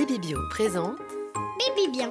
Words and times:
Baby 0.00 0.18
Bio 0.18 0.38
présente 0.48 0.96
Baby 1.58 1.90
bien. 1.92 2.10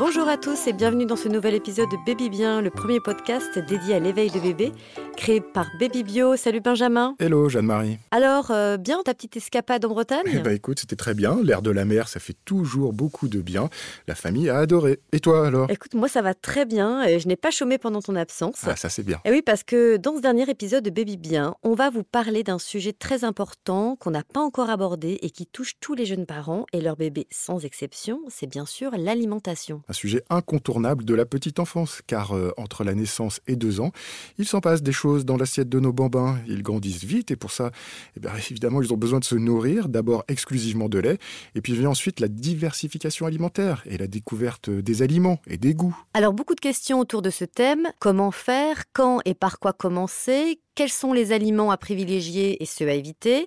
Bonjour 0.00 0.26
à 0.26 0.36
tous 0.36 0.66
et 0.66 0.72
bienvenue 0.72 1.06
dans 1.06 1.14
ce 1.14 1.28
nouvel 1.28 1.54
épisode 1.54 1.88
de 1.88 1.96
Baby 2.04 2.28
Bien, 2.28 2.60
le 2.60 2.70
premier 2.70 2.98
podcast 2.98 3.56
dédié 3.68 3.94
à 3.94 3.98
l'éveil 4.00 4.32
de 4.32 4.40
bébé, 4.40 4.72
créé 5.20 5.42
par 5.42 5.66
Baby 5.78 6.02
Bio. 6.02 6.34
Salut 6.36 6.62
Benjamin. 6.62 7.14
Hello 7.18 7.50
Jeanne-Marie. 7.50 7.98
Alors, 8.10 8.50
euh, 8.50 8.78
bien 8.78 9.02
ta 9.04 9.12
petite 9.12 9.36
escapade 9.36 9.84
en 9.84 9.90
Bretagne? 9.90 10.22
Eh 10.32 10.38
ben 10.38 10.54
écoute, 10.54 10.80
c'était 10.80 10.96
très 10.96 11.12
bien. 11.12 11.38
L'air 11.42 11.60
de 11.60 11.70
la 11.70 11.84
mer, 11.84 12.08
ça 12.08 12.20
fait 12.20 12.36
toujours 12.46 12.94
beaucoup 12.94 13.28
de 13.28 13.42
bien. 13.42 13.68
La 14.08 14.14
famille 14.14 14.48
a 14.48 14.56
adoré. 14.56 14.98
Et 15.12 15.20
toi 15.20 15.46
alors? 15.46 15.70
Écoute, 15.70 15.92
moi 15.92 16.08
ça 16.08 16.22
va 16.22 16.32
très 16.32 16.64
bien 16.64 17.06
je 17.18 17.28
n'ai 17.28 17.36
pas 17.36 17.50
chômé 17.50 17.76
pendant 17.76 18.00
ton 18.00 18.16
absence. 18.16 18.62
Ah, 18.66 18.76
ça 18.76 18.88
c'est 18.88 19.02
bien. 19.02 19.20
Et 19.26 19.30
oui, 19.30 19.42
parce 19.42 19.62
que 19.62 19.98
dans 19.98 20.16
ce 20.16 20.22
dernier 20.22 20.48
épisode 20.48 20.84
de 20.84 20.88
Baby 20.88 21.18
Bien, 21.18 21.54
on 21.62 21.74
va 21.74 21.90
vous 21.90 22.02
parler 22.02 22.42
d'un 22.42 22.58
sujet 22.58 22.94
très 22.94 23.22
important 23.22 23.96
qu'on 23.96 24.12
n'a 24.12 24.22
pas 24.22 24.40
encore 24.40 24.70
abordé 24.70 25.18
et 25.20 25.28
qui 25.28 25.44
touche 25.44 25.74
tous 25.80 25.92
les 25.92 26.06
jeunes 26.06 26.24
parents 26.24 26.64
et 26.72 26.80
leurs 26.80 26.96
bébés 26.96 27.26
sans 27.30 27.66
exception, 27.66 28.22
c'est 28.28 28.46
bien 28.46 28.64
sûr 28.64 28.92
l'alimentation. 28.96 29.82
Un 29.86 29.92
sujet 29.92 30.22
incontournable 30.30 31.04
de 31.04 31.14
la 31.14 31.26
petite 31.26 31.58
enfance, 31.58 32.00
car 32.06 32.34
euh, 32.34 32.54
entre 32.56 32.84
la 32.84 32.94
naissance 32.94 33.42
et 33.46 33.56
deux 33.56 33.80
ans, 33.80 33.92
il 34.38 34.46
s'en 34.46 34.62
passe 34.62 34.82
des 34.82 34.92
choses 34.92 35.09
dans 35.18 35.36
l'assiette 35.36 35.68
de 35.68 35.80
nos 35.80 35.92
bambins. 35.92 36.38
Ils 36.46 36.62
grandissent 36.62 37.04
vite 37.04 37.30
et 37.30 37.36
pour 37.36 37.50
ça, 37.50 37.70
eh 38.16 38.26
évidemment, 38.50 38.82
ils 38.82 38.92
ont 38.92 38.96
besoin 38.96 39.18
de 39.18 39.24
se 39.24 39.34
nourrir, 39.34 39.88
d'abord 39.88 40.24
exclusivement 40.28 40.88
de 40.88 40.98
lait, 40.98 41.18
et 41.54 41.60
puis 41.60 41.74
vient 41.74 41.90
ensuite 41.90 42.20
la 42.20 42.28
diversification 42.28 43.26
alimentaire 43.26 43.82
et 43.86 43.98
la 43.98 44.06
découverte 44.06 44.70
des 44.70 45.02
aliments 45.02 45.40
et 45.46 45.56
des 45.56 45.74
goûts. 45.74 45.96
Alors 46.14 46.32
beaucoup 46.32 46.54
de 46.54 46.60
questions 46.60 47.00
autour 47.00 47.22
de 47.22 47.30
ce 47.30 47.44
thème. 47.44 47.88
Comment 47.98 48.30
faire? 48.30 48.84
Quand 48.92 49.20
et 49.24 49.34
par 49.34 49.58
quoi 49.58 49.72
commencer? 49.72 50.60
Quels 50.74 50.90
sont 50.90 51.12
les 51.12 51.32
aliments 51.32 51.70
à 51.70 51.76
privilégier 51.76 52.62
et 52.62 52.66
ceux 52.66 52.88
à 52.88 52.92
éviter? 52.92 53.46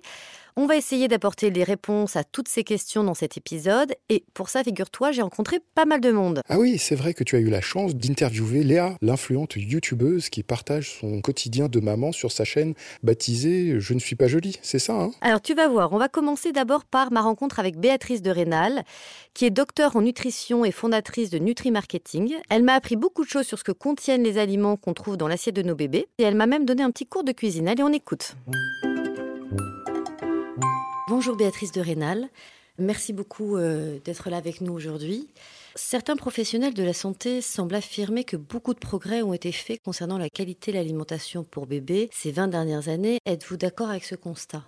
On 0.56 0.66
va 0.66 0.76
essayer 0.76 1.08
d'apporter 1.08 1.50
les 1.50 1.64
réponses 1.64 2.16
à 2.16 2.22
toutes 2.22 2.48
ces 2.48 2.62
questions 2.62 3.02
dans 3.02 3.14
cet 3.14 3.36
épisode. 3.36 3.94
Et 4.08 4.24
pour 4.34 4.48
ça, 4.48 4.62
figure-toi, 4.62 5.10
j'ai 5.10 5.22
rencontré 5.22 5.58
pas 5.74 5.84
mal 5.84 6.00
de 6.00 6.12
monde. 6.12 6.40
Ah 6.48 6.58
oui, 6.58 6.78
c'est 6.78 6.94
vrai 6.94 7.12
que 7.12 7.24
tu 7.24 7.34
as 7.34 7.40
eu 7.40 7.50
la 7.50 7.60
chance 7.60 7.94
d'interviewer 7.94 8.62
Léa, 8.62 8.96
l'influente 9.02 9.56
youtubeuse 9.56 10.28
qui 10.28 10.42
partage 10.42 10.98
son 11.00 11.20
quotidien 11.20 11.68
de 11.68 11.80
maman 11.80 12.12
sur 12.12 12.30
sa 12.30 12.44
chaîne 12.44 12.74
baptisée 13.02 13.80
Je 13.80 13.94
ne 13.94 13.98
suis 13.98 14.16
pas 14.16 14.28
jolie, 14.28 14.58
c'est 14.62 14.78
ça 14.78 14.94
hein? 14.94 15.10
Alors 15.20 15.42
tu 15.42 15.54
vas 15.54 15.68
voir, 15.68 15.92
on 15.92 15.98
va 15.98 16.08
commencer 16.08 16.52
d'abord 16.52 16.84
par 16.84 17.12
ma 17.12 17.20
rencontre 17.20 17.58
avec 17.58 17.76
Béatrice 17.76 18.22
de 18.22 18.30
Rénal, 18.30 18.84
qui 19.34 19.44
est 19.46 19.50
docteur 19.50 19.96
en 19.96 20.02
nutrition 20.02 20.64
et 20.64 20.70
fondatrice 20.70 21.30
de 21.30 21.38
Nutri 21.38 21.70
Marketing. 21.72 22.34
Elle 22.48 22.62
m'a 22.62 22.74
appris 22.74 22.96
beaucoup 22.96 23.24
de 23.24 23.30
choses 23.30 23.46
sur 23.46 23.58
ce 23.58 23.64
que 23.64 23.72
contiennent 23.72 24.22
les 24.22 24.38
aliments 24.38 24.76
qu'on 24.76 24.94
trouve 24.94 25.16
dans 25.16 25.28
l'assiette 25.28 25.56
de 25.56 25.62
nos 25.62 25.74
bébés. 25.74 26.06
Et 26.18 26.22
elle 26.22 26.36
m'a 26.36 26.46
même 26.46 26.64
donné 26.64 26.82
un 26.82 26.90
petit 26.90 27.06
cours 27.06 27.24
de 27.24 27.32
cuisine. 27.32 27.68
Allez, 27.68 27.82
on 27.82 27.92
écoute. 27.92 28.36
Bonjour 31.16 31.36
Béatrice 31.36 31.70
de 31.70 31.80
Rénal. 31.80 32.28
Merci 32.76 33.12
beaucoup 33.12 33.56
euh, 33.56 34.00
d'être 34.04 34.30
là 34.30 34.36
avec 34.36 34.60
nous 34.60 34.72
aujourd'hui. 34.72 35.28
Certains 35.76 36.16
professionnels 36.16 36.74
de 36.74 36.82
la 36.82 36.92
santé 36.92 37.40
semblent 37.40 37.76
affirmer 37.76 38.24
que 38.24 38.36
beaucoup 38.36 38.74
de 38.74 38.80
progrès 38.80 39.22
ont 39.22 39.32
été 39.32 39.52
faits 39.52 39.80
concernant 39.84 40.18
la 40.18 40.28
qualité 40.28 40.72
de 40.72 40.76
l'alimentation 40.76 41.44
pour 41.44 41.68
bébés 41.68 42.10
ces 42.12 42.32
20 42.32 42.48
dernières 42.48 42.88
années. 42.88 43.20
Êtes-vous 43.26 43.56
d'accord 43.56 43.90
avec 43.90 44.04
ce 44.04 44.16
constat? 44.16 44.64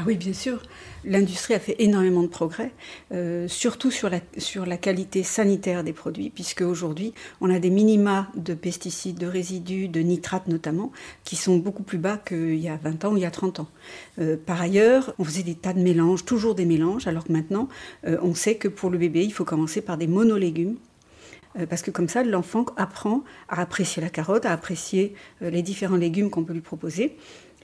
Ah 0.00 0.04
oui, 0.06 0.16
bien 0.16 0.32
sûr. 0.32 0.62
L'industrie 1.04 1.54
a 1.54 1.58
fait 1.58 1.74
énormément 1.80 2.22
de 2.22 2.28
progrès, 2.28 2.72
euh, 3.12 3.48
surtout 3.48 3.90
sur 3.90 4.08
la, 4.08 4.76
qualité 4.76 5.24
sanitaire 5.24 5.82
des 5.82 5.92
produits, 5.92 6.30
puisque 6.30 6.60
aujourd'hui, 6.60 7.14
on 7.40 7.50
a 7.50 7.58
des 7.58 7.70
minima 7.70 8.28
de 8.36 8.54
pesticides, 8.54 9.18
de 9.18 9.26
résidus, 9.26 9.88
de 9.88 9.98
nitrates 9.98 10.46
notamment, 10.46 10.92
qui 11.24 11.34
sont 11.34 11.56
beaucoup 11.56 11.82
plus 11.82 11.98
bas 11.98 12.16
qu'il 12.16 12.54
y 12.54 12.68
a 12.68 12.76
20 12.76 13.06
ans 13.06 13.12
ou 13.14 13.16
il 13.16 13.22
y 13.24 13.26
a 13.26 13.32
30 13.32 13.58
ans. 13.58 13.68
Euh, 14.20 14.36
par 14.36 14.60
ailleurs, 14.60 15.14
on 15.18 15.24
faisait 15.24 15.42
des 15.42 15.56
tas 15.56 15.72
de 15.72 15.80
mélanges, 15.80 16.24
toujours 16.24 16.54
des 16.54 16.64
mélanges, 16.64 17.08
alors 17.08 17.24
que 17.24 17.32
maintenant, 17.32 17.68
euh, 18.06 18.18
on 18.22 18.36
sait 18.36 18.54
que 18.54 18.68
pour 18.68 18.90
le 18.90 18.98
bébé, 18.98 19.24
il 19.24 19.32
faut 19.32 19.44
commencer 19.44 19.80
par 19.80 19.98
des 19.98 20.06
monolégumes 20.06 20.76
parce 21.70 21.82
que 21.82 21.90
comme 21.90 22.08
ça, 22.08 22.22
l'enfant 22.22 22.66
apprend 22.76 23.24
à 23.48 23.62
apprécier 23.62 24.00
la 24.00 24.10
carotte, 24.10 24.46
à 24.46 24.52
apprécier 24.52 25.14
les 25.40 25.62
différents 25.62 25.96
légumes 25.96 26.30
qu'on 26.30 26.44
peut 26.44 26.52
lui 26.52 26.60
proposer. 26.60 27.16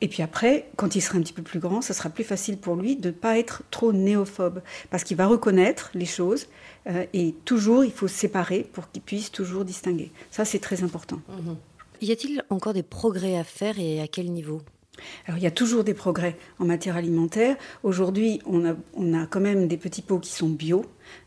Et 0.04 0.09
puis 0.09 0.22
après, 0.22 0.69
quand 0.76 0.97
il 0.97 1.00
sera 1.00 1.16
un 1.16 1.22
petit 1.22 1.32
peu 1.32 1.41
plus 1.41 1.60
grand, 1.60 1.81
ça 1.81 1.94
sera 1.94 2.10
plus 2.10 2.25
facile 2.25 2.59
pour 2.59 2.76
lui 2.76 2.94
de 2.94 3.09
ne 3.09 3.15
pas 3.15 3.38
être 3.38 3.62
trop 3.70 3.91
néophobe, 3.91 4.60
parce 4.91 5.03
qu'il 5.03 5.16
va 5.16 5.26
reconnaître 5.26 5.91
les 5.94 6.04
choses, 6.04 6.47
euh, 6.88 7.06
et 7.15 7.34
toujours, 7.47 7.87
il 7.87 7.91
faut 7.91 8.06
séparer 8.06 8.69
pour 8.70 8.91
qu'il 8.91 9.00
puisse 9.00 9.32
toujours 9.32 9.65
distinguer. 9.65 10.12
Ça, 10.31 10.44
c'est 10.44 10.59
très 10.59 10.82
important. 10.82 11.22
Mhm. 11.31 11.56
Y 12.03 12.12
a-t-il 12.12 12.44
encore 12.50 12.75
des 12.75 12.82
progrès 12.82 13.38
à 13.38 13.44
faire 13.44 13.78
et 13.78 14.03
à 14.03 14.06
quel 14.06 14.31
niveau? 14.31 14.60
Alors, 15.26 15.38
il 15.38 15.42
y 15.42 15.47
a 15.47 15.50
toujours 15.50 15.84
des 15.84 15.94
progrès 15.94 16.36
en 16.59 16.66
matière 16.66 16.97
alimentaire. 16.97 17.56
Aujourd'hui, 17.82 18.42
on 18.44 18.66
a, 18.66 18.75
on 18.92 19.15
a, 19.15 19.26
quand 19.26 19.41
même 19.41 19.69
des 19.69 19.78
petits 19.78 20.03
pots 20.03 20.19
qui 20.19 20.32
sont 20.32 20.50
bio, 20.50 20.84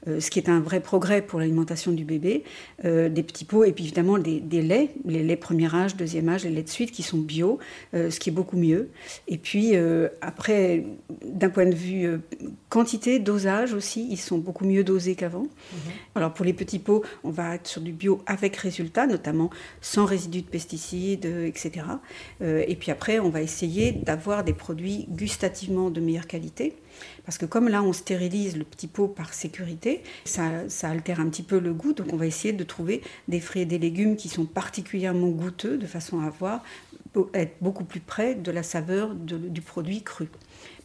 euh, 0.07 0.19
ce 0.19 0.29
qui 0.29 0.39
est 0.39 0.49
un 0.49 0.59
vrai 0.59 0.79
progrès 0.79 1.21
pour 1.21 1.39
l'alimentation 1.39 1.91
du 1.91 2.05
bébé, 2.05 2.43
euh, 2.85 3.09
des 3.09 3.23
petits 3.23 3.45
pots 3.45 3.63
et 3.63 3.71
puis 3.71 3.85
évidemment 3.85 4.17
des, 4.17 4.41
laits, 4.61 4.91
les 5.05 5.23
laits 5.23 5.39
premier 5.39 5.73
âge, 5.73 5.95
deuxième 5.95 6.29
âge, 6.29 6.43
les 6.43 6.51
laits 6.51 6.65
de 6.65 6.69
suite 6.69 6.91
qui 6.91 7.03
sont 7.03 7.17
bio, 7.17 7.59
euh, 7.93 8.09
ce 8.09 8.19
qui 8.19 8.29
est 8.29 8.33
beaucoup 8.33 8.57
mieux. 8.57 8.89
Et 9.27 9.37
puis 9.37 9.73
après, 10.21 10.85
d'un 11.23 11.49
point 11.49 11.65
de 11.65 11.75
vue 11.75 12.19
quantité, 12.69 13.19
dosage 13.19 13.73
aussi, 13.73 14.07
ils 14.09 14.17
sont 14.17 14.37
beaucoup 14.37 14.65
mieux 14.65 14.83
dosés 14.83 15.15
qu'avant. 15.15 15.43
Mhm. 15.43 15.79
Alors 16.15 16.33
pour 16.33 16.45
les 16.45 16.53
petits 16.53 16.79
pots, 16.79 17.03
on 17.23 17.29
va 17.29 17.55
être 17.55 17.67
sur 17.67 17.81
du 17.81 17.91
bio 17.91 18.21
avec 18.25 18.55
résultat, 18.55 19.07
notamment 19.07 19.49
sans 19.81 20.05
résidus 20.05 20.41
de 20.41 20.47
pesticides, 20.47 21.25
etc. 21.25 21.85
et 22.41 22.75
puis 22.75 22.91
après, 22.91 23.19
on 23.19 23.29
va 23.29 23.41
essayer 23.41 23.91
d'avoir 23.91 24.43
des 24.43 24.53
produits 24.53 25.05
gustativement 25.09 25.89
de 25.89 26.01
meilleure 26.01 26.27
qualité. 26.27 26.73
Parce 27.25 27.37
que 27.37 27.45
comme 27.45 27.67
là, 27.67 27.83
on 27.83 27.93
stérilise 27.93 28.57
le 28.57 28.63
petit 28.63 28.87
pot 28.87 29.07
par 29.07 29.33
sécurité, 29.33 29.66
ça, 30.25 30.63
altère 30.83 31.19
un 31.19 31.29
petit 31.29 31.43
peu 31.43 31.59
le 31.59 31.73
goût. 31.73 31.93
Donc 31.93 32.13
on 32.13 32.17
va 32.17 32.25
essayer 32.25 32.53
de 32.53 32.63
trouver 32.63 33.01
des 33.27 33.39
fruits 33.39 33.61
et 33.61 33.65
des 33.65 33.79
légumes 33.79 34.15
qui 34.15 34.29
sont 34.29 34.45
particulièrement 34.45 35.29
goûteux, 35.29 35.77
de 35.77 35.85
façon 35.85 36.21
à 36.21 36.27
avoir, 36.27 36.63
être 37.33 37.55
beaucoup 37.61 37.83
plus 37.83 37.99
près 37.99 38.35
de 38.35 38.51
la 38.51 38.63
saveur 38.63 39.15
du 39.15 39.61
produit 39.61 40.03
cru. 40.03 40.29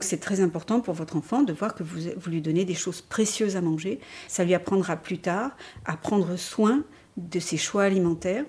C'est 0.01 0.21
très 0.21 0.41
important 0.41 0.81
pour 0.81 0.95
votre 0.95 1.17
enfant 1.17 1.43
de 1.43 1.53
voir 1.53 1.75
que 1.75 1.83
vous, 1.83 2.01
vous 2.17 2.31
lui 2.31 2.41
donnez 2.41 2.65
des 2.65 2.75
choses 2.75 3.01
précieuses 3.01 3.57
à 3.57 3.61
manger. 3.61 4.01
Ça 4.29 4.45
lui 4.45 4.55
apprendra 4.55 4.97
plus 4.97 5.19
tard 5.19 5.57
à 5.85 5.97
prendre 5.97 6.37
soin 6.37 6.85
de 7.17 7.39
ses 7.39 7.57
choix 7.57 7.85
alimentaires. 7.85 8.45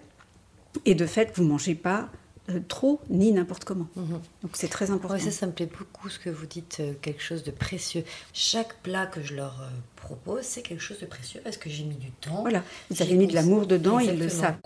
Et 0.86 0.96
de 0.96 1.06
fait, 1.06 1.32
vous 1.36 1.44
ne 1.44 1.50
mangez 1.50 1.76
pas 1.76 2.10
euh, 2.50 2.60
trop 2.68 3.00
ni 3.10 3.32
n'importe 3.32 3.64
comment. 3.64 3.88
Mhm. 3.96 4.20
Donc 4.42 4.52
c'est 4.54 4.68
très 4.68 4.92
important. 4.92 5.18
ça, 5.18 5.32
ça 5.32 5.48
me 5.48 5.54
plaît 5.54 5.70
beaucoup 5.78 6.10
ce 6.10 6.20
que 6.20 6.30
vous 6.30 6.46
dites, 6.46 6.78
euh, 6.82 6.94
quelque 7.02 7.22
chose 7.24 7.44
de 7.44 7.52
précieux. 7.52 8.04
Chaque 8.34 8.76
plat 8.82 9.06
que 9.06 9.22
je 9.22 9.34
leur 9.36 9.62
euh, 9.62 9.70
propose, 9.96 10.42
c'est 10.44 10.62
quelque 10.62 10.82
chose 10.82 11.00
de 11.00 11.06
précieux 11.06 11.40
parce 11.42 11.56
que 11.56 11.70
j'ai 11.70 11.86
mis 11.86 11.96
du 11.96 12.12
temps. 12.12 12.42
Voilà, 12.42 12.62
vous 12.90 13.02
avez 13.02 13.16
mis 13.16 13.28
de 13.28 13.34
l'amour 13.34 13.66
dedans, 13.66 14.00
ils 14.00 14.20
le 14.20 14.28
savent. 14.28 14.58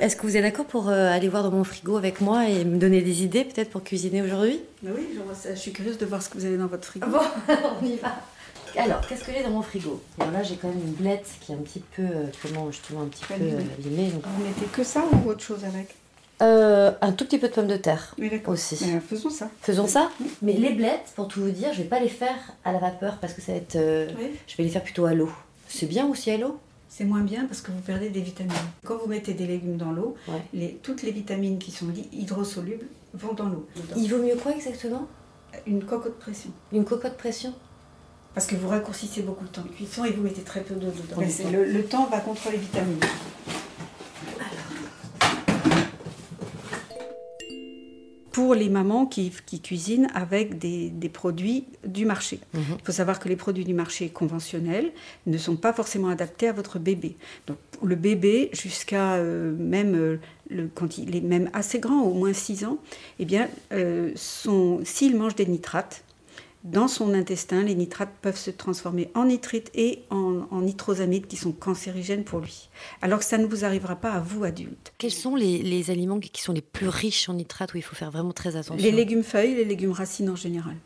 Est-ce 0.00 0.16
que 0.16 0.22
vous 0.22 0.36
êtes 0.36 0.42
d'accord 0.42 0.66
pour 0.66 0.88
aller 0.88 1.28
voir 1.28 1.44
dans 1.44 1.52
mon 1.52 1.62
frigo 1.62 1.96
avec 1.96 2.20
moi 2.20 2.48
et 2.48 2.64
me 2.64 2.78
donner 2.78 3.02
des 3.02 3.22
idées 3.22 3.44
peut-être 3.44 3.70
pour 3.70 3.84
cuisiner 3.84 4.20
aujourd'hui? 4.22 4.58
Oui, 4.82 5.06
je 5.48 5.54
suis 5.54 5.72
curieuse 5.72 5.98
de 5.98 6.06
voir 6.06 6.20
ce 6.20 6.28
que 6.28 6.38
vous 6.38 6.44
avez 6.44 6.56
dans 6.56 6.66
votre 6.66 6.84
frigo. 6.84 7.06
Bon, 7.06 7.20
on 7.80 7.84
y 7.86 7.94
va. 7.98 8.16
Alors, 8.76 9.00
qu'est-ce 9.06 9.24
que 9.24 9.32
j'ai 9.32 9.42
dans 9.42 9.50
mon 9.50 9.62
frigo? 9.62 10.02
Alors 10.18 10.32
là, 10.32 10.42
j'ai 10.42 10.56
quand 10.56 10.68
même 10.68 10.80
une 10.80 10.94
blette 10.94 11.26
qui 11.40 11.52
est 11.52 11.54
un 11.54 11.58
petit 11.58 11.82
peu, 11.94 12.04
comment 12.42 12.70
justement, 12.70 13.02
un 13.02 13.06
petit 13.06 13.24
peu 13.24 13.34
abîmée. 13.34 14.10
Vous 14.10 14.44
mettez 14.44 14.66
que 14.72 14.82
ça 14.84 15.04
ou 15.12 15.28
autre 15.28 15.42
chose 15.42 15.64
avec? 15.64 15.94
Euh, 16.40 16.90
un 17.00 17.12
tout 17.12 17.24
petit 17.24 17.38
peu 17.38 17.48
de 17.48 17.52
pommes 17.52 17.68
de 17.68 17.76
terre 17.76 18.16
oui, 18.18 18.30
aussi. 18.46 18.76
Mais, 18.86 18.98
faisons 18.98 19.30
ça. 19.30 19.48
Faisons 19.60 19.86
ça. 19.86 20.10
Mais 20.40 20.54
les 20.54 20.72
blettes, 20.72 21.12
pour 21.14 21.28
tout 21.28 21.40
vous 21.40 21.50
dire, 21.50 21.72
je 21.72 21.82
vais 21.82 21.88
pas 21.88 22.00
les 22.00 22.08
faire 22.08 22.52
à 22.64 22.72
la 22.72 22.80
vapeur 22.80 23.18
parce 23.18 23.34
que 23.34 23.40
ça 23.40 23.52
va 23.52 23.58
être. 23.58 23.76
Euh, 23.76 24.08
je 24.48 24.56
vais 24.56 24.64
les 24.64 24.70
faire 24.70 24.82
plutôt 24.82 25.04
à 25.04 25.14
l'eau. 25.14 25.30
C'est 25.68 25.86
bien 25.86 26.06
aussi 26.08 26.30
à 26.32 26.38
l'eau? 26.38 26.58
C'est 26.88 27.04
moins 27.04 27.20
bien 27.20 27.46
parce 27.46 27.60
que 27.60 27.70
vous 27.70 27.80
perdez 27.80 28.10
des 28.10 28.20
vitamines. 28.20 28.52
Quand 28.84 28.98
vous 28.98 29.06
mettez 29.06 29.34
des 29.34 29.46
légumes 29.46 29.76
dans 29.76 29.92
l'eau, 29.92 30.16
toutes 30.82 31.02
les 31.02 31.12
vitamines 31.12 31.58
qui 31.58 31.70
sont 31.70 31.86
hydrosolubles 32.12 32.86
vont 33.14 33.34
dans 33.34 33.48
l'eau. 33.48 33.68
Il 33.96 34.08
vaut 34.08 34.22
mieux 34.22 34.36
quoi 34.36 34.52
exactement? 34.52 35.06
Une 35.66 35.84
cocotte 35.84 36.18
pression. 36.18 36.50
Une 36.72 36.84
cocotte 36.84 37.16
pression? 37.16 37.54
Parce 38.34 38.46
que 38.46 38.54
vous 38.54 38.68
raccourcissez 38.68 39.22
beaucoup 39.22 39.44
de 39.44 39.50
temps 39.50 39.62
de 39.62 39.68
cuisson 39.68 40.04
et 40.04 40.10
vous 40.10 40.22
mettez 40.22 40.42
très 40.42 40.60
peu 40.60 40.74
d'eau 40.74 40.90
dedans. 40.90 41.22
Le, 41.52 41.64
le, 41.64 41.84
temps 41.84 42.06
va 42.06 42.20
contre 42.20 42.50
les 42.50 42.58
vitamines. 42.58 43.00
pour 48.32 48.54
les 48.54 48.70
mamans 48.70 49.06
qui, 49.06 49.30
cuisinent 49.62 50.08
avec 50.14 50.58
des, 50.58 51.08
produits 51.12 51.66
du 51.86 52.06
marché. 52.06 52.40
Mhm. 52.54 52.62
Il 52.78 52.84
faut 52.84 52.92
savoir 52.92 53.20
que 53.20 53.28
les 53.28 53.36
produits 53.36 53.64
du 53.64 53.74
marché 53.74 54.08
conventionnels 54.08 54.90
ne 55.26 55.38
sont 55.38 55.56
pas 55.56 55.72
forcément 55.72 56.08
adaptés 56.08 56.48
à 56.48 56.52
votre 56.52 56.78
bébé. 56.78 57.16
Donc 57.46 57.58
le 57.84 57.94
bébé, 57.94 58.50
jusqu'à 58.52 59.14
euh, 59.14 59.54
même 59.56 59.94
euh, 59.94 60.16
le, 60.50 60.68
quand 60.74 60.98
il 60.98 61.14
est 61.14 61.20
même 61.20 61.50
assez 61.52 61.78
grand, 61.78 62.02
au 62.02 62.14
moins 62.14 62.32
6 62.32 62.64
ans, 62.64 62.78
eh 63.18 63.26
bien, 63.26 63.48
euh, 63.72 64.12
s'il 64.16 65.16
mange 65.16 65.34
des 65.34 65.46
nitrates, 65.46 66.02
dans 66.64 66.86
son 66.86 67.12
intestin, 67.12 67.62
les 67.62 67.74
nitrates 67.74 68.14
peuvent 68.22 68.38
se 68.38 68.50
transformer 68.50 69.10
en 69.14 69.24
nitrites 69.24 69.70
et 69.74 70.04
en, 70.10 70.46
en, 70.50 70.60
nitrosamides 70.60 71.26
qui 71.26 71.36
sont 71.36 71.50
cancérigènes 71.50 72.22
pour 72.22 72.38
lui. 72.38 72.68
Alors 73.00 73.18
que 73.18 73.24
ça 73.24 73.38
ne 73.38 73.46
vous 73.46 73.64
arrivera 73.64 73.96
pas 73.96 74.12
à 74.12 74.20
vous, 74.20 74.44
adultes. 74.44 74.92
Quels 74.98 75.10
sont 75.10 75.34
les, 75.34 75.90
aliments 75.90 76.20
qui 76.20 76.40
sont 76.40 76.52
les 76.52 76.60
plus 76.60 76.88
riches 76.88 77.28
en 77.28 77.34
nitrates 77.34 77.74
où 77.74 77.78
il 77.78 77.82
faut 77.82 77.96
faire 77.96 78.12
vraiment 78.12 78.32
très 78.32 78.54
attention? 78.54 78.76
Les 78.76 78.92
légumes 78.92 79.24
feuilles, 79.24 79.54
les 79.54 79.64
légumes 79.64 79.92
racines 79.92 80.30
en 80.30 80.36
général. 80.36 80.76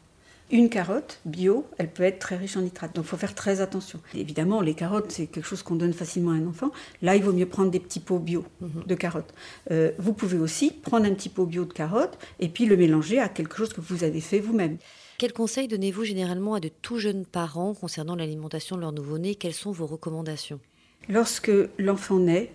Une 0.50 0.70
carotte 0.70 1.18
bio, 1.24 1.66
elle 1.76 1.90
peut 1.90 2.04
être 2.04 2.20
très 2.20 2.36
riche 2.36 2.56
en 2.56 2.60
nitrates, 2.62 2.94
donc 2.94 3.04
il 3.04 3.08
faut 3.08 3.16
faire 3.16 3.34
très 3.34 3.60
attention. 3.60 4.00
évidemment, 4.14 4.60
les 4.60 4.74
carottes, 4.74 5.10
c'est 5.10 5.26
quelque 5.26 5.44
chose 5.46 5.64
qu'on 5.64 5.74
donne 5.74 5.92
facilement 5.92 6.30
à 6.30 6.34
un 6.34 6.46
enfant. 6.46 6.70
Là, 7.02 7.16
il 7.16 7.22
vaut 7.22 7.32
mieux 7.32 7.46
prendre 7.46 7.70
des 7.70 7.80
petits 7.80 7.98
pots 7.98 8.20
bio 8.20 8.44
mhm. 8.60 8.84
de 8.86 8.94
carottes. 8.94 9.34
Euh, 9.72 9.90
vous 9.98 10.12
pouvez 10.12 10.38
aussi 10.38 10.70
prendre 10.70 11.04
un 11.04 11.14
petit 11.14 11.28
pot 11.28 11.46
bio 11.46 11.64
de 11.64 11.72
carottes 11.72 12.16
et 12.38 12.48
puis 12.48 12.64
le 12.64 12.76
mélanger 12.76 13.18
à 13.18 13.28
quelque 13.28 13.56
chose 13.56 13.72
que 13.72 13.80
vous 13.80 14.04
avez 14.04 14.20
fait 14.20 14.38
vous-même. 14.38 14.78
Quels 15.18 15.32
conseils 15.32 15.66
donnez-vous 15.66 16.04
généralement 16.04 16.54
à 16.54 16.60
de 16.60 16.68
tout 16.68 16.98
jeunes 16.98 17.24
parents 17.24 17.72
concernant 17.72 18.16
l'alimentation 18.16 18.76
de 18.76 18.82
leur 18.82 18.92
nouveau-né? 18.92 19.34
Quelles 19.34 19.54
sont 19.54 19.72
vos 19.72 19.86
recommandations? 19.86 20.60
Lorsque 21.08 21.50
l'enfant 21.78 22.18
naît, 22.18 22.52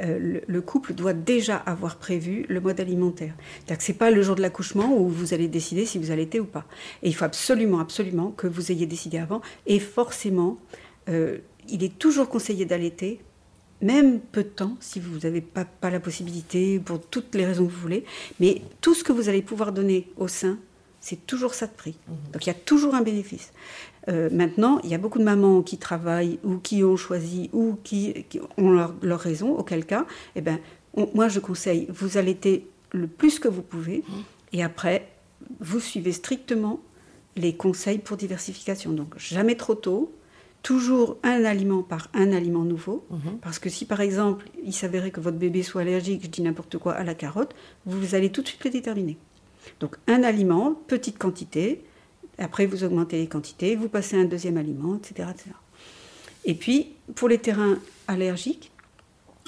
euh, 0.00 0.40
le, 0.44 0.60
couple 0.60 0.92
doit 0.92 1.12
déjà 1.12 1.56
avoir 1.56 1.98
prévu 1.98 2.46
le 2.48 2.60
mode 2.60 2.80
alimentaire. 2.80 3.34
C'est-à-dire 3.58 3.78
que 3.78 3.84
ce 3.84 3.92
n'est 3.92 3.98
pas 3.98 4.10
le 4.10 4.22
jour 4.22 4.34
de 4.34 4.40
l'accouchement 4.40 4.98
où 4.98 5.08
vous 5.08 5.34
allez 5.34 5.46
décider 5.46 5.86
si 5.86 5.98
vous 5.98 6.10
allaitez 6.10 6.40
ou 6.40 6.46
pas. 6.46 6.64
Et 7.04 7.08
il 7.08 7.14
faut 7.14 7.24
absolument, 7.24 7.78
absolument 7.78 8.32
que 8.32 8.48
vous 8.48 8.72
ayez 8.72 8.86
décidé 8.86 9.18
avant. 9.18 9.40
Et 9.66 9.78
forcément, 9.78 10.58
euh, 11.08 11.38
il 11.68 11.84
est 11.84 11.96
toujours 11.96 12.28
conseillé 12.28 12.64
d'allaiter, 12.64 13.20
même 13.82 14.18
peu 14.18 14.42
de 14.42 14.48
temps, 14.48 14.76
si 14.80 14.98
vous 14.98 15.20
n'avez 15.20 15.42
pas, 15.42 15.64
pas 15.64 15.90
la 15.90 16.00
possibilité, 16.00 16.80
pour 16.80 17.00
toutes 17.00 17.36
les 17.36 17.46
raisons 17.46 17.66
que 17.66 17.70
vous 17.70 17.80
voulez. 17.80 18.04
Mais 18.40 18.62
tout 18.80 18.94
ce 18.94 19.04
que 19.04 19.12
vous 19.12 19.28
allez 19.28 19.42
pouvoir 19.42 19.70
donner 19.70 20.08
au 20.16 20.26
sein, 20.26 20.58
c'est 21.00 21.26
toujours 21.26 21.54
ça 21.54 21.66
de 21.66 21.72
prix. 21.72 21.96
Donc 22.32 22.46
il 22.46 22.48
y 22.48 22.52
a 22.52 22.54
toujours 22.54 22.94
un 22.94 23.02
bénéfice. 23.02 23.52
Euh, 24.08 24.28
maintenant, 24.32 24.80
il 24.84 24.90
y 24.90 24.94
a 24.94 24.98
beaucoup 24.98 25.18
de 25.18 25.24
mamans 25.24 25.62
qui 25.62 25.78
travaillent 25.78 26.38
ou 26.44 26.56
qui 26.56 26.84
ont 26.84 26.96
choisi 26.96 27.50
ou 27.52 27.76
qui, 27.82 28.26
ont 28.56 28.70
leur, 28.70 29.20
raison, 29.20 29.56
auquel 29.56 29.84
cas, 29.84 30.06
eh 30.36 30.40
ben, 30.40 30.58
moi 31.14 31.28
je 31.28 31.40
conseille, 31.40 31.86
vous 31.90 32.18
allaitez 32.18 32.66
le 32.92 33.06
plus 33.06 33.38
que 33.38 33.48
vous 33.48 33.62
pouvez 33.62 34.02
et 34.52 34.62
après, 34.62 35.08
vous 35.60 35.80
suivez 35.80 36.12
strictement 36.12 36.80
les 37.36 37.54
conseils 37.54 37.98
pour 37.98 38.16
diversification. 38.16 38.92
Donc 38.92 39.14
jamais 39.16 39.54
trop 39.54 39.74
tôt, 39.74 40.12
toujours 40.62 41.16
un 41.22 41.44
aliment 41.44 41.82
par 41.82 42.08
un 42.12 42.32
aliment 42.32 42.64
nouveau, 42.64 43.06
parce 43.40 43.58
que 43.58 43.70
si 43.70 43.86
par 43.86 44.00
exemple 44.00 44.46
il 44.64 44.74
s'avérait 44.74 45.10
que 45.10 45.20
votre 45.20 45.38
bébé 45.38 45.62
soit 45.62 45.82
allergique, 45.82 46.22
je 46.24 46.28
dis 46.28 46.42
n'importe 46.42 46.78
quoi, 46.78 46.94
à 46.94 47.04
la 47.04 47.14
carotte, 47.14 47.54
vous 47.86 48.14
allez 48.14 48.30
tout 48.30 48.42
de 48.42 48.48
suite 48.48 48.64
le 48.64 48.70
déterminer. 48.70 49.16
Donc 49.80 49.96
un 50.06 50.22
aliment, 50.22 50.74
petite 50.86 51.18
quantité, 51.18 51.82
après, 52.40 52.64
vous 52.64 52.84
augmentez 52.84 53.18
les 53.18 53.26
quantités, 53.26 53.76
vous 53.76 53.88
passez 53.88 54.16
un 54.16 54.24
deuxième 54.24 54.56
aliment, 54.56 54.96
etc., 54.96 55.28
Et 56.46 56.54
puis, 56.54 56.94
pour 57.14 57.28
les 57.28 57.38
terrains 57.38 57.78
allergiques, 58.08 58.72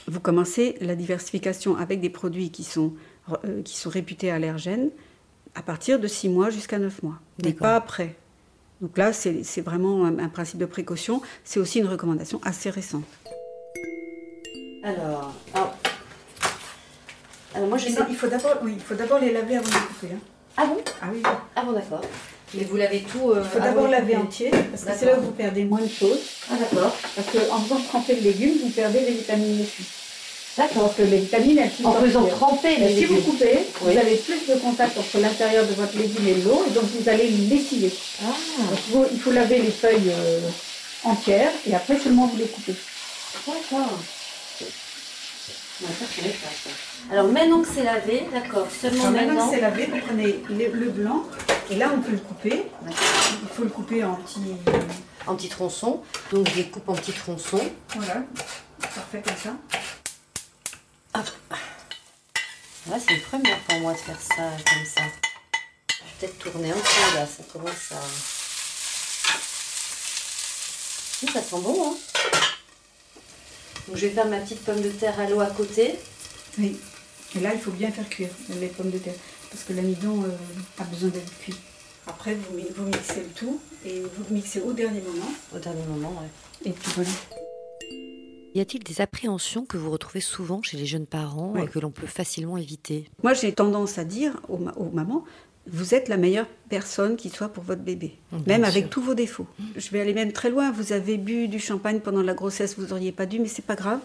vous 0.07 0.21
commencez 0.21 0.77
la 0.81 0.95
diversification 0.95 1.77
avec 1.77 2.01
des 2.01 2.11
produits 2.11 2.51
qui 2.51 2.65
sont, 2.65 2.93
euh, 3.45 3.63
qui 3.63 3.77
sont 3.79 3.89
réputés 3.89 4.31
allergènes 4.31 4.91
à 5.55 5.63
partir 5.63 5.99
de 6.01 6.07
6 6.07 6.29
mois 6.29 6.51
jusqu'à 6.51 6.79
9 6.79 7.03
mois, 7.03 7.19
mais 7.43 7.53
pas 7.53 7.77
après. 7.77 8.17
Donc 8.83 8.99
là, 8.99 9.13
c'est 9.13 9.61
vraiment 9.61 10.05
un, 10.05 10.29
principe 10.29 10.59
de 10.59 10.67
précaution. 10.67 11.23
C'est 11.45 11.61
aussi 11.61 11.79
une 11.79 11.87
recommandation 11.87 12.41
assez 12.43 12.69
récente. 12.69 13.05
Alors, 14.83 15.33
alors, 15.55 15.77
moi, 17.61 17.79
je 17.79 17.89
il 17.89 18.17
faut 18.17 18.27
d'abord 18.27 18.59
oui, 18.63 18.77
les 19.27 19.33
laver 19.33 19.57
avant 19.57 19.69
de 19.69 19.75
couper. 19.75 20.15
Hein. 20.15 20.19
Ah 20.57 20.67
bon? 20.67 20.79
Ah 21.01 21.07
oui. 21.13 21.23
Ah 21.57 21.63
bon, 21.63 21.73
d'accord. 21.73 22.03
Mais 22.55 22.65
vous 22.65 22.77
lavez 22.77 23.01
tout. 23.01 23.31
Euh, 23.31 23.43
il 23.43 23.51
faut 23.51 23.65
d'abord 23.65 23.89
laver 23.89 24.17
entier, 24.17 24.51
parce 24.51 24.85
que 24.85 24.91
c'est 24.99 25.07
là 25.07 25.19
où 25.19 25.23
vous 25.23 25.31
perdez 25.31 25.65
moins 25.65 25.81
de 25.81 25.89
choses. 25.89 26.21
Ah 26.51 26.55
d'accord. 26.57 26.95
Parce 27.17 27.29
qu'en 27.29 27.59
faisant 27.61 27.81
tremper 27.89 28.17
le 28.17 28.23
légume, 28.23 28.55
vous 28.63 28.71
perdez 28.71 29.01
les 29.01 29.13
vitamines 29.13 29.59
dessus. 29.59 29.85
D'accord. 30.59 30.83
Parce 30.85 30.97
que 30.97 31.03
les 31.03 31.21
vitamines, 31.21 31.59
elles 31.59 31.87
En 31.87 31.93
faisant 31.95 32.27
tremper 32.27 32.77
les 32.77 32.89
légumes. 32.89 33.09
Si 33.09 33.15
vous 33.15 33.21
coupez, 33.23 33.59
vous 33.81 33.89
avez 33.89 34.17
plus 34.17 34.47
de 34.47 34.59
contact 34.61 34.99
entre 34.99 35.19
l'intérieur 35.19 35.67
de 35.67 35.73
votre 35.73 35.97
légume 35.97 36.29
et 36.29 36.35
l'eau, 36.43 36.63
et 36.69 36.71
donc 36.71 36.85
vous 36.85 37.09
allez 37.09 37.29
l'étirer. 37.29 37.93
Ah. 38.23 38.27
Donc 38.93 39.09
il 39.13 39.19
faut, 39.19 39.33
laver 39.33 39.63
les 39.63 39.71
feuilles 39.71 40.11
euh, 40.11 40.41
entières, 41.05 41.53
et 41.67 41.75
après 41.75 41.99
seulement 41.99 42.27
vous 42.27 42.37
les 42.37 42.45
coupez. 42.45 42.75
D'accord. 43.47 43.99
Alors 47.11 47.29
maintenant 47.29 47.63
que 47.63 47.69
c'est 47.75 47.83
lavé, 47.83 48.29
d'accord, 48.33 48.67
seulement 48.71 49.11
maintenant. 49.11 49.35
Maintenant 49.35 49.49
que 49.49 49.55
c'est 49.55 49.61
lavé, 49.61 49.87
vous 49.87 49.99
prenez 49.99 50.69
le 50.69 50.91
blanc 50.91 51.25
et 51.71 51.77
là 51.77 51.91
on 51.95 52.01
peut 52.01 52.13
le 52.13 52.19
couper. 52.19 52.65
Il 52.87 53.49
faut 53.49 53.65
le 53.65 53.71
couper 53.71 54.05
en 54.05 54.15
petits. 54.17 54.57
En 55.27 55.37
petits 55.37 55.49
tronçons. 55.49 56.03
Donc 56.33 56.49
je 56.51 56.57
les 56.57 56.69
coupe 56.69 56.89
en 56.89 56.95
petits 56.95 57.13
tronçons. 57.13 57.71
Voilà, 57.95 58.23
parfait 58.81 59.23
comme 59.25 59.37
ça. 59.37 59.51
Hop. 61.15 61.31
Là 62.91 62.97
c'est 62.99 63.15
une 63.15 63.23
première 63.23 63.59
pour 63.61 63.81
moi 63.81 63.93
de 63.93 63.99
faire 63.99 64.21
ça 64.21 64.51
comme 64.67 64.85
ça. 64.85 65.03
Je 65.89 66.27
vais 66.27 66.29
peut-être 66.29 66.39
tourner 66.39 66.71
un 66.71 66.75
peu 66.75 67.17
là, 67.17 67.27
ça 67.27 67.43
commence 67.53 67.93
à. 67.93 68.03
ça 71.33 71.41
sent 71.41 71.61
bon 71.63 71.93
hein 71.93 72.52
donc 73.89 73.97
je 73.97 74.07
vais 74.07 74.13
faire 74.13 74.29
ma 74.29 74.39
petite 74.39 74.61
pomme 74.61 74.81
de 74.81 74.89
terre 74.89 75.19
à 75.19 75.29
l'eau 75.29 75.41
à 75.41 75.47
côté. 75.47 75.95
Oui. 76.59 76.77
Et 77.37 77.41
là, 77.41 77.55
il 77.55 77.61
faut 77.61 77.71
bien 77.71 77.91
faire 77.91 78.09
cuire 78.09 78.29
les 78.61 78.69
pommes 78.69 78.91
de 78.91 78.99
terre. 78.99 79.15
Parce 79.51 79.65
que 79.65 79.73
l'amidon 79.73 80.23
euh, 80.23 80.29
a 80.79 80.85
besoin 80.85 81.11
d'être 81.11 81.39
cuit. 81.39 81.57
Après, 82.07 82.35
vous, 82.35 82.59
vous, 82.77 82.85
mixez 82.85 83.21
le 83.21 83.29
tout 83.35 83.61
et 83.85 84.01
vous 84.01 84.35
mixez 84.35 84.61
au 84.61 84.73
dernier 84.73 85.01
moment. 85.01 85.33
Au 85.55 85.59
dernier 85.59 85.85
moment, 85.85 86.15
oui. 86.21 86.71
Et 86.71 86.73
puis 86.73 86.93
voilà. 86.95 87.11
Y 88.55 88.61
a-t-il 88.61 88.85
des 88.85 89.01
appréhensions 89.01 89.65
que 89.65 89.79
vous 89.79 89.91
retrouvez 89.91 90.21
souvent 90.21 90.63
chez 90.63 90.77
les 90.77 90.85
jeunes 90.85 91.07
parents 91.07 91.57
et 91.57 91.67
que 91.67 91.79
l'on 91.79 91.91
peut 91.91 92.07
facilement 92.07 92.59
éviter? 92.59 93.09
Moi, 93.23 93.33
j'ai 93.33 93.53
tendance 93.53 93.97
à 93.97 94.05
dire 94.05 94.41
aux, 94.49 94.59
aux 94.77 94.91
mamans 94.91 95.25
vous 95.71 95.95
êtes 95.95 96.09
la 96.09 96.17
meilleure 96.17 96.47
personne 96.69 97.17
qui 97.17 97.29
soit 97.29 97.49
pour 97.49 97.63
votre 97.63 97.83
bébé, 97.83 98.19
mmh, 98.33 98.39
même 98.47 98.65
avec 98.65 98.91
tous 98.91 99.01
vos 99.01 99.15
défauts. 99.15 99.47
Je 99.77 99.91
vais 99.91 100.01
aller 100.01 100.15
même 100.15 100.33
très 100.33 100.51
loin. 100.51 100.73
Vous 100.73 100.93
avez 100.93 101.19
bu 101.19 101.49
du 101.49 101.59
champagne 101.59 102.01
pendant 102.01 102.23
la 102.23 102.35
grossesse, 102.35 102.77
vous 102.79 102.87
n'auriez 102.87 103.13
pas 103.13 103.27
dû, 103.27 103.39
mais 103.39 103.49
c'est 103.49 103.65
pas 103.65 103.77
grave. 103.77 104.01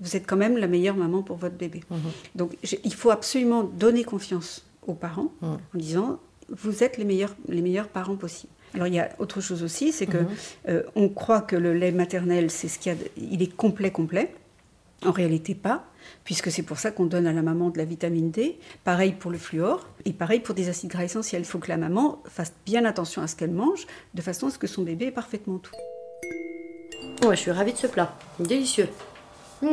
Vous 0.00 0.16
êtes 0.16 0.26
quand 0.26 0.36
même 0.36 0.56
la 0.56 0.66
meilleure 0.66 0.96
maman 0.96 1.22
pour 1.22 1.36
votre 1.36 1.56
bébé. 1.56 1.82
Mmh. 1.90 1.96
Donc 2.34 2.56
il 2.84 2.94
faut 2.94 3.10
absolument 3.10 3.62
donner 3.62 4.04
confiance 4.04 4.64
aux 4.86 4.94
parents 4.94 5.32
mmh. 5.42 5.46
en 5.46 5.58
disant 5.74 6.20
vous 6.48 6.82
êtes 6.82 6.98
les 6.98 7.04
meilleurs, 7.04 7.34
les 7.48 7.62
meilleurs 7.62 7.88
parents 7.88 8.16
possibles. 8.16 8.52
Alors 8.74 8.86
il 8.86 8.94
y 8.94 8.98
a 8.98 9.10
autre 9.18 9.40
chose 9.40 9.62
aussi, 9.62 9.92
c'est 9.92 10.06
que 10.06 10.18
euh, 10.68 10.82
on 10.94 11.08
croit 11.08 11.42
que 11.42 11.56
le 11.56 11.74
lait 11.74 11.92
maternel, 11.92 12.50
c'est 12.50 12.68
ce 12.68 12.78
qu'il 12.78 12.92
y 12.92 12.94
a, 12.94 12.98
il 13.16 13.42
est 13.42 13.54
complet 13.54 13.90
complet. 13.90 14.34
En 15.04 15.10
réalité, 15.10 15.54
pas, 15.54 15.84
puisque 16.24 16.50
c'est 16.50 16.62
pour 16.62 16.78
ça 16.78 16.90
qu'on 16.90 17.06
donne 17.06 17.26
à 17.26 17.32
la 17.32 17.42
maman 17.42 17.70
de 17.70 17.78
la 17.78 17.84
vitamine 17.84 18.30
D. 18.30 18.58
Pareil 18.84 19.12
pour 19.12 19.30
le 19.30 19.38
fluor 19.38 19.86
et 20.04 20.12
pareil 20.12 20.40
pour 20.40 20.54
des 20.54 20.68
acides 20.68 20.90
gras 20.90 21.04
essentiels. 21.04 21.42
Il 21.42 21.46
faut 21.46 21.58
que 21.58 21.68
la 21.68 21.76
maman 21.76 22.22
fasse 22.26 22.52
bien 22.64 22.84
attention 22.84 23.22
à 23.22 23.26
ce 23.26 23.36
qu'elle 23.36 23.52
mange, 23.52 23.86
de 24.14 24.22
façon 24.22 24.48
à 24.48 24.50
ce 24.50 24.58
que 24.58 24.66
son 24.66 24.82
bébé 24.82 25.06
ait 25.06 25.10
parfaitement 25.10 25.58
tout. 25.58 25.74
Ouais, 27.26 27.36
je 27.36 27.42
suis 27.42 27.50
ravie 27.50 27.72
de 27.72 27.78
ce 27.78 27.86
plat. 27.86 28.16
Délicieux. 28.38 28.88
Mmh. 29.62 29.68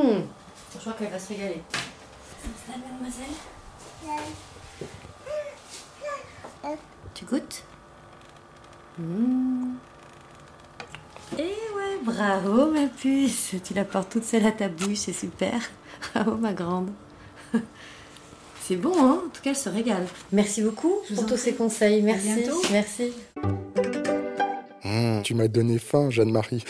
Je 0.73 0.77
crois 0.79 0.93
qu'elle 0.93 1.09
va 1.09 1.19
se 1.19 1.29
régaler. 1.29 1.61
Ça 2.67 2.73
mademoiselle 2.77 3.35
Tu 7.13 7.25
goûtes? 7.25 7.63
Mmh. 8.97 9.75
Eh 11.37 11.41
ouais, 11.41 11.97
bravo 12.03 12.71
ma 12.71 12.87
puce. 12.87 13.55
Tu 13.63 13.73
la 13.73 13.85
portes 13.85 14.11
toute 14.11 14.23
seule 14.23 14.45
à 14.45 14.51
ta 14.51 14.67
bouche, 14.69 14.97
c'est 14.97 15.13
super. 15.13 15.61
Bravo 16.13 16.35
ma 16.35 16.53
grande. 16.53 16.89
C'est 18.61 18.75
bon, 18.75 18.93
hein 18.99 19.23
En 19.25 19.29
tout 19.29 19.41
cas, 19.41 19.49
elle 19.49 19.55
se 19.55 19.69
régale. 19.69 20.05
Merci 20.31 20.61
beaucoup 20.61 20.93
pour 21.15 21.25
tous 21.25 21.37
ces 21.37 21.53
conseils. 21.53 22.03
Merci. 22.03 22.45
Merci. 22.71 23.13
Mmh, 24.83 25.23
tu 25.23 25.33
m'as 25.33 25.47
donné 25.47 25.79
faim, 25.79 26.11
Jeanne-Marie. 26.11 26.63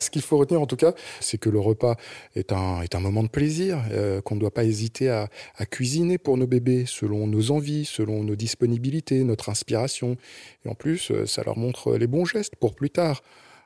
Ce 0.00 0.10
qu'il 0.10 0.22
faut 0.22 0.36
retenir 0.36 0.60
en 0.60 0.66
tout 0.66 0.74
cas, 0.74 0.94
c'est 1.20 1.38
que 1.38 1.48
le 1.48 1.60
repas 1.60 1.94
est 2.34 2.52
un, 2.52 2.82
est 2.82 2.96
un 2.96 3.00
moment 3.00 3.22
de 3.22 3.28
plaisir, 3.28 3.80
euh, 3.92 4.20
qu'on 4.20 4.34
ne 4.34 4.40
doit 4.40 4.52
pas 4.52 4.64
hésiter 4.64 5.10
à, 5.10 5.28
à, 5.56 5.64
cuisiner 5.64 6.18
pour 6.18 6.36
nos 6.36 6.48
bébés 6.48 6.86
selon 6.86 7.28
nos 7.28 7.52
envies, 7.52 7.84
selon 7.84 8.24
nos 8.24 8.34
disponibilités, 8.34 9.22
notre 9.22 9.48
inspiration. 9.48 10.16
Et 10.64 10.68
en 10.68 10.74
plus, 10.74 11.12
euh, 11.12 11.24
ça 11.24 11.44
leur 11.44 11.56
montre 11.56 11.96
les 11.96 12.08
bons 12.08 12.24
gestes 12.24 12.56
pour 12.56 12.74
plus 12.74 12.90
tard. 12.90 13.22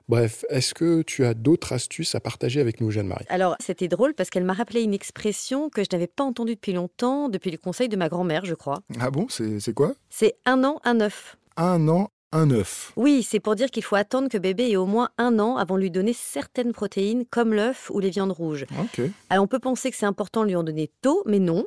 Bref, 0.09 0.47
est-ce 0.49 0.73
que 0.73 1.03
tu 1.03 1.27
as 1.27 1.35
d'autres 1.35 1.73
astuces 1.75 2.15
à 2.15 2.21
partager 2.21 2.61
avec 2.61 2.81
nous, 2.81 2.91
Jeanne-Marie? 2.91 3.27
Alors, 3.29 3.57
c'était 3.61 3.89
drôle 3.89 4.15
parce 4.15 4.31
qu'elle 4.31 4.45
m'a 4.45 4.55
rappelé 4.55 4.83
une 4.83 4.95
expression 4.95 5.69
que 5.69 5.83
je 5.83 5.89
n'avais 5.93 6.07
pas 6.07 6.25
entendue 6.25 6.55
depuis 6.55 6.73
longtemps, 6.73 7.29
depuis 7.29 7.51
le 7.51 7.59
conseil 7.59 7.91
de 7.91 7.97
ma 7.97 8.09
grand-mère, 8.09 8.47
je 8.47 8.55
crois. 8.55 8.81
Ah 9.01 9.11
bon? 9.11 9.27
C'est 9.29 9.75
quoi? 9.75 9.93
C'est 10.09 10.37
un 10.47 10.65
an, 10.65 10.81
un 10.85 11.01
œuf. 11.03 11.37
Un 11.59 11.89
an, 11.89 12.11
un 12.33 12.51
œuf. 12.51 12.93
Oui, 12.97 13.23
c'est 13.23 13.39
pour 13.39 13.55
dire 13.55 13.71
qu'il 13.71 13.85
faut 13.85 13.97
attendre 13.97 14.31
que 14.31 14.39
bébé 14.39 14.71
ait 14.71 14.77
au 14.77 14.87
moins 14.87 15.11
un 15.19 15.39
an 15.39 15.57
avant 15.57 15.77
de 15.77 15.83
lui 15.83 15.91
donner 15.91 16.15
certaines 16.15 16.73
protéines, 16.73 17.27
comme 17.27 17.53
l'œuf 17.53 17.91
ou 17.93 18.01
les 18.01 18.09
viandes 18.09 18.33
rouges. 18.33 18.65
Ok. 18.81 19.03
Alors, 19.29 19.45
on 19.45 19.49
peut 19.49 19.59
penser 19.59 19.91
que 19.91 19.97
c'est 19.99 20.07
important 20.07 20.43
de 20.43 20.49
lui 20.49 20.57
en 20.57 20.65
donner 20.65 20.91
tôt, 21.03 21.23
mais 21.27 21.39
non. 21.39 21.67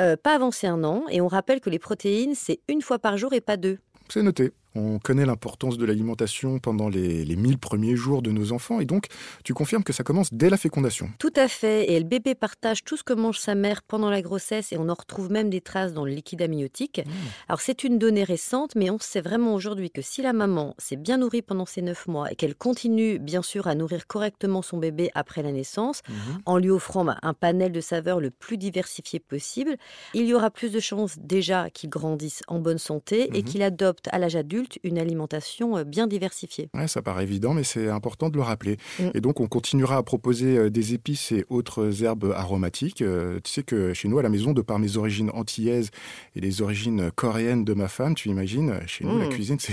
Euh, 0.00 0.16
pas 0.16 0.34
avancer 0.34 0.66
un 0.66 0.82
an, 0.84 1.04
et 1.10 1.20
on 1.20 1.28
rappelle 1.28 1.60
que 1.60 1.68
les 1.68 1.78
protéines, 1.78 2.34
c'est 2.34 2.60
une 2.68 2.80
fois 2.80 2.98
par 2.98 3.18
jour 3.18 3.34
et 3.34 3.42
pas 3.42 3.58
deux. 3.58 3.76
C'est 4.08 4.22
noté. 4.22 4.52
On 4.74 4.98
connaît 4.98 5.26
l'importance 5.26 5.76
de 5.78 5.84
l'alimentation 5.84 6.58
pendant 6.58 6.88
les, 6.88 7.24
les 7.24 7.36
1000 7.36 7.58
premiers 7.58 7.96
jours 7.96 8.22
de 8.22 8.30
nos 8.30 8.52
enfants 8.52 8.80
et 8.80 8.84
donc 8.86 9.06
tu 9.44 9.54
confirmes 9.54 9.84
que 9.84 9.92
ça 9.92 10.02
commence 10.04 10.32
dès 10.32 10.48
la 10.50 10.56
fécondation. 10.56 11.10
Tout 11.18 11.32
à 11.36 11.48
fait, 11.48 11.90
et 11.92 11.98
le 11.98 12.04
bébé 12.06 12.34
partage 12.34 12.84
tout 12.84 12.96
ce 12.96 13.02
que 13.04 13.12
mange 13.12 13.38
sa 13.38 13.54
mère 13.54 13.82
pendant 13.82 14.10
la 14.10 14.22
grossesse 14.22 14.72
et 14.72 14.78
on 14.78 14.88
en 14.88 14.94
retrouve 14.94 15.30
même 15.30 15.50
des 15.50 15.60
traces 15.60 15.92
dans 15.92 16.04
le 16.04 16.12
liquide 16.12 16.42
amniotique. 16.42 17.02
Alors 17.48 17.60
c'est 17.60 17.84
une 17.84 17.98
donnée 17.98 18.24
récente, 18.24 18.74
mais 18.76 18.90
on 18.90 18.98
sait 18.98 19.20
vraiment 19.20 19.54
aujourd'hui 19.54 19.90
que 19.90 20.02
si 20.02 20.22
la 20.22 20.32
maman 20.32 20.74
s'est 20.78 20.96
bien 20.96 21.18
nourrie 21.18 21.42
pendant 21.42 21.66
ces 21.66 21.82
9 21.82 22.06
mois 22.06 22.32
et 22.32 22.36
qu'elle 22.36 22.54
continue 22.54 23.18
bien 23.18 23.42
sûr 23.42 23.66
à 23.66 23.74
nourrir 23.74 24.06
correctement 24.06 24.62
son 24.62 24.78
bébé 24.78 25.10
après 25.14 25.42
la 25.42 25.52
naissance, 25.52 26.00
Mhm. 26.08 26.42
en 26.46 26.58
lui 26.58 26.70
offrant 26.70 27.04
bah, 27.04 27.18
un 27.22 27.34
panel 27.34 27.72
de 27.72 27.80
saveurs 27.80 28.20
le 28.20 28.30
plus 28.30 28.56
diversifié 28.58 29.18
possible, 29.20 29.76
il 30.14 30.24
y 30.26 30.34
aura 30.34 30.50
plus 30.50 30.70
de 30.72 30.80
chances 30.80 31.16
déjà 31.18 31.70
qu'il 31.70 31.90
grandisse 31.90 32.42
en 32.48 32.58
bonne 32.58 32.78
santé 32.78 33.28
et 33.36 33.42
Mhm. 33.42 33.44
qu'il 33.44 33.62
adopte 33.62 34.08
à 34.12 34.18
l'âge 34.18 34.36
adulte 34.36 34.61
une 34.82 34.98
alimentation 34.98 35.76
euh, 35.76 35.84
bien 35.84 36.06
diversifiée. 36.06 36.68
Ouais, 36.74 36.88
ça 36.88 37.02
paraît 37.02 37.22
évident, 37.24 37.54
mais 37.54 37.64
c'est 37.64 37.88
important 37.88 38.28
de 38.30 38.36
le 38.36 38.42
rappeler. 38.42 38.76
Mm. 38.98 39.04
Et 39.14 39.20
donc, 39.20 39.40
on 39.40 39.46
continuera 39.46 39.96
à 39.96 40.02
proposer 40.02 40.56
euh, 40.56 40.70
des 40.70 40.94
épices 40.94 41.32
et 41.32 41.44
autres 41.48 42.02
herbes 42.04 42.32
aromatiques. 42.36 43.02
Euh, 43.02 43.40
tu 43.42 43.50
sais 43.50 43.62
que 43.62 43.94
chez 43.94 44.08
nous, 44.08 44.18
à 44.18 44.22
la 44.22 44.28
maison, 44.28 44.52
de 44.52 44.62
par 44.62 44.78
mes 44.78 44.96
origines 44.96 45.30
antillaises 45.34 45.90
et 46.36 46.40
les 46.40 46.62
origines 46.62 47.10
coréennes 47.14 47.64
de 47.64 47.74
ma 47.74 47.88
femme, 47.88 48.14
tu 48.14 48.28
imagines, 48.28 48.80
chez 48.86 49.04
nous, 49.04 49.18
la 49.18 49.26
Mm. 49.26 49.30
cuisine, 49.30 49.56
c'est 49.60 49.72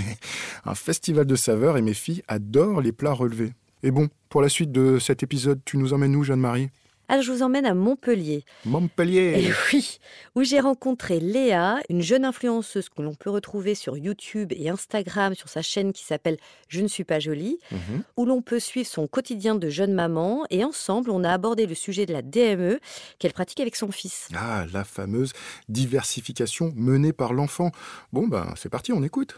un 0.64 0.74
festival 0.74 1.26
de 1.26 1.36
saveurs 1.36 1.76
et 1.76 1.82
mes 1.82 1.94
filles 1.94 2.22
adorent 2.28 2.80
les 2.80 2.92
plats 2.92 3.12
relevés. 3.12 3.52
Et 3.82 3.90
bon, 3.90 4.08
pour 4.28 4.42
la 4.42 4.48
suite 4.48 4.72
de 4.72 4.98
cet 4.98 5.22
épisode, 5.22 5.60
tu 5.64 5.78
nous 5.78 5.92
emmènes 5.92 6.14
où, 6.14 6.22
Jeanne-Marie? 6.22 6.68
Alors 7.10 7.24
je 7.24 7.32
vous 7.32 7.42
emmène 7.42 7.66
à 7.66 7.74
Montpellier. 7.74 8.44
Montpellier 8.64 9.34
Et 9.48 9.50
oui, 9.72 9.98
où 10.36 10.44
j'ai 10.44 10.60
rencontré 10.60 11.18
Léa, 11.18 11.78
une 11.88 12.02
jeune 12.02 12.24
influenceuse 12.24 12.88
que 12.88 13.02
l'on 13.02 13.14
peut 13.14 13.30
retrouver 13.30 13.74
sur 13.74 13.96
YouTube 13.96 14.52
et 14.54 14.68
Instagram 14.68 15.34
sur 15.34 15.48
sa 15.48 15.60
chaîne 15.60 15.92
qui 15.92 16.04
s'appelle 16.04 16.36
Je 16.68 16.80
ne 16.80 16.86
suis 16.86 17.02
pas 17.02 17.18
jolie, 17.18 17.58
Mhm. 17.72 18.04
où 18.16 18.26
l'on 18.26 18.42
peut 18.42 18.60
suivre 18.60 18.86
son 18.88 19.08
quotidien 19.08 19.56
de 19.56 19.68
jeune 19.68 19.92
maman. 19.92 20.44
Et 20.50 20.62
ensemble, 20.64 21.10
on 21.10 21.24
a 21.24 21.32
abordé 21.32 21.66
le 21.66 21.74
sujet 21.74 22.06
de 22.06 22.12
la 22.12 22.22
DME 22.22 22.78
qu'elle 23.18 23.32
pratique 23.32 23.58
avec 23.58 23.74
son 23.74 23.90
fils. 23.90 24.28
Ah, 24.36 24.66
la 24.72 24.84
fameuse 24.84 25.32
diversification 25.68 26.72
menée 26.76 27.12
par 27.12 27.32
l'enfant. 27.32 27.72
Bon, 28.12 28.28
ben, 28.28 28.54
c'est 28.56 28.68
parti, 28.68 28.92
on 28.92 29.02
écoute. 29.02 29.34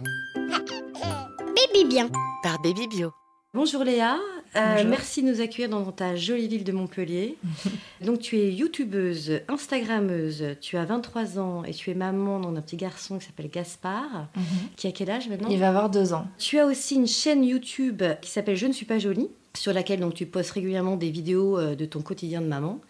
Baby 1.56 1.86
bien. 1.88 2.10
Par 2.42 2.60
Baby 2.60 2.86
Bio. 2.88 3.12
Bonjour 3.54 3.84
Léa, 3.84 4.16
Euh, 4.54 4.84
merci 4.86 5.22
de 5.22 5.30
nous 5.30 5.40
accueillir 5.40 5.70
dans 5.70 5.90
ta 5.92 6.14
jolie 6.14 6.48
ville 6.48 6.64
de 6.64 6.72
Montpellier. 6.72 7.38
Donc 8.02 8.20
tu 8.20 8.38
es 8.38 8.52
youtubeuse, 8.52 9.40
instagrammeuse, 9.48 10.56
tu 10.60 10.76
as 10.76 10.84
23 10.84 11.38
ans 11.38 11.64
et 11.64 11.72
tu 11.72 11.90
es 11.90 11.94
maman 11.94 12.38
d'un 12.40 12.60
petit 12.60 12.76
garçon 12.76 13.18
qui 13.18 13.26
s'appelle 13.26 13.48
Gaspard, 13.48 14.28
qui 14.76 14.86
a 14.86 14.92
quel 14.92 15.10
âge 15.10 15.28
maintenant? 15.28 15.48
Il 15.48 15.58
va 15.58 15.68
avoir 15.68 15.88
deux 15.88 16.12
ans. 16.12 16.26
Tu 16.38 16.58
as 16.58 16.66
aussi 16.66 16.96
une 16.96 17.06
chaîne 17.06 17.44
YouTube 17.44 18.02
qui 18.20 18.30
s'appelle 18.30 18.56
Je 18.56 18.66
ne 18.66 18.72
suis 18.72 18.86
pas 18.86 18.98
jolie, 18.98 19.28
sur 19.56 19.72
laquelle 19.72 20.00
donc, 20.00 20.14
tu 20.14 20.26
postes 20.26 20.50
régulièrement 20.52 20.96
des 20.96 21.10
vidéos 21.10 21.58
euh, 21.58 21.74
de 21.74 21.84
ton 21.84 22.02
quotidien 22.02 22.40
de 22.40 22.46
maman. 22.46 22.80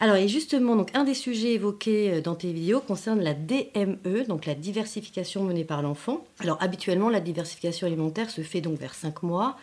Alors, 0.00 0.16
et 0.16 0.28
justement, 0.28 0.76
donc, 0.76 0.90
un 0.94 1.04
des 1.04 1.14
sujets 1.14 1.52
évoqués 1.52 2.14
euh, 2.14 2.20
dans 2.20 2.34
tes 2.34 2.52
vidéos 2.52 2.80
concerne 2.80 3.20
la 3.20 3.34
DME, 3.34 4.26
donc 4.26 4.46
la 4.46 4.54
diversification 4.54 5.44
menée 5.44 5.64
par 5.64 5.82
l'enfant. 5.82 6.24
Alors, 6.40 6.58
habituellement, 6.60 7.08
la 7.08 7.20
diversification 7.20 7.86
alimentaire 7.86 8.30
se 8.30 8.42
fait 8.42 8.60
donc 8.60 8.78
vers 8.78 8.94
5 8.94 9.22
mois. 9.22 9.56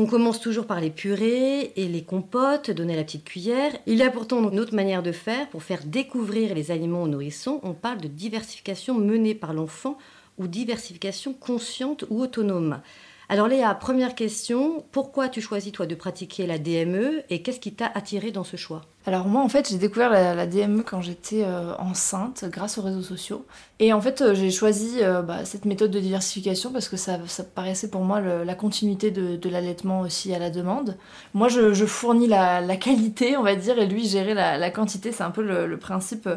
On 0.00 0.06
commence 0.06 0.38
toujours 0.38 0.68
par 0.68 0.80
les 0.80 0.90
purées 0.90 1.72
et 1.74 1.88
les 1.88 2.04
compotes, 2.04 2.70
donner 2.70 2.94
la 2.94 3.02
petite 3.02 3.24
cuillère. 3.24 3.72
Il 3.86 3.98
y 3.98 4.04
a 4.04 4.12
pourtant 4.12 4.48
une 4.48 4.60
autre 4.60 4.72
manière 4.72 5.02
de 5.02 5.10
faire 5.10 5.48
pour 5.48 5.64
faire 5.64 5.82
découvrir 5.84 6.54
les 6.54 6.70
aliments 6.70 7.02
aux 7.02 7.08
nourrissons. 7.08 7.58
On 7.64 7.72
parle 7.72 7.98
de 7.98 8.06
diversification 8.06 8.94
menée 8.94 9.34
par 9.34 9.52
l'enfant 9.52 9.98
ou 10.38 10.46
diversification 10.46 11.32
consciente 11.32 12.04
ou 12.10 12.22
autonome. 12.22 12.80
Alors 13.28 13.48
Léa, 13.48 13.74
première 13.74 14.14
question, 14.14 14.84
pourquoi 14.92 15.28
tu 15.28 15.40
choisis 15.40 15.72
toi 15.72 15.86
de 15.86 15.96
pratiquer 15.96 16.46
la 16.46 16.58
DME 16.58 17.24
et 17.28 17.42
qu'est-ce 17.42 17.58
qui 17.58 17.74
t'a 17.74 17.90
attiré 17.92 18.30
dans 18.30 18.44
ce 18.44 18.56
choix? 18.56 18.82
Alors 19.08 19.26
moi 19.26 19.40
en 19.40 19.48
fait 19.48 19.70
j'ai 19.70 19.78
découvert 19.78 20.10
la, 20.10 20.46
DME 20.46 20.82
quand 20.82 21.00
j'étais 21.00 21.42
euh, 21.42 21.74
enceinte 21.78 22.44
grâce 22.50 22.76
aux 22.76 22.82
réseaux 22.82 23.00
sociaux. 23.00 23.46
Et 23.78 23.94
en 23.94 24.02
fait 24.02 24.20
euh, 24.20 24.34
j'ai 24.34 24.50
choisi 24.50 24.98
euh, 25.00 25.22
bah, 25.22 25.46
cette 25.46 25.64
méthode 25.64 25.90
de 25.90 25.98
diversification 25.98 26.70
parce 26.72 26.90
que 26.90 26.98
ça, 26.98 27.18
paraissait 27.54 27.88
pour 27.88 28.02
moi 28.02 28.20
la 28.20 28.54
continuité 28.54 29.10
de, 29.10 29.48
l'allaitement 29.48 30.00
aussi 30.00 30.34
à 30.34 30.38
la 30.38 30.50
demande. 30.50 30.98
Moi 31.32 31.48
je, 31.48 31.86
fournis 31.86 32.26
la, 32.26 32.60
qualité 32.76 33.38
on 33.38 33.42
va 33.42 33.56
dire 33.56 33.78
et 33.78 33.86
lui 33.86 34.06
gérer 34.06 34.34
la, 34.34 34.70
quantité. 34.70 35.10
C'est 35.10 35.22
un 35.22 35.30
peu 35.30 35.40
le, 35.42 35.78
principe 35.78 36.28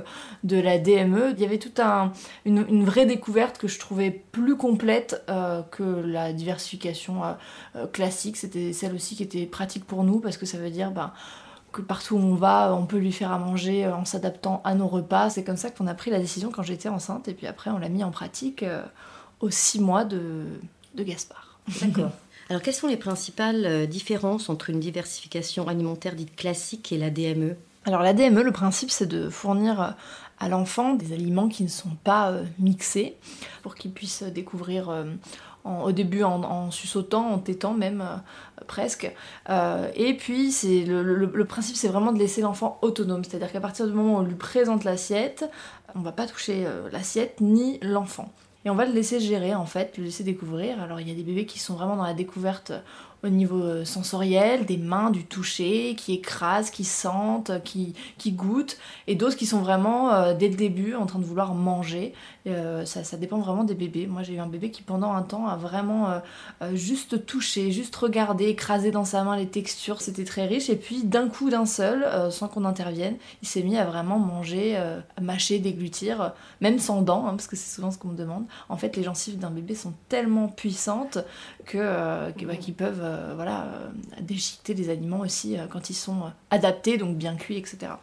de 0.46 0.58
la 0.58 0.78
DME. 0.78 1.34
Il 1.36 1.42
y 1.42 1.46
avait 1.46 1.60
toute 1.60 1.82
un, 1.82 2.14
une, 2.46 2.86
vraie 2.86 3.06
découverte 3.06 3.58
que 3.58 3.68
je 3.68 3.80
trouvais 3.80 4.12
plus 4.32 4.56
complète 4.56 5.26
que 5.72 5.84
la 5.84 6.32
diversification 6.32 7.24
classique. 7.92 8.38
C'était 8.38 8.72
celle 8.72 8.96
aussi 8.96 9.18
qui 9.18 9.24
était 9.24 9.46
pratique 9.46 9.84
pour 9.84 10.06
nous 10.06 10.22
parce 10.22 10.38
que 10.38 10.46
ça 10.46 10.58
veut 10.58 10.70
dire... 10.70 10.92
bah, 10.92 11.14
que 11.72 11.82
partout 11.82 12.16
où 12.16 12.20
on 12.20 12.36
va, 12.36 12.74
on 12.76 12.86
peut 12.86 12.98
lui 12.98 13.12
faire 13.12 13.32
à 13.32 13.40
manger 13.40 13.86
euh, 13.86 13.96
en 13.96 14.06
s'adaptant 14.06 14.62
à 14.64 14.76
nos 14.76 14.88
repas. 14.88 15.30
C'est 15.30 15.44
comme 15.44 15.58
ça 15.58 15.70
qu'on 15.70 15.88
a 15.88 15.94
pris 15.94 16.12
la 16.12 16.20
décision 16.20 16.52
quand 16.52 16.64
j'étais 16.64 16.90
enceinte 16.90 17.28
et 17.28 17.34
puis 17.34 17.48
après 17.48 17.70
on 17.72 17.78
l'a 17.78 17.90
mis 17.90 18.04
en 18.04 18.12
pratique 18.12 18.64
euh, 18.64 18.84
aux 19.40 19.50
six 19.50 19.80
mois 19.80 20.04
de, 20.04 20.46
de 20.96 21.04
Gaspard. 21.04 21.60
D'accord. 21.82 22.12
Alors 22.50 22.62
quelles 22.62 22.74
sont 22.74 22.88
les 22.88 22.98
principales 22.98 23.66
euh, 23.66 23.86
différences 23.86 24.50
entre 24.50 24.70
une 24.70 24.80
diversification 24.80 25.68
alimentaire 25.68 26.16
dite 26.16 26.36
classique 26.36 26.92
et 26.92 26.98
la 26.98 27.10
DME 27.10 27.56
Alors 27.86 28.02
la 28.02 28.14
DME, 28.14 28.42
le 28.42 28.52
principe 28.52 28.92
c'est 28.92 29.08
de 29.08 29.30
fournir 29.30 29.96
à 30.40 30.50
l'enfant 30.50 30.96
des 30.96 31.14
aliments 31.14 31.48
qui 31.48 31.64
ne 31.64 31.70
sont 31.70 31.96
pas 32.04 32.34
mixés 32.60 33.16
pour 33.62 33.76
qu'il 33.76 33.92
puisse 33.92 34.24
découvrir 34.24 35.06
au 35.64 35.92
début 35.92 36.24
en, 36.24 36.44
en 36.44 36.72
suçotant, 36.72 37.32
en 37.32 37.38
tétant 37.38 37.74
même 37.74 38.02
euh, 38.02 38.64
presque. 38.68 39.12
Euh, 39.50 39.90
et 39.96 40.16
puis 40.16 40.54
le, 40.86 41.46
principe 41.46 41.76
c'est 41.76 41.88
vraiment 41.88 42.12
de 42.12 42.20
laisser 42.20 42.42
l'enfant 42.42 42.80
autonome, 42.82 43.24
c'est-à-dire 43.24 43.52
qu'à 43.52 43.62
partir 43.62 43.88
du 43.88 43.94
moment 43.94 44.16
où 44.16 44.18
on 44.18 44.24
lui 44.24 44.36
présente 44.36 44.84
l'assiette, 44.84 45.50
on 45.96 46.00
va 46.00 46.12
pas 46.12 46.28
toucher 46.28 46.66
euh, 46.66 46.90
l'assiette 46.92 47.42
ni 47.42 47.80
l'enfant. 47.82 48.32
Et 48.64 48.70
on 48.70 48.76
va 48.76 48.86
le 48.86 48.94
laisser 48.94 49.20
gérer 49.20 49.56
en 49.56 49.66
fait, 49.66 49.98
le 49.98 50.06
laisser 50.06 50.24
découvrir. 50.24 50.82
Alors 50.82 51.00
il 51.00 51.10
y 51.10 51.12
a 51.12 51.16
des 51.16 51.24
bébés 51.24 51.46
qui 51.46 51.60
sont 51.60 51.76
vraiment 51.76 51.96
dans 51.96 52.04
la 52.04 52.14
découverte 52.14 52.72
au 53.24 53.30
niveau 53.30 53.62
euh, 53.62 53.86
sensoriel, 53.86 54.66
des 54.66 54.78
mains, 54.78 55.12
du 55.12 55.26
toucher, 55.26 55.96
qui 55.96 56.14
écrasent, 56.14 56.72
qui 56.72 56.84
sentent, 56.84 57.52
qui, 57.64 57.94
goûtent, 58.32 58.78
et 59.08 59.16
d'autres 59.16 59.38
qui 59.38 59.46
sont 59.46 59.60
vraiment 59.60 60.14
euh, 60.14 60.34
dès 60.34 60.50
le 60.50 60.56
début 60.56 60.96
en 60.96 61.06
train 61.06 61.20
de 61.20 61.26
vouloir 61.26 61.54
manger. 61.54 62.14
Euh, 62.48 62.86
ça, 62.86 63.18
dépend 63.18 63.38
vraiment 63.38 63.64
des 63.64 63.76
bébés. 63.76 64.08
Moi 64.08 64.24
j'ai 64.24 64.34
eu 64.34 64.40
un 64.40 64.48
bébé 64.48 64.72
qui 64.72 64.82
pendant 64.82 65.14
un 65.14 65.22
temps 65.22 65.48
a 65.48 65.56
vraiment 65.56 66.22
juste 66.74 67.26
touché, 67.26 67.72
juste 67.72 67.96
regardé, 67.96 68.46
écrasé 68.46 68.90
dans 68.90 69.06
sa 69.06 69.24
main 69.24 69.38
les 69.38 69.48
textures, 69.48 70.02
c'était 70.02 70.24
très 70.24 70.48
riche, 70.48 70.70
et 70.70 70.76
puis 70.76 71.04
d'un 71.04 71.28
coup 71.28 71.50
d'un 71.52 71.68
seul, 71.68 72.08
sans 72.32 72.48
qu'on 72.48 72.66
intervienne, 72.66 73.18
il 73.44 73.48
s'est 73.48 73.62
mis 73.62 73.78
à 73.78 73.86
vraiment 73.86 74.18
manger, 74.18 74.76
à 74.76 75.22
mâcher, 75.22 75.60
déglutir, 75.60 76.34
même 76.62 76.80
sans 76.80 77.02
dents, 77.02 77.28
hein, 77.28 77.32
parce 77.32 77.48
que 77.48 77.56
c'est 77.56 77.76
souvent 77.76 77.92
ce 77.92 78.00
qu'on 78.00 78.10
me 78.10 78.18
demande. 78.18 78.46
En 78.70 78.78
fait 78.78 78.96
les 78.96 79.04
gencives 79.04 79.38
d'un 79.38 79.52
bébé 79.52 79.76
sont 79.76 79.94
tellement 80.10 80.48
puissantes 80.48 81.20
que, 81.66 81.78
euh, 81.78 82.32
bah, 82.46 82.56
qu'ils 82.56 82.74
peuvent 82.74 83.02
euh, 83.02 83.34
voilà, 83.36 83.66
euh, 83.66 83.90
déchiqueter 84.22 84.74
des 84.74 84.90
aliments 84.90 85.20
aussi 85.20 85.58
quand 85.70 85.90
ils 85.90 85.96
sont 85.96 86.32
adaptés, 86.50 86.98
donc 86.98 87.18
bien 87.18 87.36
cuits, 87.36 87.58
etc. 87.58 87.94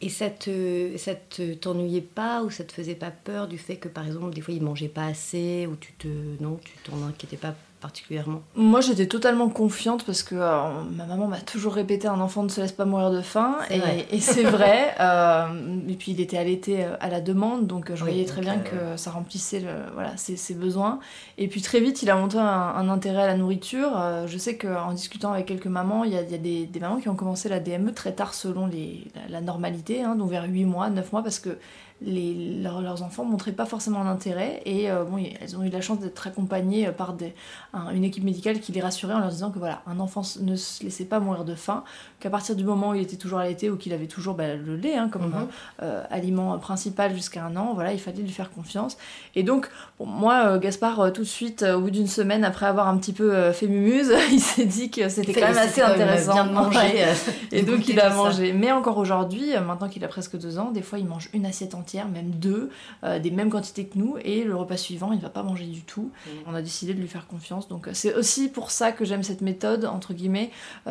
Et 0.00 0.08
ça 0.08 0.30
te, 0.30 1.54
t'ennuyait 1.54 2.00
pas 2.00 2.42
ou 2.42 2.50
ça 2.50 2.64
te 2.64 2.72
faisait 2.72 2.96
pas 2.96 3.12
peur 3.12 3.46
du 3.46 3.56
fait 3.56 3.76
que 3.76 3.88
par 3.88 4.04
exemple 4.04 4.34
des 4.34 4.40
fois 4.40 4.52
il 4.52 4.62
mangeait 4.62 4.88
pas 4.88 5.06
assez 5.06 5.68
ou 5.68 5.76
tu 5.76 5.92
te 5.92 6.08
non 6.40 6.58
tu 6.64 6.72
t'en 6.82 7.00
inquiétais 7.06 7.36
pas 7.36 7.54
particulièrement 7.82 8.40
Moi 8.56 8.80
j'étais 8.80 9.06
totalement 9.06 9.48
confiante 9.50 10.04
parce 10.04 10.22
que 10.22 10.34
euh, 10.36 10.68
ma 10.96 11.04
maman 11.04 11.26
m'a 11.26 11.40
toujours 11.40 11.74
répété 11.74 12.08
un 12.08 12.20
enfant 12.20 12.42
ne 12.44 12.48
se 12.48 12.60
laisse 12.60 12.72
pas 12.72 12.84
mourir 12.86 13.10
de 13.10 13.20
faim 13.20 13.56
et, 13.70 13.80
et 14.10 14.20
c'est 14.20 14.44
vrai. 14.44 14.94
euh, 15.00 15.46
et 15.88 15.94
puis 15.94 16.12
il 16.12 16.20
était 16.20 16.38
allaité 16.38 16.84
euh, 16.84 16.96
à 17.00 17.08
la 17.10 17.20
demande 17.20 17.66
donc 17.66 17.88
je 17.88 18.04
Oui, 18.04 18.10
voyais 18.12 18.24
très 18.24 18.40
bien 18.40 18.58
euh, 18.72 18.94
que 18.94 18.96
ça 18.96 19.10
remplissait 19.10 19.60
le, 19.60 19.68
voilà, 19.94 20.16
ses, 20.16 20.36
ses 20.36 20.54
besoins. 20.54 21.00
Et 21.36 21.48
puis 21.48 21.60
très 21.60 21.80
vite 21.80 22.02
il 22.02 22.08
a 22.10 22.14
montré 22.16 22.38
un, 22.38 22.44
un 22.44 22.88
intérêt 22.88 23.22
à 23.24 23.26
la 23.26 23.34
nourriture. 23.36 23.90
Je 24.26 24.38
sais 24.38 24.56
qu'en 24.56 24.92
discutant 24.92 25.32
avec 25.32 25.46
quelques 25.46 25.66
mamans, 25.66 26.04
il 26.04 26.12
y 26.12 26.16
a, 26.16 26.22
il 26.22 26.30
y 26.30 26.34
a 26.34 26.38
des, 26.38 26.66
des 26.66 26.80
mamans 26.80 26.96
qui 27.00 27.08
ont 27.08 27.16
commencé 27.16 27.48
la 27.48 27.58
DME 27.60 27.92
très 27.92 28.12
tard 28.12 28.32
selon 28.34 28.66
les, 28.66 29.04
la, 29.14 29.28
la 29.28 29.40
normalité, 29.40 30.02
hein, 30.02 30.14
donc 30.14 30.30
vers 30.30 30.44
8 30.48 30.64
mois, 30.64 30.88
9 30.90 31.12
mois 31.12 31.22
parce 31.22 31.38
que 31.40 31.58
les, 32.04 32.58
leurs, 32.62 32.80
leurs 32.82 33.02
enfants 33.02 33.24
montraient 33.24 33.52
pas 33.52 33.66
forcément 33.66 34.04
d'intérêt 34.04 34.60
et 34.64 34.90
euh, 34.90 35.04
bon, 35.04 35.22
elles 35.40 35.56
ont 35.56 35.62
eu 35.62 35.68
la 35.70 35.80
chance 35.80 35.98
d'être 36.00 36.26
accompagnées 36.26 36.86
euh, 36.86 36.92
par 36.92 37.12
des, 37.12 37.34
un- 37.72 37.90
une 37.90 38.04
équipe 38.04 38.24
médicale 38.24 38.60
qui 38.60 38.72
les 38.72 38.80
rassurait 38.80 39.14
en 39.14 39.18
leur 39.20 39.28
disant 39.30 39.50
que 39.50 39.58
voilà, 39.58 39.82
un 39.86 40.00
enfant 40.00 40.22
ne 40.40 40.56
se 40.56 40.82
laissait 40.84 41.04
pas 41.04 41.20
mourir 41.20 41.44
de 41.44 41.54
faim, 41.54 41.84
qu'à 42.20 42.30
partir 42.30 42.56
du 42.56 42.64
moment 42.64 42.90
où 42.90 42.94
il 42.94 43.02
était 43.02 43.16
toujours 43.16 43.38
allaité 43.38 43.70
ou 43.70 43.76
qu'il 43.76 43.92
avait 43.92 44.06
toujours 44.06 44.34
bah, 44.34 44.54
le 44.54 44.76
lait 44.76 44.96
hein, 44.96 45.08
comme 45.10 45.22
Mhm. 45.22 45.46
euh, 45.82 46.02
aliment 46.10 46.58
principal 46.58 47.14
jusqu'à 47.14 47.44
un 47.44 47.56
an, 47.56 47.72
voilà, 47.74 47.92
il 47.92 47.98
fallait 48.00 48.22
lui 48.22 48.30
faire 48.30 48.50
confiance. 48.50 48.96
Et 49.34 49.42
donc, 49.42 49.68
bon, 49.98 50.06
moi, 50.06 50.58
Gaspard, 50.58 51.12
tout 51.12 51.22
de 51.22 51.26
suite, 51.26 51.62
au 51.62 51.80
bout 51.80 51.90
d'une 51.90 52.06
semaine, 52.06 52.44
après 52.44 52.66
avoir 52.66 52.88
un 52.88 52.96
petit 52.98 53.12
peu 53.12 53.52
fait 53.52 53.66
mumuse, 53.68 54.12
il 54.32 54.40
s'est 54.40 54.66
dit 54.66 54.90
que 54.90 55.08
c'était 55.08 55.32
quand 55.32 55.48
même 55.48 55.58
assez 55.58 55.80
intéressant. 55.82 56.32
bien 56.34 56.46
de 56.46 56.52
manger 56.52 57.04
Et 57.52 57.62
donc 57.62 57.88
il 57.88 57.98
a 58.00 58.10
mangé. 58.10 58.52
Mais 58.52 58.72
encore 58.72 58.98
aujourd'hui, 58.98 59.52
maintenant 59.64 59.88
qu'il 59.88 60.04
a 60.04 60.08
presque 60.08 60.36
deux 60.38 60.58
ans, 60.58 60.70
des 60.72 60.82
fois 60.82 60.98
il 60.98 61.06
mange 61.06 61.28
une 61.32 61.46
assiette 61.46 61.74
entière 61.74 61.91
entière, 61.92 62.08
même 62.08 62.30
deux, 62.30 62.70
des 63.02 63.30
mêmes 63.30 63.50
quantités 63.50 63.86
que 63.86 63.98
nous, 63.98 64.16
et 64.24 64.44
le 64.44 64.56
repas 64.56 64.76
suivant, 64.76 65.12
il 65.12 65.16
ne 65.16 65.22
va 65.22 65.28
pas 65.28 65.42
manger 65.42 65.66
du 65.66 65.82
tout. 65.82 66.10
Mmh. 66.26 66.30
On 66.46 66.54
a 66.54 66.62
décidé 66.62 66.94
de 66.94 67.00
lui 67.00 67.08
faire 67.08 67.26
confiance. 67.26 67.68
Donc 67.68 67.88
c'est 67.92 68.14
aussi 68.14 68.48
pour 68.48 68.70
ça 68.70 68.92
que 68.92 69.04
j'aime 69.04 69.22
cette 69.22 69.40
méthode, 69.40 69.84
entre 69.84 70.14
guillemets, 70.14 70.50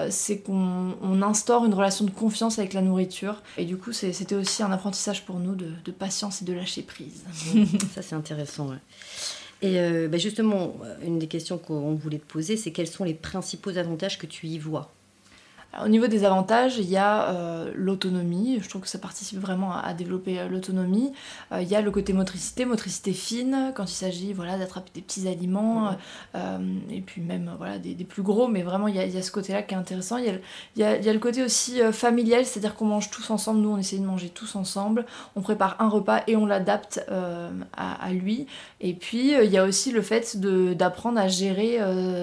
c'est 0.10 0.39
qu'on 0.39 1.22
instaure 1.22 1.65
une 1.65 1.74
relation 1.74 2.05
de 2.05 2.12
confiance 2.12 2.60
avec 2.60 2.74
la 2.74 2.81
nourriture. 2.81 3.41
Et 3.58 3.65
du 3.65 3.77
coup, 3.77 3.91
c'était 3.91 4.36
aussi 4.36 4.63
un 4.63 4.72
apprentissage 4.72 5.25
pour 5.25 5.39
nous 5.39 5.55
de, 5.55 5.70
de 5.84 5.91
patience 5.91 6.41
et 6.41 6.46
de 6.46 6.53
lâcher 6.53 6.81
prise. 6.81 7.24
ça, 7.96 8.01
c'est 8.01 8.15
intéressant. 8.15 8.72
Et 9.62 9.79
euh, 9.79 10.08
bah, 10.08 10.17
justement, 10.17 10.74
une 11.03 11.20
des 11.20 11.27
questions 11.27 11.58
qu'on 11.58 11.93
voulait 11.93 12.20
te 12.20 12.25
poser, 12.25 12.58
c'est 12.58 12.72
quels 12.72 12.88
sont 12.88 13.03
les 13.03 13.13
principaux 13.13 13.77
avantages 13.77 14.17
que 14.17 14.25
tu 14.25 14.48
y 14.48 14.58
vois? 14.58 14.91
Au 15.80 15.88
niveau 15.88 16.08
des 16.08 16.25
avantages, 16.25 16.78
il 16.78 16.90
y 16.90 16.98
a 16.98 17.30
euh, 17.30 17.72
l'autonomie, 17.75 18.60
je 18.62 18.68
trouve 18.68 18.82
que 18.82 18.90
ça 18.90 18.98
participe 18.98 19.40
vraiment 19.40 19.74
à, 19.74 19.94
développer 19.94 20.40
euh, 20.40 20.50
l'autonomie. 20.50 21.13
Euh, 21.54 21.62
il 21.62 21.68
y 21.70 21.75
a 21.75 21.82
le 21.82 21.92
côté 21.92 22.12
motricité, 22.12 22.66
motricité 22.66 23.13
fine, 23.13 23.72
quand 23.74 23.86
il 23.86 23.96
s'agit 23.96 24.34
voilà, 24.34 24.58
d'attraper 24.58 24.92
des 24.94 25.01
petits 25.01 25.30
aliments, 25.30 25.96
et 26.90 27.01
puis 27.01 27.22
même 27.22 27.51
voilà, 27.58 27.78
des, 27.78 27.96
plus 28.04 28.24
gros, 28.24 28.48
mais 28.48 28.63
vraiment 28.63 28.88
il 28.88 28.96
y 28.96 29.18
a, 29.18 29.22
ce 29.22 29.32
côté-là 29.32 29.63
qui 29.63 29.74
est 29.74 29.78
intéressant. 29.78 30.18
Il 30.18 30.40
y 30.75 30.84
a, 30.84 31.13
le 31.13 31.20
côté 31.20 31.44
aussi 31.44 31.80
familial, 31.92 32.46
c'est-à-dire 32.46 32.75
qu'on 32.75 32.86
mange 32.86 33.10
tous 33.10 33.30
ensemble, 33.30 33.62
nous 33.62 33.70
on 33.70 33.78
essaie 33.78 33.98
de 33.98 34.06
manger 34.06 34.30
tous 34.30 34.56
ensemble, 34.56 35.06
on 35.36 35.42
prépare 35.42 35.78
un 35.80 35.88
repas 35.88 36.24
et 36.28 36.36
on 36.36 36.46
l'adapte 36.46 37.04
à, 37.78 38.12
lui. 38.12 38.48
Et 38.82 38.94
puis 38.94 39.34
il 39.34 39.50
y 39.50 39.58
a 39.58 39.63
aussi 39.63 39.92
le 39.92 40.01
fait 40.01 40.38
d'apprendre 40.38 41.20
à 41.20 41.28
gérer 41.28 41.80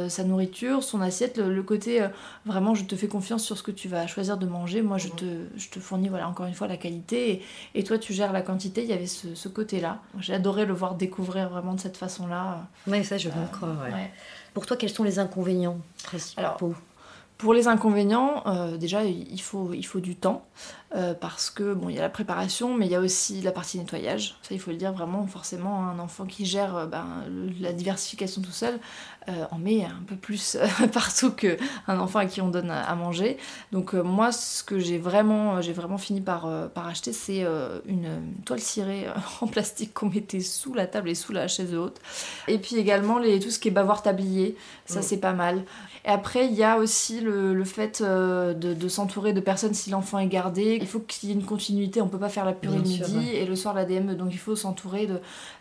sa 0.09 0.25
nourriture, 0.25 0.83
son 0.83 1.01
assiette, 1.01 1.39
le 1.39 1.63
côté 1.63 2.07
vraiment 2.45 2.75
je 2.75 2.85
te 2.85 2.97
fais 2.97 3.09
confiance 3.09 3.38
sur 3.39 3.57
ce 3.57 3.63
que 3.63 3.71
tu 3.71 3.89
vas 3.89 4.07
choisir 4.07 4.37
de 4.37 4.47
manger. 4.47 4.83
Moi, 4.83 4.99
je, 4.99 5.09
mhm. 5.09 5.15
te, 5.17 5.25
je 5.57 5.69
te 5.69 5.81
fournis, 5.81 6.09
voilà, 6.09 6.29
encore 6.29 6.47
une 6.47 6.55
fois, 6.55 6.67
la 6.67 6.77
qualité 6.77 7.43
et, 7.75 7.85
toi, 7.85 7.99
tu 7.99 8.13
gères 8.13 8.33
la 8.33 8.43
quantité. 8.43 8.83
Il 8.83 8.89
y 8.89 8.93
avait 8.93 9.07
ce, 9.07 9.49
côté-là. 9.49 10.01
J'ai 10.21 10.35
adoré 10.35 10.67
le 10.67 10.75
voir 10.75 10.95
découvrir 10.95 11.49
vraiment 11.49 11.75
de 11.75 11.81
cette 11.81 11.97
façon-là. 11.97 12.67
Oui, 12.87 13.05
ça, 13.05 13.19
je 13.19 13.29
veux 13.29 13.47
croire. 13.53 13.87
Pour 14.55 14.67
toi, 14.67 14.77
quels 14.77 14.91
sont 14.91 15.05
les 15.05 15.19
inconvénients 15.19 15.79
Alors, 16.37 16.59
pour 17.39 17.55
les 17.55 17.69
inconvénients, 17.69 18.43
euh, 18.47 18.77
déjà, 18.77 19.05
il 19.05 19.41
faut, 19.41 19.73
il 19.73 19.87
faut 19.87 20.01
du 20.01 20.17
temps. 20.17 20.45
Euh, 20.97 21.13
parce 21.13 21.51
que 21.51 21.75
bon, 21.75 21.91
il 21.91 21.97
y 21.97 21.99
a 21.99 22.03
la 22.03 22.09
préparation, 22.09 22.75
mais 22.75 22.87
il 22.87 22.93
y 22.93 22.95
a 22.95 23.01
aussi 23.01 23.43
la 23.43 23.53
partie 23.53 23.79
nettoyage. 23.79 24.37
Ça, 24.41 24.55
il 24.55 24.61
faut 24.61 24.71
le 24.71 24.79
dire 24.79 24.93
vraiment, 24.95 25.27
forcément, 25.27 25.87
un 25.87 25.99
enfant 25.99 26.25
qui 26.25 26.47
gère 26.47 26.75
euh, 26.77 26.87
ben, 26.87 27.07
la 27.61 27.75
diversification 27.75 28.41
tout 28.41 28.53
seul 28.53 28.79
euh, 29.29 29.45
en 29.51 29.59
met 29.59 29.85
un 29.85 30.03
peu 30.07 30.17
plus 30.17 30.57
partout 30.95 31.31
qu'un 31.33 31.59
enfant 31.87 32.21
à 32.21 32.27
qui 32.27 32.41
on 32.41 32.49
donne 32.49 32.71
à, 32.71 32.95
manger. 32.95 33.37
Donc 33.71 33.93
moi, 33.93 34.33
ce 34.33 34.63
que 34.65 34.79
j'ai 34.79 34.97
vraiment, 34.97 35.61
j'ai 35.61 35.75
vraiment 35.75 35.99
fini 35.99 36.23
par, 36.23 36.49
par 36.71 36.87
acheter, 36.87 37.13
c'est 37.13 37.45
une 37.85 38.09
toile 38.47 38.61
cirée 38.61 39.07
en 39.43 39.47
plastique 39.47 39.93
qu'on 39.93 40.09
mettait 40.09 40.41
sous 40.41 40.73
la 40.73 40.87
table 40.87 41.11
et 41.11 41.15
sous 41.15 41.33
la 41.33 41.49
chaise 41.49 41.75
haute. 41.75 42.01
Et 42.49 42.57
puis 42.57 42.77
également 42.77 43.19
les, 43.19 43.39
tout 43.41 43.51
ce 43.51 43.59
qui 43.59 43.69
est 43.69 43.73
bavoir 43.73 44.03
tablier, 44.03 44.57
ça 44.87 45.03
c'est 45.03 45.19
pas 45.19 45.35
mal. 45.35 45.65
Et 46.07 46.09
après, 46.09 46.47
il 46.47 46.55
y 46.55 46.65
a 46.65 46.79
aussi 46.79 47.21
le, 47.21 47.53
le 47.53 47.65
fait 47.65 48.03
de, 48.03 48.55
de 48.55 48.89
s'entourer 48.89 49.35
de 49.35 49.41
personnes 49.41 49.75
si 49.75 49.91
l'enfant 49.91 50.19
est 50.19 50.29
gardé, 50.29 50.78
il 50.81 50.87
faut 50.87 51.01
qu'il 51.01 51.29
y 51.29 51.33
ait 51.33 51.35
une 51.35 51.45
continuité, 51.45 52.01
on 52.01 52.09
peut 52.09 52.19
pas 52.19 52.29
faire 52.29 52.45
la 52.45 52.53
purée 52.53 52.79
midi 52.79 53.31
et 53.33 53.45
le 53.45 53.57
soir 53.57 53.75
la 53.75 53.85
DME, 53.85 54.15
donc 54.15 54.33
il 54.33 54.39
faut 54.39 54.57
s'entourer 54.57 55.09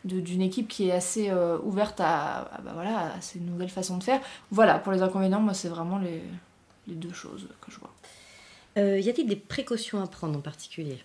d'une 0.03 0.21
de, 0.21 0.43
équipe 0.43 0.67
qui 0.67 0.89
est 0.89 0.91
assez 0.91 1.29
euh, 1.29 1.57
ouverte 1.63 1.99
à, 1.99 2.51
bah 2.63 2.71
voilà, 2.73 3.13
à 3.13 3.21
ces 3.21 3.39
nouvelles 3.39 3.69
façons 3.69 3.97
de 3.97 4.03
faire. 4.03 4.21
Voilà, 4.51 4.79
pour 4.79 4.91
les 4.91 5.01
inconvénients, 5.01 5.39
moi 5.39 5.53
c'est 5.53 5.69
vraiment 5.69 5.97
les, 5.97 6.21
les, 6.87 6.95
deux 6.95 7.13
choses 7.13 7.47
que 7.61 7.71
je 7.71 7.79
vois. 7.79 7.93
Euh, 8.77 8.99
y 8.99 9.09
a-t-il 9.09 9.27
des 9.27 9.35
précautions 9.35 10.01
à 10.01 10.07
prendre 10.07 10.37
en 10.37 10.41
particulier? 10.41 10.99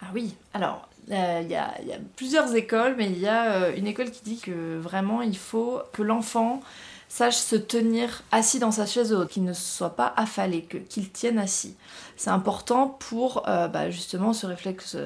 Ah 0.00 0.06
oui, 0.14 0.34
alors 0.52 0.88
euh, 1.10 1.40
il 1.42 1.50
y, 1.50 1.56
a, 1.56 1.74
plusieurs 2.16 2.54
écoles, 2.54 2.94
mais 2.96 3.06
il 3.06 3.18
y 3.18 3.28
a 3.28 3.70
une 3.70 3.86
école 3.86 4.10
qui 4.10 4.22
dit 4.22 4.38
que 4.38 4.78
vraiment 4.78 5.22
il 5.22 5.36
faut 5.36 5.80
que 5.92 6.02
l'enfant 6.02 6.60
sache 7.14 7.36
se 7.36 7.54
tenir 7.54 8.24
assis 8.32 8.58
dans 8.58 8.72
sa 8.72 8.86
chaise 8.86 9.12
haute, 9.12 9.28
qu'il 9.28 9.44
ne 9.44 9.52
soit 9.52 9.94
pas 9.94 10.12
affalé, 10.16 10.62
qu'il 10.62 11.12
tienne 11.12 11.38
assis. 11.38 11.76
C'est 12.16 12.30
important 12.30 12.88
pour 12.88 13.48
euh, 13.48 13.68
bah, 13.68 13.88
justement 13.88 14.32
ce 14.32 14.48
réflexe, 14.48 14.96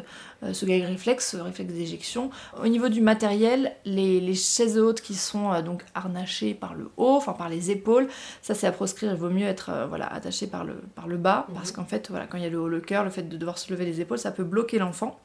euh, 0.43 0.55
ce 0.55 0.65
gag 0.65 0.85
réflexe, 0.85 1.33
ce 1.33 1.37
réflexe 1.37 1.75
d'éjection. 1.75 2.31
Au 2.65 2.67
niveau 2.67 2.89
du 2.89 3.03
matériel, 3.03 3.77
les, 3.85 4.35
chaises 4.35 4.79
hautes 4.79 5.03
qui 5.03 5.15
sont 5.15 5.53
euh, 5.53 5.61
donc 5.61 5.85
harnachées 5.95 6.55
par 6.55 6.75
le 6.75 6.91
haut, 6.97 7.15
enfin 7.15 7.35
par 7.35 7.51
les 7.51 7.71
épaules, 7.71 8.09
ça 8.41 8.55
c'est 8.55 8.67
à 8.67 8.73
proscrire, 8.73 9.13
il 9.13 9.19
vaut 9.19 9.29
mieux 9.29 9.47
être 9.47 9.71
voilà, 9.91 10.07
attaché 10.07 10.47
par 10.47 10.65
le, 10.65 10.77
par 10.95 11.09
le 11.09 11.19
bas, 11.19 11.45
mhm. 11.51 11.57
parce 11.57 11.73
qu'en 11.73 11.85
fait, 11.85 12.09
voilà, 12.09 12.27
quand 12.27 12.39
il 12.39 12.43
y 12.43 12.47
a 12.47 12.51
le 12.51 12.59
haut 12.59 12.69
le 12.69 12.81
cœur, 12.81 13.05
le 13.05 13.11
fait 13.11 13.29
de 13.29 13.37
devoir 13.37 13.59
se 13.59 13.71
lever 13.71 13.85
les 13.85 14.01
épaules, 14.01 14.19
ça 14.19 14.31
peut 14.31 14.45
bloquer 14.45 14.79
l'enfant. 14.79 15.21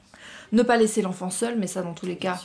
Ne 0.51 0.63
pas 0.63 0.77
laisser 0.77 1.01
l'enfant 1.01 1.29
seul, 1.29 1.57
mais 1.57 1.67
ça 1.67 1.81
dans 1.81 1.93
tous 1.93 2.05
les 2.05 2.17
cas, 2.17 2.39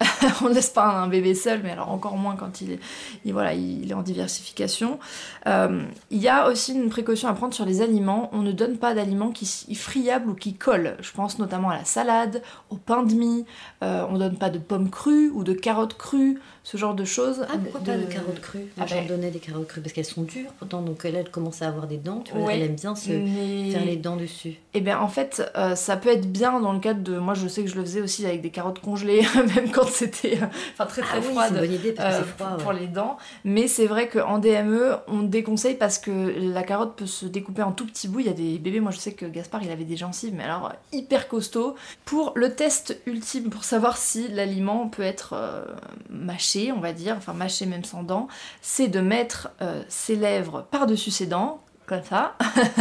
on 0.42 0.48
ne 0.48 0.54
laisse 0.54 0.70
pas 0.70 0.86
un 0.86 1.08
bébé 1.08 1.34
seul, 1.34 1.60
mais 1.62 1.70
alors 1.70 1.90
encore 1.90 2.16
moins 2.16 2.36
quand 2.36 2.60
il 2.60 2.72
est, 2.72 3.32
voilà, 3.32 3.54
il 3.54 3.90
est 3.90 3.94
en 3.94 4.02
diversification. 4.02 4.98
Euh, 5.46 5.82
il 6.10 6.20
y 6.20 6.28
a 6.28 6.48
aussi 6.48 6.74
une 6.74 6.90
précaution 6.90 7.28
à 7.28 7.34
prendre 7.34 7.54
sur 7.54 7.64
les 7.64 7.82
aliments. 7.82 8.30
On 8.32 8.42
ne 8.42 8.52
donne 8.52 8.76
pas 8.76 8.94
d'aliments 8.94 9.30
qui 9.30 9.74
friables 9.74 10.30
ou 10.30 10.34
qui 10.34 10.54
collent. 10.54 10.96
Je 11.00 11.12
pense 11.12 11.38
notamment 11.38 11.70
à 11.70 11.76
la 11.76 11.84
salade, 11.84 12.42
au 12.70 12.76
pain 12.76 13.02
de 13.02 13.14
mie. 13.14 13.44
Euh, 13.82 14.04
on 14.08 14.14
ne 14.14 14.18
donne 14.18 14.36
pas 14.36 14.50
de 14.50 14.58
pommes 14.58 14.90
crues 14.90 15.30
ou 15.30 15.44
de 15.44 15.52
carottes 15.52 15.96
crues 15.96 16.40
ce 16.64 16.78
genre 16.78 16.94
de 16.94 17.04
choses. 17.04 17.46
Ah, 17.48 17.54
pourquoi 17.62 17.80
pas 17.80 17.96
de 17.96 18.04
carottes 18.04 18.40
crues 18.40 18.66
ah, 18.80 18.86
j'en 18.86 18.96
ben. 18.96 19.06
donnais 19.06 19.30
des 19.30 19.38
carottes 19.38 19.68
crues 19.68 19.82
parce 19.82 19.92
qu'elles 19.92 20.04
sont 20.04 20.22
dures, 20.22 20.50
pourtant, 20.58 20.80
donc 20.80 21.02
elle, 21.04 21.14
elle 21.14 21.30
commence 21.30 21.62
à 21.62 21.68
avoir 21.68 21.86
des 21.86 21.98
dents, 21.98 22.20
tu 22.24 22.32
vois, 22.34 22.52
elle 22.52 22.62
aime 22.62 22.74
bien 22.74 22.96
se 22.96 23.10
faire 23.10 23.84
les 23.84 23.96
dents 23.96 24.16
dessus. 24.16 24.48
Et 24.48 24.78
eh 24.78 24.80
bien, 24.80 24.98
en 24.98 25.08
fait, 25.08 25.48
euh, 25.56 25.76
ça 25.76 25.96
peut 25.96 26.08
être 26.08 26.26
bien 26.26 26.58
dans 26.58 26.72
le 26.72 26.80
cadre 26.80 27.00
de. 27.00 27.18
Moi, 27.18 27.34
je 27.34 27.46
sais 27.46 27.62
que 27.62 27.70
je 27.70 27.76
le 27.76 27.82
faisais 27.82 28.00
aussi 28.00 28.26
avec 28.26 28.40
des 28.40 28.50
carottes 28.50 28.80
congelées, 28.80 29.22
même 29.54 29.70
quand 29.70 29.86
c'était 29.86 30.38
euh, 30.42 30.46
enfin, 30.72 30.86
très 30.86 31.02
très 31.02 31.18
ah, 31.18 31.22
froide 31.22 31.52
oui, 31.52 31.58
une 31.58 31.66
bonne 31.66 31.74
idée 31.74 31.92
parce 31.92 32.18
que 32.18 32.24
froid, 32.24 32.56
pour 32.56 32.72
les 32.72 32.86
dents. 32.86 33.18
Mais 33.44 33.68
c'est 33.68 33.86
vrai 33.86 34.08
qu'en 34.08 34.38
DME, 34.38 34.96
on 35.06 35.22
déconseille 35.22 35.76
parce 35.76 35.98
que 35.98 36.10
la 36.10 36.62
carotte 36.62 36.96
peut 36.96 37.06
se 37.06 37.26
découper 37.26 37.62
en 37.62 37.72
tout 37.72 37.86
petits 37.86 38.08
bouts. 38.08 38.20
Il 38.20 38.26
y 38.26 38.30
a 38.30 38.32
des 38.32 38.58
bébés, 38.58 38.80
moi 38.80 38.90
je 38.90 38.98
sais 38.98 39.12
que 39.12 39.26
Gaspard, 39.26 39.62
il 39.62 39.70
avait 39.70 39.84
des 39.84 39.96
gencives, 39.96 40.34
mais 40.34 40.44
alors 40.44 40.72
hyper 40.92 41.28
costaud. 41.28 41.76
Pour 42.04 42.32
le 42.34 42.54
test 42.54 43.00
ultime, 43.06 43.50
pour 43.50 43.64
savoir 43.64 43.96
si 43.98 44.28
l'aliment 44.28 44.88
peut 44.88 45.02
être 45.02 45.34
euh, 45.34 45.64
mâché, 46.10 46.53
on 46.72 46.80
va 46.80 46.92
dire, 46.92 47.16
enfin 47.16 47.32
mâcher 47.32 47.66
même 47.66 47.84
sans 47.84 48.02
dents, 48.02 48.28
c'est 48.62 48.88
de 48.88 49.00
mettre 49.00 49.50
euh, 49.62 49.82
ses 49.88 50.16
lèvres 50.16 50.66
par-dessus 50.70 51.10
ses 51.10 51.26
dents, 51.26 51.60
comme 51.86 52.02
ça. 52.02 52.36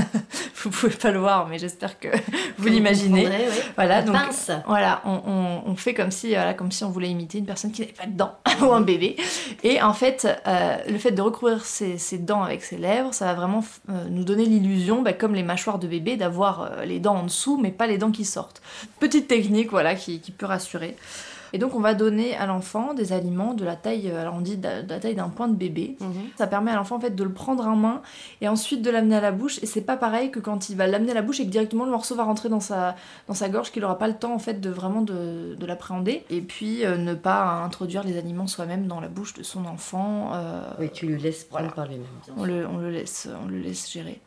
vous 0.64 0.70
pouvez 0.70 0.94
pas 0.94 1.12
le 1.12 1.20
voir, 1.20 1.48
mais 1.48 1.60
j'espère 1.60 2.00
que 2.00 2.08
vous 2.58 2.68
l'imaginez. 2.68 3.28
Voilà, 3.76 4.02
donc 4.02 4.16
voilà, 4.66 5.02
on, 5.06 5.76
fait 5.76 5.94
comme 5.94 6.12
si, 6.12 6.30
voilà, 6.30 6.54
comme 6.54 6.72
si 6.72 6.84
on 6.84 6.90
voulait 6.90 7.10
imiter 7.10 7.40
une 7.40 7.46
personne 7.46 7.72
qui 7.72 7.82
n'avait 7.82 7.94
pas 7.94 8.06
de 8.06 8.16
dents 8.16 8.38
ou 8.62 8.72
un 8.72 8.82
bébé. 8.82 9.18
Et 9.64 9.82
en 9.82 9.94
fait, 9.94 10.28
euh, 10.48 10.78
le 10.88 10.98
fait 10.98 11.12
de 11.12 11.22
recouvrir 11.22 11.66
ses, 11.66 11.98
dents 12.20 12.44
avec 12.44 12.64
ses 12.64 12.78
lèvres, 12.78 13.14
ça 13.14 13.26
va 13.26 13.34
vraiment 13.34 13.64
euh, 13.90 14.06
nous 14.10 14.24
donner 14.24 14.46
l'illusion, 14.46 15.02
bah, 15.02 15.14
comme 15.14 15.36
les 15.36 15.44
mâchoires 15.44 15.80
de 15.80 15.88
bébé, 15.88 16.16
d'avoir 16.16 16.86
les 16.86 17.00
dents 17.00 17.16
en 17.16 17.24
dessous, 17.24 17.58
mais 17.58 17.72
pas 17.72 17.88
les 17.88 17.98
dents 17.98 18.12
qui 18.12 18.26
sortent. 18.26 18.62
Petite 19.00 19.28
technique, 19.28 19.72
voilà, 19.72 19.96
qui 19.96 20.20
peut 20.38 20.46
rassurer. 20.46 20.96
Et 21.54 21.60
donc 21.60 21.76
on 21.76 21.80
va 21.80 21.94
donner 21.94 22.36
à 22.36 22.48
l'enfant 22.48 22.94
des 22.96 23.14
aliments 23.14 23.54
de 23.54 23.64
la 23.64 23.76
taille, 23.76 24.10
euh, 24.10 24.22
alors 24.22 24.34
on 24.36 24.42
dit 24.42 24.58
de 24.58 24.68
la 24.90 25.00
taille 25.00 25.14
d'un 25.14 25.30
point 25.30 25.48
de 25.48 25.56
bébé. 25.56 25.96
Mhm. 26.02 26.12
Ça 26.36 26.48
permet 26.48 26.72
à 26.72 26.76
l'enfant 26.76 26.96
en 26.96 27.00
fait 27.00 27.16
de 27.16 27.24
le 27.24 27.32
prendre 27.32 27.66
en 27.66 27.76
main 27.76 28.02
et 28.42 28.48
ensuite 28.48 28.82
de 28.82 28.90
l'amener 28.90 29.16
à 29.16 29.22
la 29.22 29.32
bouche. 29.32 29.60
Et 29.62 29.68
c'est 29.68 29.82
pas 29.82 29.96
pareil 29.96 30.32
que 30.32 30.40
quand 30.40 30.70
il 30.70 30.76
va 30.76 30.88
l'amener 30.88 31.12
à 31.12 31.16
la 31.16 31.22
bouche 31.22 31.40
et 31.40 31.46
que 31.46 31.52
directement 31.52 31.86
le 31.86 31.92
morceau 31.92 32.16
va 32.16 32.24
rentrer 32.24 32.50
dans 32.50 32.60
sa, 32.60 32.96
dans 33.28 33.36
sa 33.36 33.50
gorge, 33.50 33.72
qu'il 33.72 33.86
aura 33.86 34.00
pas 34.00 34.08
le 34.08 34.16
temps 34.16 34.34
en 34.34 34.40
fait 34.40 34.60
de 34.60 34.70
vraiment 34.70 35.02
de, 35.02 35.56
de 35.58 35.66
l'appréhender. 35.66 36.24
Et 36.32 36.42
puis 36.42 36.86
euh, 36.86 36.98
ne 36.98 37.14
pas 37.14 37.62
introduire 37.64 38.04
les 38.04 38.18
aliments 38.18 38.48
soi-même 38.48 38.88
dans 38.88 39.00
la 39.00 39.08
bouche 39.08 39.36
de 39.36 39.44
son 39.44 39.66
enfant. 39.66 40.32
Euh, 40.34 40.64
oui, 40.80 40.90
tu 40.92 41.06
lui 41.06 41.22
laisses 41.22 41.44
prendre 41.44 41.72
par 41.74 41.88
lui-même. 41.88 42.08
On 42.36 42.46
le, 42.46 42.66
on 42.68 42.78
le 42.78 42.90
laisse, 42.90 43.30
on 43.44 43.48
le 43.48 43.60
laisse 43.60 43.92
gérer. 43.92 44.20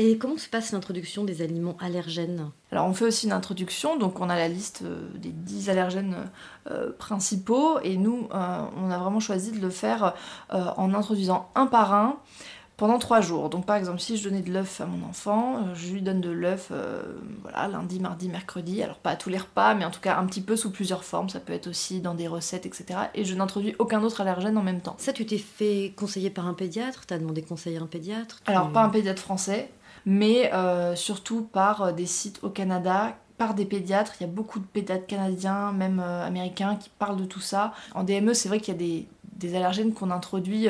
Et 0.00 0.16
comment 0.16 0.38
se 0.38 0.48
passe 0.48 0.70
l'introduction 0.70 1.24
des 1.24 1.42
aliments 1.42 1.76
allergènes? 1.80 2.50
Alors 2.70 2.86
on 2.86 2.94
fait 2.94 3.04
aussi 3.04 3.26
une 3.26 3.32
introduction, 3.32 3.96
donc 3.96 4.20
on 4.20 4.30
a 4.30 4.36
la 4.36 4.46
liste 4.46 4.82
euh, 4.84 5.08
des 5.16 5.30
10 5.30 5.70
allergènes 5.70 6.30
euh, 6.70 6.92
principaux 6.96 7.80
et 7.82 7.96
nous 7.96 8.28
euh, 8.32 8.60
on 8.76 8.90
a 8.92 8.98
vraiment 8.98 9.18
choisi 9.18 9.50
de 9.50 9.60
le 9.60 9.70
faire 9.70 10.14
en 10.50 10.94
introduisant 10.94 11.50
un 11.56 11.66
par 11.66 11.92
un 11.92 12.18
pendant 12.76 13.00
trois 13.00 13.20
jours. 13.20 13.50
Donc 13.50 13.66
par 13.66 13.74
exemple 13.74 13.98
si 13.98 14.16
je 14.16 14.22
donnais 14.22 14.40
de 14.40 14.52
l'œuf 14.52 14.80
à 14.80 14.86
mon 14.86 15.04
enfant, 15.08 15.74
je 15.74 15.92
lui 15.92 16.00
donne 16.00 16.20
de 16.20 16.30
l'œuf 16.30 16.70
voilà, 17.42 17.66
lundi, 17.66 17.98
mardi, 17.98 18.28
mercredi, 18.28 18.80
alors 18.84 18.98
pas 18.98 19.10
à 19.10 19.16
tous 19.16 19.30
les 19.30 19.38
repas, 19.38 19.74
mais 19.74 19.84
en 19.84 19.90
tout 19.90 20.00
cas 20.00 20.16
un 20.16 20.26
petit 20.26 20.42
peu 20.42 20.54
sous 20.54 20.70
plusieurs 20.70 21.02
formes, 21.02 21.28
ça 21.28 21.40
peut 21.40 21.52
être 21.52 21.66
aussi 21.66 22.00
dans 22.00 22.14
des 22.14 22.28
recettes, 22.28 22.66
etc. 22.66 23.00
Et 23.14 23.24
je 23.24 23.34
n'introduis 23.34 23.74
aucun 23.80 24.00
autre 24.04 24.20
allergène 24.20 24.56
en 24.56 24.62
même 24.62 24.80
temps. 24.80 24.94
Ça 24.98 25.12
tu 25.12 25.26
t'es 25.26 25.38
fait 25.38 25.92
conseiller 25.96 26.30
par 26.30 26.46
un 26.46 26.54
pédiatre? 26.54 27.04
T'as 27.04 27.18
demandé 27.18 27.42
conseiller 27.42 27.78
à 27.78 27.82
un 27.82 27.86
pédiatre? 27.86 28.40
Alors 28.46 28.70
pas 28.70 28.82
un 28.84 28.90
pédiatre 28.90 29.22
français, 29.22 29.70
mais 30.08 30.50
euh, 30.54 30.96
surtout 30.96 31.42
par 31.42 31.82
euh, 31.82 31.92
des 31.92 32.06
sites 32.06 32.42
au 32.42 32.48
Canada 32.48 33.14
par 33.36 33.52
des 33.52 33.66
pédiatres. 33.66 34.14
Il 34.18 34.22
y 34.22 34.24
a 34.24 34.32
beaucoup 34.32 34.58
de 34.58 34.64
pédiatres 34.64 35.06
canadiens, 35.06 35.70
même 35.72 36.00
euh, 36.00 36.26
américains, 36.26 36.76
qui 36.76 36.88
parlent 36.88 37.18
de 37.18 37.26
tout 37.26 37.42
ça. 37.42 37.74
En 37.94 38.04
DME, 38.04 38.32
c'est 38.32 38.48
vrai 38.48 38.58
qu'il 38.58 38.72
y 38.72 38.76
a 38.76 39.06
des, 39.38 39.54
allergènes 39.54 39.92
qu'on 39.92 40.10
introduit 40.10 40.66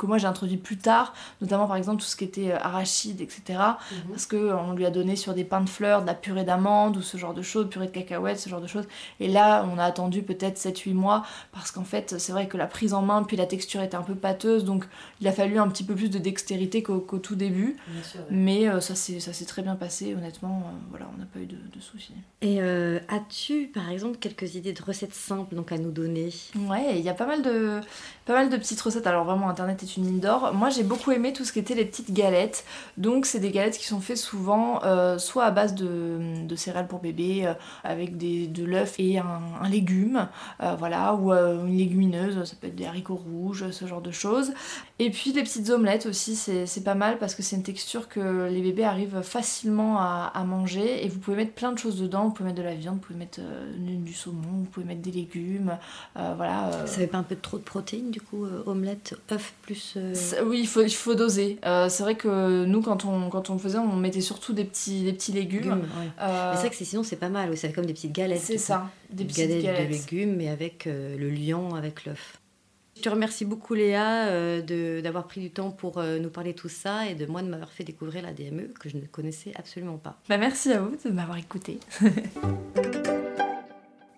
que 0.00 0.06
moi 0.06 0.18
j'ai 0.18 0.26
introduit 0.26 0.56
plus 0.56 0.78
tard, 0.78 1.12
notamment 1.40 1.66
par 1.66 1.76
exemple 1.76 2.00
tout 2.00 2.08
ce 2.08 2.16
qui 2.16 2.24
était 2.24 2.50
euh, 2.52 2.58
arachide, 2.58 3.20
etc. 3.20 3.42
Mhm. 3.46 4.10
Parce 4.10 4.26
qu'on 4.26 4.72
lui 4.72 4.86
a 4.86 4.90
donné 4.90 5.14
sur 5.14 5.34
des 5.34 5.44
pains 5.44 5.60
de 5.60 5.68
fleurs, 5.68 6.02
de 6.02 6.06
la 6.06 6.14
purée 6.14 6.44
d'amandes 6.44 6.96
ou 6.96 7.02
ce 7.02 7.16
genre 7.18 7.34
de 7.34 7.42
choses, 7.42 7.68
purée 7.68 7.86
de 7.86 7.92
cacahuètes, 7.92 8.40
ce 8.40 8.48
genre 8.48 8.62
de 8.62 8.66
choses. 8.66 8.86
Et 9.20 9.28
là, 9.28 9.66
on 9.72 9.78
a 9.78 9.84
attendu 9.84 10.22
peut-être 10.22 10.58
7-8 10.58 10.94
mois 10.94 11.24
parce 11.52 11.70
qu'en 11.70 11.84
fait, 11.84 12.18
c'est 12.18 12.32
vrai 12.32 12.48
que 12.48 12.56
la 12.56 12.66
prise 12.66 12.94
en 12.94 13.02
main, 13.02 13.22
puis 13.22 13.36
la 13.36 13.46
texture 13.46 13.82
était 13.82 13.96
un 13.96 14.02
peu 14.02 14.14
pâteuse, 14.14 14.64
donc 14.64 14.86
il 15.20 15.28
a 15.28 15.32
fallu 15.32 15.58
un 15.58 15.68
petit 15.68 15.84
peu 15.84 15.94
plus 15.94 16.10
de 16.10 16.18
dextérité 16.18 16.82
qu'au 16.82 17.00
tout 17.00 17.36
début. 17.36 17.76
Mais 18.30 18.68
euh, 18.68 18.80
ça 18.80 18.94
s'est 18.94 19.44
très 19.44 19.62
bien 19.62 19.76
passé, 19.76 20.14
honnêtement, 20.14 20.62
euh, 20.64 20.76
voilà, 20.88 21.06
on 21.14 21.18
n'a 21.18 21.26
pas 21.26 21.40
eu 21.40 21.46
de, 21.46 21.56
soucis. 21.80 22.14
Et 22.42 22.60
as-tu 23.08 23.66
par 23.72 23.90
exemple 23.90 24.18
quelques 24.18 24.54
idées 24.54 24.72
de 24.72 24.82
recettes 24.82 25.14
simples 25.14 25.54
donc, 25.54 25.72
à 25.72 25.78
nous 25.78 25.90
donner? 25.90 26.30
Ouais, 26.56 26.98
il 26.98 27.04
y 27.04 27.08
a 27.08 27.14
pas 27.14 27.26
mal 27.26 27.42
de, 27.42 27.80
pas 28.24 28.34
mal 28.34 28.48
de 28.48 28.56
petites 28.56 28.80
recettes. 28.80 29.06
Alors 29.06 29.24
vraiment, 29.24 29.48
Internet 29.48 29.82
est 29.82 29.89
une 29.96 30.04
mine 30.04 30.20
d'or. 30.20 30.52
Moi, 30.54 30.70
j'ai 30.70 30.82
beaucoup 30.82 31.10
aimé 31.12 31.32
tout 31.32 31.44
ce 31.44 31.52
qui 31.52 31.58
était 31.58 31.74
les 31.74 31.84
petites 31.84 32.12
galettes. 32.12 32.64
Donc, 32.96 33.26
c'est 33.26 33.40
des 33.40 33.50
galettes 33.50 33.78
qui 33.78 33.86
sont 33.86 34.00
faites 34.00 34.16
souvent 34.16 34.82
euh, 34.84 35.18
soit 35.18 35.44
à 35.44 35.50
base 35.50 35.74
de, 35.74 36.20
céréales 36.56 36.88
pour 36.88 37.00
bébé, 37.00 37.46
euh, 37.46 37.54
avec 37.84 38.16
des, 38.16 38.46
de 38.46 38.64
l'œuf 38.64 38.96
et 38.98 39.18
un, 39.18 39.40
légume, 39.70 40.28
euh, 40.62 40.74
voilà, 40.78 41.14
ou 41.14 41.32
une 41.32 41.76
légumineuse, 41.76 42.44
ça 42.44 42.56
peut 42.60 42.66
être 42.66 42.76
des 42.76 42.86
haricots 42.86 43.16
rouges, 43.16 43.70
ce 43.70 43.86
genre 43.86 44.00
de 44.00 44.10
choses. 44.10 44.52
Et 44.98 45.10
puis, 45.10 45.32
les 45.32 45.42
petites 45.42 45.70
omelettes 45.70 46.06
aussi, 46.06 46.36
c'est 46.36 46.84
pas 46.84 46.94
mal 46.94 47.18
parce 47.18 47.34
que 47.34 47.42
c'est 47.42 47.56
une 47.56 47.62
texture 47.62 48.08
que 48.08 48.48
les 48.48 48.60
bébés 48.60 48.84
arrivent 48.84 49.22
facilement 49.22 49.98
à, 50.00 50.44
manger. 50.46 51.04
Et 51.04 51.08
vous 51.08 51.18
pouvez 51.18 51.36
mettre 51.36 51.52
plein 51.52 51.72
de 51.72 51.78
choses 51.78 52.00
dedans. 52.00 52.24
Vous 52.24 52.32
pouvez 52.32 52.48
mettre 52.48 52.60
de 52.60 52.66
la 52.66 52.74
viande, 52.74 52.96
vous 52.96 53.00
pouvez 53.00 53.18
mettre 53.18 53.40
du 53.76 54.12
saumon, 54.12 54.58
vous 54.58 54.64
pouvez 54.64 54.86
mettre 54.86 55.02
des 55.02 55.12
légumes, 55.12 55.76
voilà. 56.14 56.70
Ça 56.86 56.98
fait 56.98 57.06
pas 57.06 57.18
un 57.18 57.22
peu 57.22 57.36
trop 57.36 57.58
de 57.58 57.62
protéines 57.62 58.10
du 58.10 58.20
coup, 58.20 58.46
omelette, 58.66 59.16
œuf 59.30 59.54
plus. 59.74 59.96
Oui, 60.44 60.60
il 60.60 60.66
faut, 60.66 60.82
il 60.82 60.94
faut 60.94 61.14
doser. 61.14 61.58
c'est 61.62 62.02
vrai 62.02 62.14
que 62.14 62.64
nous, 62.64 62.82
quand 62.82 63.04
on, 63.04 63.28
quand 63.30 63.50
on 63.50 63.58
faisait, 63.58 63.78
on 63.78 63.96
mettait 63.96 64.20
surtout 64.20 64.52
des 64.52 64.64
petits, 64.64 65.04
des 65.04 65.12
petits 65.12 65.32
légumes. 65.32 65.82
c'est 66.18 66.56
vrai 66.58 66.70
que 66.70 66.76
sinon, 66.76 67.02
c'est 67.02 67.16
pas 67.16 67.28
mal. 67.28 67.56
C'est 67.56 67.72
comme 67.72 67.86
des 67.86 67.94
petites 67.94 68.12
galettes. 68.12 68.40
C'est 68.42 68.58
ça, 68.58 68.90
des 69.10 69.24
petites 69.24 69.62
galettes, 69.62 69.88
de 69.88 69.92
légumes, 69.92 70.36
mais 70.36 70.48
avec 70.48 70.86
le 70.86 71.30
lion, 71.30 71.74
avec 71.74 72.04
l'œuf. 72.04 72.40
Je 73.00 73.04
te 73.04 73.08
remercie 73.08 73.46
beaucoup 73.46 73.72
Léa 73.72 74.26
euh, 74.26 75.00
d'avoir 75.00 75.26
pris 75.26 75.40
du 75.40 75.50
temps 75.50 75.70
pour 75.70 76.02
nous 76.02 76.28
parler 76.28 76.52
de 76.52 76.58
tout 76.58 76.68
ça 76.68 77.06
et 77.06 77.14
de 77.14 77.24
moi 77.24 77.40
de 77.40 77.48
m'avoir 77.48 77.70
fait 77.70 77.82
découvrir 77.84 78.22
la 78.22 78.34
DME 78.34 78.74
que 78.78 78.90
je 78.90 78.98
ne 78.98 79.06
connaissais 79.06 79.52
absolument 79.56 79.96
pas. 79.96 80.18
Bah, 80.28 80.36
merci 80.36 80.70
à 80.70 80.82
vous 80.82 80.96
de 81.02 81.10
m'avoir 81.10 81.38
écouté. 81.38 81.78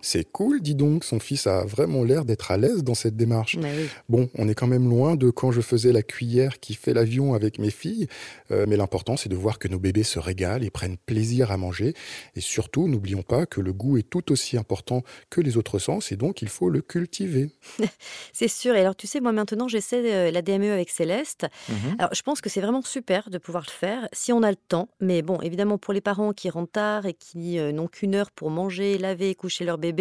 C'est 0.05 0.31
cool, 0.31 0.61
dis 0.61 0.75
donc, 0.75 1.05
son 1.05 1.21
fils 1.21 1.47
a 1.47 1.65
vraiment 1.65 2.03
l'air 2.03 2.25
d'être 2.25 2.51
à 2.51 2.57
l'aise 2.57 2.83
dans 2.83 2.95
cette 2.95 3.17
démarche. 3.17 3.57
Bah 3.57 3.69
bon, 4.09 4.29
on 4.35 4.49
est 4.49 4.55
quand 4.55 4.67
même 4.67 4.91
loin 4.91 5.15
de 5.15 5.31
quand 5.31 5.53
je 5.53 5.61
faisais 5.61 5.93
la 5.93 6.03
cuillère 6.03 6.59
qui 6.59 6.75
fait 6.75 6.93
l'avion 6.93 7.35
avec 7.35 7.61
mes 7.61 7.71
filles, 7.71 8.09
euh, 8.51 8.67
mais 8.69 8.77
l'important 8.77 9.17
c'est 9.17 9.29
de 9.29 9.37
voir 9.37 9.61
que 9.61 9.69
nos 9.69 9.79
bébés 9.79 10.03
se 10.03 10.19
régalent 10.19 10.65
et 10.65 10.71
prennent 10.71 10.97
plaisir 10.99 11.53
à 11.53 11.57
manger. 11.57 11.95
Et 12.35 12.41
surtout, 12.41 12.89
n'oublions 12.89 13.23
pas 13.23 13.47
que 13.47 13.61
le 13.61 13.73
goût 13.73 13.97
est 13.97 14.03
tout 14.03 14.33
aussi 14.33 14.57
important 14.57 15.05
que 15.31 15.41
les 15.41 15.57
autres 15.57 15.79
sens 15.79 16.11
et 16.11 16.17
donc 16.17 16.43
il 16.43 16.49
faut 16.49 16.69
le 16.69 16.83
cultiver. 16.83 17.51
c'est 18.33 18.49
sûr, 18.49 18.75
et 18.75 18.81
alors 18.81 18.97
tu 18.97 19.07
sais, 19.07 19.21
moi 19.21 19.31
maintenant 19.31 19.69
j'essaie 19.69 20.13
euh, 20.13 20.31
la 20.33 20.43
DME 20.43 20.73
avec 20.73 20.91
Céleste. 20.91 21.47
Mhm. 21.69 21.97
Alors 22.01 22.13
je 22.13 22.23
pense 22.23 22.41
que 22.41 22.51
c'est 22.51 22.61
vraiment 22.61 22.83
super 22.83 23.31
de 23.31 23.39
pouvoir 23.39 23.63
le 23.69 23.73
faire 23.73 24.09
si 24.13 24.33
on 24.33 24.43
a 24.43 24.51
le 24.51 24.57
temps, 24.57 24.89
mais 25.01 25.23
bon, 25.23 25.41
évidemment 25.43 25.79
pour 25.79 25.95
les 25.95 26.01
parents 26.01 26.33
qui 26.33 26.51
rentrent 26.51 26.73
tard 26.73 27.07
et 27.07 27.15
qui 27.15 27.61
euh, 27.61 27.71
n'ont 27.71 27.87
qu'une 27.87 28.17
heure 28.17 28.33
pour 28.33 28.51
manger, 28.51 28.99
laver, 28.99 29.35
coucher 29.37 29.65
leur 29.65 29.79
bébé, 29.79 29.92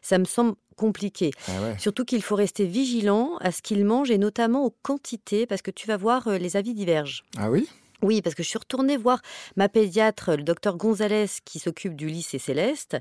ça 0.00 0.18
me 0.18 0.24
semble 0.24 0.54
compliqué. 0.76 1.30
Ah 1.48 1.78
Surtout 1.78 2.04
qu'il 2.04 2.22
faut 2.22 2.34
rester 2.34 2.64
vigilant 2.64 3.36
à 3.40 3.52
ce 3.52 3.62
qu'il 3.62 3.84
mange 3.84 4.10
et 4.10 4.18
notamment 4.18 4.64
aux 4.64 4.74
quantités 4.82 5.46
parce 5.46 5.62
que 5.62 5.70
tu 5.70 5.86
vas 5.86 5.96
voir 5.96 6.28
euh, 6.28 6.38
les 6.38 6.56
avis 6.56 6.74
divergent. 6.74 7.22
Ah 7.36 7.50
oui? 7.50 7.68
Oui, 8.02 8.20
parce 8.20 8.34
que 8.34 8.42
je 8.42 8.48
suis 8.48 8.58
retournée 8.58 8.96
voir 8.96 9.22
ma 9.54 9.68
pédiatre, 9.68 10.32
le 10.32 10.42
docteur 10.42 10.76
Gonzalez, 10.76 11.26
qui 11.44 11.60
s'occupe 11.60 11.94
du 11.94 12.08
lycée 12.08 12.38
Céleste. 12.38 12.96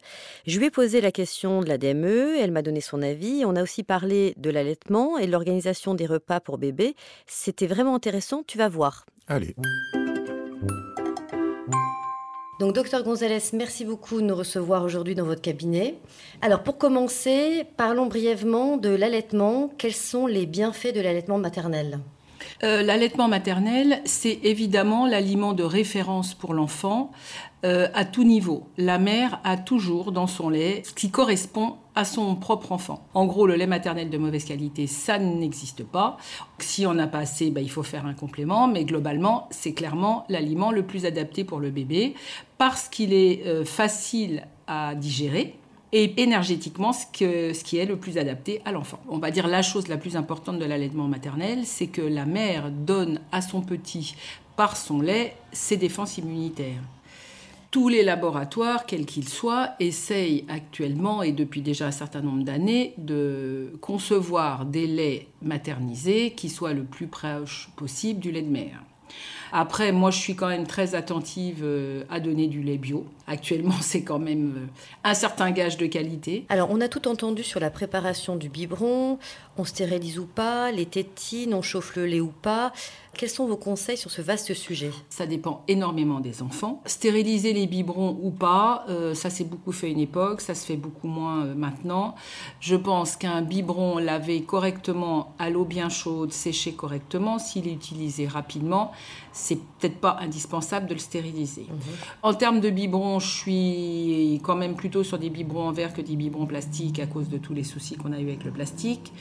Je 0.45 0.59
lui 0.59 0.67
ai 0.67 0.71
posé 0.71 1.01
la 1.01 1.11
question 1.11 1.61
de 1.61 1.67
la 1.67 1.79
DME, 1.79 2.37
elle 2.37 2.51
m'a 2.51 2.61
donné 2.61 2.81
son 2.81 3.01
avis. 3.01 3.43
On 3.45 3.55
a 3.55 3.63
aussi 3.63 3.83
parlé 3.83 4.35
de 4.37 4.51
l'allaitement 4.51 5.17
et 5.17 5.25
de 5.25 5.31
l'organisation 5.31 5.95
des 5.95 6.05
repas 6.05 6.39
pour 6.39 6.59
bébés. 6.59 6.95
C'était 7.25 7.67
vraiment 7.67 7.95
intéressant, 7.95 8.43
tu 8.45 8.59
vas 8.59 8.69
voir. 8.69 9.07
Allez. 9.27 9.55
Donc, 12.61 12.75
docteur 12.75 13.01
Gonzalez, 13.01 13.41
merci 13.53 13.85
beaucoup 13.85 14.21
de 14.21 14.27
nous 14.27 14.35
recevoir 14.35 14.83
aujourd'hui 14.83 15.15
dans 15.15 15.25
votre 15.25 15.41
cabinet. 15.41 15.95
Alors, 16.43 16.61
pour 16.61 16.77
commencer, 16.77 17.65
parlons 17.75 18.05
brièvement 18.05 18.77
de 18.77 18.89
l'allaitement. 18.89 19.73
Quels 19.79 19.95
sont 19.95 20.27
les 20.27 20.45
bienfaits 20.45 20.93
de 20.93 21.01
l'allaitement 21.01 21.39
maternel? 21.39 21.97
Euh, 22.63 22.83
L'allaitement 22.83 23.27
maternel, 23.27 23.99
c'est 24.05 24.37
évidemment 24.43 25.07
l'aliment 25.07 25.53
de 25.53 25.63
référence 25.63 26.35
pour 26.35 26.53
l'enfant 26.53 27.11
euh, 27.65 27.87
à 27.95 28.05
tout 28.05 28.23
niveau. 28.23 28.67
La 28.77 28.99
mère 28.99 29.39
a 29.43 29.57
toujours 29.57 30.11
dans 30.11 30.27
son 30.27 30.49
lait 30.49 30.83
ce 30.85 30.93
qui 30.93 31.09
correspond 31.09 31.77
à 31.95 32.05
son 32.05 32.35
propre 32.35 32.71
enfant. 32.71 33.05
En 33.13 33.25
gros, 33.25 33.47
le 33.47 33.55
lait 33.55 33.67
maternel 33.67 34.09
de 34.09 34.17
mauvaise 34.17 34.45
qualité, 34.45 34.87
ça 34.87 35.19
n'existe 35.19 35.83
pas. 35.83 36.17
Si 36.59 36.85
on 36.85 36.93
n'a 36.93 37.07
pas 37.07 37.19
assez, 37.19 37.51
bah, 37.51 37.61
il 37.61 37.69
faut 37.69 37.83
faire 37.83 38.05
un 38.05 38.13
complément, 38.13 38.67
mais 38.67 38.85
globalement, 38.85 39.47
c'est 39.51 39.73
clairement 39.73 40.25
l'aliment 40.29 40.71
le 40.71 40.83
plus 40.83 41.05
adapté 41.05 41.43
pour 41.43 41.59
le 41.59 41.69
bébé 41.69 42.15
parce 42.57 42.87
qu'il 42.87 43.13
est 43.13 43.45
euh, 43.45 43.65
facile 43.65 44.47
à 44.67 44.95
digérer 44.95 45.55
et 45.93 46.21
énergétiquement 46.21 46.93
ce, 46.93 47.05
que, 47.05 47.53
ce 47.53 47.63
qui 47.63 47.77
est 47.77 47.85
le 47.85 47.97
plus 47.97 48.17
adapté 48.17 48.61
à 48.63 48.71
l'enfant. 48.71 48.99
On 49.09 49.17
va 49.17 49.31
dire 49.31 49.47
la 49.47 49.61
chose 49.61 49.87
la 49.89 49.97
plus 49.97 50.15
importante 50.15 50.59
de 50.59 50.65
l'allaitement 50.65 51.07
maternel, 51.07 51.65
c'est 51.65 51.87
que 51.87 52.01
la 52.01 52.25
mère 52.25 52.71
donne 52.71 53.19
à 53.31 53.41
son 53.41 53.61
petit 53.61 54.15
par 54.55 54.77
son 54.77 55.01
lait 55.01 55.35
ses 55.51 55.77
défenses 55.77 56.17
immunitaires. 56.17 56.81
Tous 57.71 57.87
les 57.87 58.03
laboratoires, 58.03 58.85
quels 58.85 59.05
qu'ils 59.05 59.29
soient, 59.29 59.69
essayent 59.79 60.43
actuellement 60.49 61.23
et 61.23 61.31
depuis 61.31 61.61
déjà 61.61 61.87
un 61.87 61.91
certain 61.91 62.19
nombre 62.19 62.43
d'années 62.43 62.93
de 62.97 63.71
concevoir 63.79 64.65
des 64.65 64.87
laits 64.87 65.27
maternisés 65.41 66.31
qui 66.31 66.49
soient 66.49 66.73
le 66.73 66.83
plus 66.83 67.07
proche 67.07 67.69
possible 67.77 68.19
du 68.19 68.29
lait 68.33 68.41
de 68.41 68.49
mère. 68.49 68.83
Après, 69.53 69.91
moi, 69.91 70.11
je 70.11 70.17
suis 70.17 70.35
quand 70.35 70.47
même 70.47 70.65
très 70.65 70.95
attentive 70.95 71.61
euh, 71.63 72.03
à 72.09 72.19
donner 72.19 72.47
du 72.47 72.61
lait 72.61 72.77
bio. 72.77 73.05
Actuellement, 73.27 73.75
c'est 73.81 74.03
quand 74.03 74.19
même 74.19 74.53
euh, 74.55 75.09
un 75.09 75.13
certain 75.13 75.51
gage 75.51 75.77
de 75.77 75.87
qualité. 75.87 76.45
Alors, 76.49 76.69
on 76.71 76.79
a 76.81 76.87
tout 76.87 77.07
entendu 77.07 77.43
sur 77.43 77.59
la 77.59 77.69
préparation 77.69 78.35
du 78.35 78.49
biberon, 78.49 79.19
on 79.57 79.65
stérilise 79.65 80.19
ou 80.19 80.25
pas, 80.25 80.71
les 80.71 80.85
tétines, 80.85 81.53
on 81.53 81.61
chauffe 81.61 81.95
le 81.95 82.05
lait 82.05 82.21
ou 82.21 82.31
pas. 82.41 82.71
Quels 83.13 83.29
sont 83.29 83.45
vos 83.45 83.57
conseils 83.57 83.97
sur 83.97 84.09
ce 84.09 84.21
vaste 84.21 84.53
sujet? 84.53 84.91
Ça 85.09 85.25
dépend 85.25 85.63
énormément 85.67 86.21
des 86.21 86.41
enfants. 86.41 86.81
Stériliser 86.85 87.53
les 87.53 87.67
biberons 87.67 88.17
ou 88.21 88.31
pas, 88.31 88.85
euh, 88.89 89.13
ça 89.13 89.29
s'est 89.29 89.43
beaucoup 89.43 89.71
fait 89.71 89.87
à 89.87 89.89
une 89.89 89.99
époque, 89.99 90.41
ça 90.41 90.55
se 90.55 90.65
fait 90.65 90.77
beaucoup 90.77 91.07
moins 91.07 91.45
maintenant. 91.45 92.15
Je 92.61 92.75
pense 92.75 93.17
qu'un 93.17 93.41
biberon 93.41 93.97
lavé 93.97 94.43
correctement 94.43 95.35
à 95.39 95.49
l'eau 95.49 95.65
bien 95.65 95.89
chaude, 95.89 96.31
séché 96.31 96.73
correctement, 96.73 97.37
s'il 97.37 97.67
est 97.67 97.73
utilisé 97.73 98.27
rapidement, 98.27 98.91
c'est 99.33 99.57
peut-être 99.57 99.99
pas 99.99 100.17
indispensable 100.21 100.87
de 100.87 100.93
le 100.93 100.99
stériliser. 100.99 101.67
Mhm. 101.69 101.77
En 102.23 102.33
termes 102.33 102.61
de 102.61 102.69
biberons, 102.69 103.19
je 103.19 103.29
suis 103.29 104.41
quand 104.43 104.55
même 104.55 104.75
plutôt 104.75 105.03
sur 105.03 105.19
des 105.19 105.29
biberons 105.29 105.67
en 105.67 105.71
verre 105.71 105.93
que 105.93 106.01
des 106.01 106.15
biberons 106.15 106.45
plastiques 106.45 106.99
à 106.99 107.07
cause 107.07 107.29
de 107.29 107.37
tous 107.37 107.53
les 107.53 107.63
soucis 107.63 107.95
qu'on 107.95 108.13
a 108.13 108.19
eu 108.19 108.27
avec 108.29 108.45
le 108.45 108.51
plastique. 108.51 109.11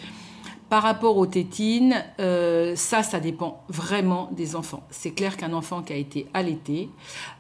Par 0.71 0.85
rapport 0.85 1.17
aux 1.17 1.27
tétines, 1.27 1.97
euh, 2.21 2.77
ça, 2.77 3.03
ça 3.03 3.19
dépend 3.19 3.65
vraiment 3.69 4.29
des 4.31 4.55
enfants. 4.55 4.85
C'est 4.91 5.11
clair 5.11 5.37
qu'un 5.37 5.53
enfant 5.53 5.83
qui 5.83 5.93
a 5.93 5.97
été 5.97 6.29
allaité 6.33 6.89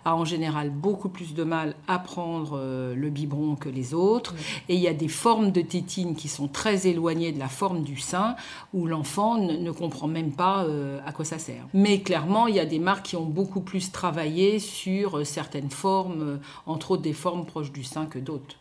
a 0.05 0.17
en 0.17 0.25
général 0.25 0.71
beaucoup 0.71 1.09
plus 1.09 1.33
de 1.33 1.45
mal 1.45 1.77
à 1.87 2.01
prendre 2.01 2.59
euh, 2.59 2.93
le 2.97 3.09
biberon 3.09 3.55
que 3.55 3.69
les 3.69 3.95
autres. 3.95 4.35
Et 4.69 4.75
il 4.75 4.81
y 4.81 4.89
a 4.89 4.95
des 4.95 5.07
formes 5.07 5.53
de 5.53 5.61
tétines 5.61 6.17
qui 6.17 6.27
sont 6.27 6.49
très 6.49 6.89
éloignées 6.89 7.31
de 7.31 7.39
la 7.39 7.47
forme 7.47 7.85
du 7.85 8.01
sein, 8.01 8.35
où 8.75 8.89
l'enfant 8.89 9.39
ne, 9.39 9.71
comprend 9.71 10.09
même 10.09 10.33
pas 10.33 10.65
euh, 10.65 10.99
à 11.07 11.13
quoi 11.13 11.25
ça 11.25 11.39
sert. 11.39 11.63
Mais 11.73 12.01
clairement, 12.01 12.49
il 12.49 12.57
y 12.57 12.61
a 12.61 12.67
des 12.67 12.81
marques 12.81 13.07
qui 13.07 13.17
ont 13.17 13.27
beaucoup 13.27 13.61
plus 13.61 13.93
travaillé 13.93 14.59
sur 14.59 15.25
certaines 15.25 15.71
formes, 15.71 16.41
entre 16.67 16.91
autres 16.91 17.03
des 17.03 17.13
formes 17.13 17.47
proches 17.47 17.71
du 17.71 17.85
sein 17.85 18.07
que 18.07 18.19
d'autres. 18.19 18.57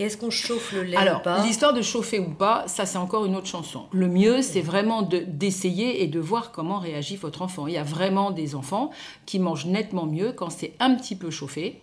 Et 0.00 0.04
est-ce 0.04 0.16
qu'on 0.16 0.30
chauffe 0.30 0.72
le 0.72 0.82
lait 0.82 0.96
Alors, 0.96 1.20
ou 1.20 1.24
pas 1.24 1.44
l'histoire 1.44 1.74
de 1.74 1.82
chauffer 1.82 2.18
ou 2.18 2.30
pas, 2.30 2.64
ça 2.66 2.86
c'est 2.86 2.96
encore 2.96 3.26
une 3.26 3.36
autre 3.36 3.46
chanson. 3.46 3.84
Le 3.92 4.08
mieux, 4.08 4.40
c'est 4.40 4.62
vraiment 4.62 5.02
d'essayer 5.02 6.02
et 6.02 6.06
de 6.06 6.18
voir 6.18 6.52
comment 6.52 6.78
réagit 6.78 7.16
votre 7.16 7.42
enfant. 7.42 7.66
Il 7.66 7.74
y 7.74 7.78
a 7.78 7.84
vraiment 7.84 8.30
des 8.30 8.54
enfants 8.54 8.90
qui 9.26 9.38
mangent 9.38 9.66
nettement 9.66 10.06
mieux 10.06 10.32
quand 10.32 10.48
c'est 10.48 10.72
un 10.80 10.94
petit 10.94 11.16
peu 11.16 11.30
chauffé 11.30 11.82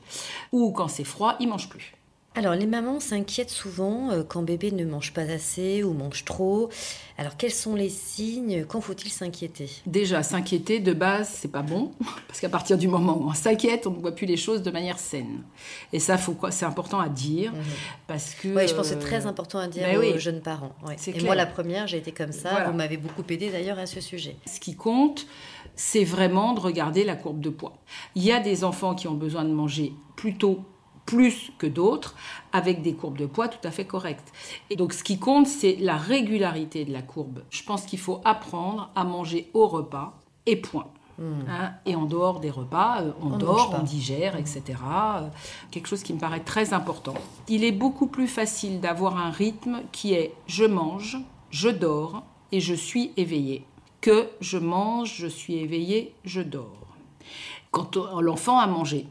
ou 0.51 0.71
quand 0.71 0.87
c'est 0.87 1.03
froid, 1.03 1.35
ils 1.39 1.47
mangent 1.47 1.69
plus. 1.69 1.93
Alors, 2.37 2.53
les 2.53 2.67
mamans 2.67 2.99
s'inquiètent 2.99 3.49
souvent 3.49 4.11
euh, 4.11 4.21
quand 4.23 4.43
bébé 4.43 4.71
ne 4.71 4.85
mange 4.85 5.11
pas 5.11 5.23
assez 5.23 5.83
ou 5.83 5.93
mange 5.93 6.23
trop. 6.23 6.69
Alors, 7.17 7.35
quels 7.35 7.51
sont 7.51 7.73
les 7.73 7.89
signes? 7.89 8.63
Quand 8.67 8.79
faut-il 8.79 9.09
s'inquiéter? 9.09 9.67
Déjà, 9.87 10.21
s'inquiéter 10.21 10.79
de 10.79 10.93
base, 10.93 11.29
c'est 11.33 11.47
pas 11.51 11.63
bon, 11.63 11.93
parce 12.27 12.39
qu'à 12.39 12.49
partir 12.49 12.77
du 12.77 12.87
moment 12.87 13.17
où 13.17 13.27
on 13.27 13.33
s'inquiète, 13.33 13.87
on 13.87 13.91
ne 13.91 13.99
voit 13.99 14.11
plus 14.13 14.27
les 14.27 14.37
choses 14.37 14.61
de 14.61 14.69
manière 14.69 14.99
saine. 14.99 15.41
Et 15.93 15.99
ça, 15.99 16.15
faut 16.19 16.33
quoi 16.33 16.51
C'est 16.51 16.65
important 16.65 16.99
à 16.99 17.09
dire, 17.09 17.53
Mhm. 17.53 17.59
parce 18.05 18.35
que. 18.35 18.49
Oui, 18.49 18.67
je 18.67 18.75
pense 18.75 18.83
que 18.89 18.93
c'est 18.93 18.95
euh, 18.97 19.07
très 19.07 19.25
important 19.25 19.57
à 19.57 19.67
dire 19.67 19.87
ben 19.87 19.97
aux 19.97 20.01
oui. 20.01 20.19
jeunes 20.19 20.41
parents. 20.41 20.75
ouais. 20.85 20.95
Et 21.07 21.11
clair. 21.13 21.25
moi, 21.25 21.33
la 21.33 21.47
première, 21.47 21.87
j'ai 21.87 21.97
été 21.97 22.11
comme 22.11 22.31
ça. 22.31 22.51
Voilà. 22.51 22.69
Vous 22.69 22.77
m'avez 22.77 22.97
beaucoup 22.97 23.23
aidé 23.29 23.49
d'ailleurs 23.49 23.79
à 23.79 23.87
ce 23.87 23.99
sujet. 23.99 24.35
Ce 24.45 24.59
qui 24.59 24.75
compte, 24.75 25.25
c'est 25.75 26.03
vraiment 26.03 26.53
de 26.53 26.59
regarder 26.59 27.03
la 27.03 27.15
courbe 27.15 27.39
de 27.41 27.49
poids. 27.49 27.73
Il 28.13 28.23
y 28.23 28.31
a 28.31 28.39
des 28.39 28.63
enfants 28.63 28.93
qui 28.93 29.07
ont 29.07 29.15
besoin 29.15 29.43
de 29.43 29.49
manger 29.51 29.93
plutôt 30.15 30.59
plus 31.07 31.51
que 31.57 31.65
d'autres, 31.65 32.13
avec 32.53 32.83
des 32.83 32.93
courbes 32.93 33.17
de 33.17 33.25
poids 33.25 33.47
tout 33.47 33.65
à 33.67 33.71
fait 33.71 33.85
correctes. 33.85 34.31
Et 34.69 34.75
donc 34.75 34.93
ce 34.93 35.03
qui 35.03 35.17
compte, 35.17 35.47
c'est 35.47 35.77
la 35.79 35.97
régularité 35.97 36.85
de 36.85 36.93
la 36.93 37.01
courbe. 37.01 37.41
Je 37.49 37.63
pense 37.63 37.85
qu'il 37.85 37.97
faut 37.97 38.21
apprendre 38.25 38.91
à 38.95 39.03
manger 39.03 39.49
au 39.55 39.67
repas 39.67 40.13
et 40.45 40.57
point. 40.57 40.87
Hein, 41.19 41.71
et 41.87 41.95
en 41.95 42.05
dehors 42.05 42.39
des 42.39 42.51
repas, 42.51 43.01
euh, 43.01 43.11
on, 43.23 43.31
On 43.33 43.37
dort, 43.39 43.75
on 43.79 43.83
digère, 43.83 44.35
etc. 44.35 44.61
Euh, 44.67 45.27
quelque 45.71 45.87
chose 45.87 46.03
qui 46.03 46.13
me 46.13 46.19
paraît 46.19 46.41
très 46.41 46.73
important. 46.73 47.15
Il 47.47 47.63
est 47.63 47.71
beaucoup 47.71 48.05
plus 48.05 48.27
facile 48.27 48.79
d'avoir 48.81 49.17
un 49.17 49.31
rythme 49.31 49.81
qui 49.91 50.13
est 50.13 50.35
je 50.45 50.63
mange, 50.65 51.17
je 51.49 51.69
dors 51.69 52.21
et 52.51 52.59
je 52.59 52.75
suis 52.75 53.13
éveillé 53.17 53.65
que 53.99 54.27
je 54.41 54.59
mange, 54.59 55.15
je 55.15 55.25
suis 55.25 55.55
éveillé, 55.55 56.13
je 56.23 56.41
dors. 56.41 56.85
Quand 57.71 57.97
on- 57.97 58.21
l'enfant 58.21 58.59
a 58.59 58.67
mangé, 58.67 59.07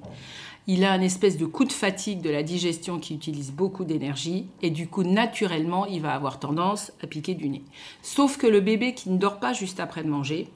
il 0.66 0.85
a 0.85 0.92
un 0.92 1.00
espèce 1.00 1.37
de 1.37 1.46
coup 1.46 1.64
de 1.64 1.72
fatigue 1.72 2.20
de 2.20 2.31
la 2.31 2.42
digestion 2.42 2.98
qui 2.98 3.14
utilise 3.14 3.52
beaucoup 3.52 3.85
d'énergie 3.85 4.46
et 4.62 4.70
du 4.70 4.88
coup 4.88 5.05
naturellement 5.05 5.87
il 5.87 6.02
va 6.02 6.12
avoir 6.12 6.40
tendance 6.40 6.92
à 7.02 7.07
piquer 7.07 7.35
du 7.35 7.48
nez. 7.48 7.62
Sauf 8.02 8.37
que 8.37 8.46
le 8.46 8.61
bébé 8.61 8.94
qui 8.94 9.11
ne 9.11 9.18
dort 9.18 9.38
pas 9.38 9.52
juste 9.52 9.81
après 9.81 10.02
de 10.02 10.09
manger, 10.09 10.48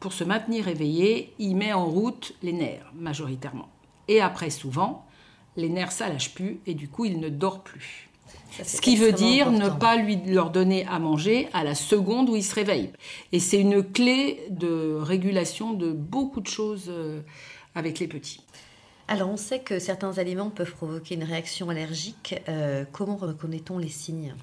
pour 0.00 0.12
se 0.12 0.24
maintenir 0.24 0.68
éveillé, 0.68 1.32
il 1.38 1.56
met 1.56 1.72
en 1.72 1.86
route 1.86 2.34
les 2.42 2.52
nerfs 2.52 2.92
majoritairement. 2.94 3.68
Et 4.08 4.20
après 4.20 4.50
souvent, 4.50 5.06
les 5.56 5.70
nerfs 5.70 5.92
ça 5.92 6.08
lâche 6.08 6.34
plus 6.34 6.60
et 6.66 6.74
du 6.74 6.88
coup 6.88 7.06
il 7.06 7.18
ne 7.18 7.30
dort 7.30 7.62
plus. 7.62 8.10
Ça, 8.50 8.64
Ce 8.64 8.80
qui 8.80 8.96
veut 8.96 9.12
dire 9.12 9.50
ne 9.50 9.70
pas 9.70 9.96
lui 9.96 10.16
leur 10.26 10.50
donner 10.50 10.86
à 10.86 10.98
manger 10.98 11.48
à 11.54 11.64
la 11.64 11.74
seconde 11.74 12.28
où 12.28 12.36
il 12.36 12.44
se 12.44 12.54
réveille. 12.54 12.90
Et 13.32 13.40
c'est 13.40 13.60
une 13.60 13.82
clé 13.82 14.46
de 14.50 14.94
régulation 15.00 15.72
de 15.72 15.90
beaucoup 15.92 16.40
de 16.40 16.46
choses 16.46 16.86
euh, 16.88 17.20
avec 17.74 17.98
les 17.98 18.06
petits. 18.06 18.40
Alors, 19.06 19.28
on 19.28 19.36
sait 19.36 19.58
que 19.58 19.78
certains 19.78 20.16
aliments 20.18 20.50
peuvent 20.50 20.72
provoquer 20.72 21.14
une 21.14 21.24
réaction 21.24 21.68
allergique. 21.68 22.36
Euh, 22.48 22.84
comment 22.90 23.16
reconnaît-on 23.16 23.78
les 23.78 23.88
signes? 23.88 24.34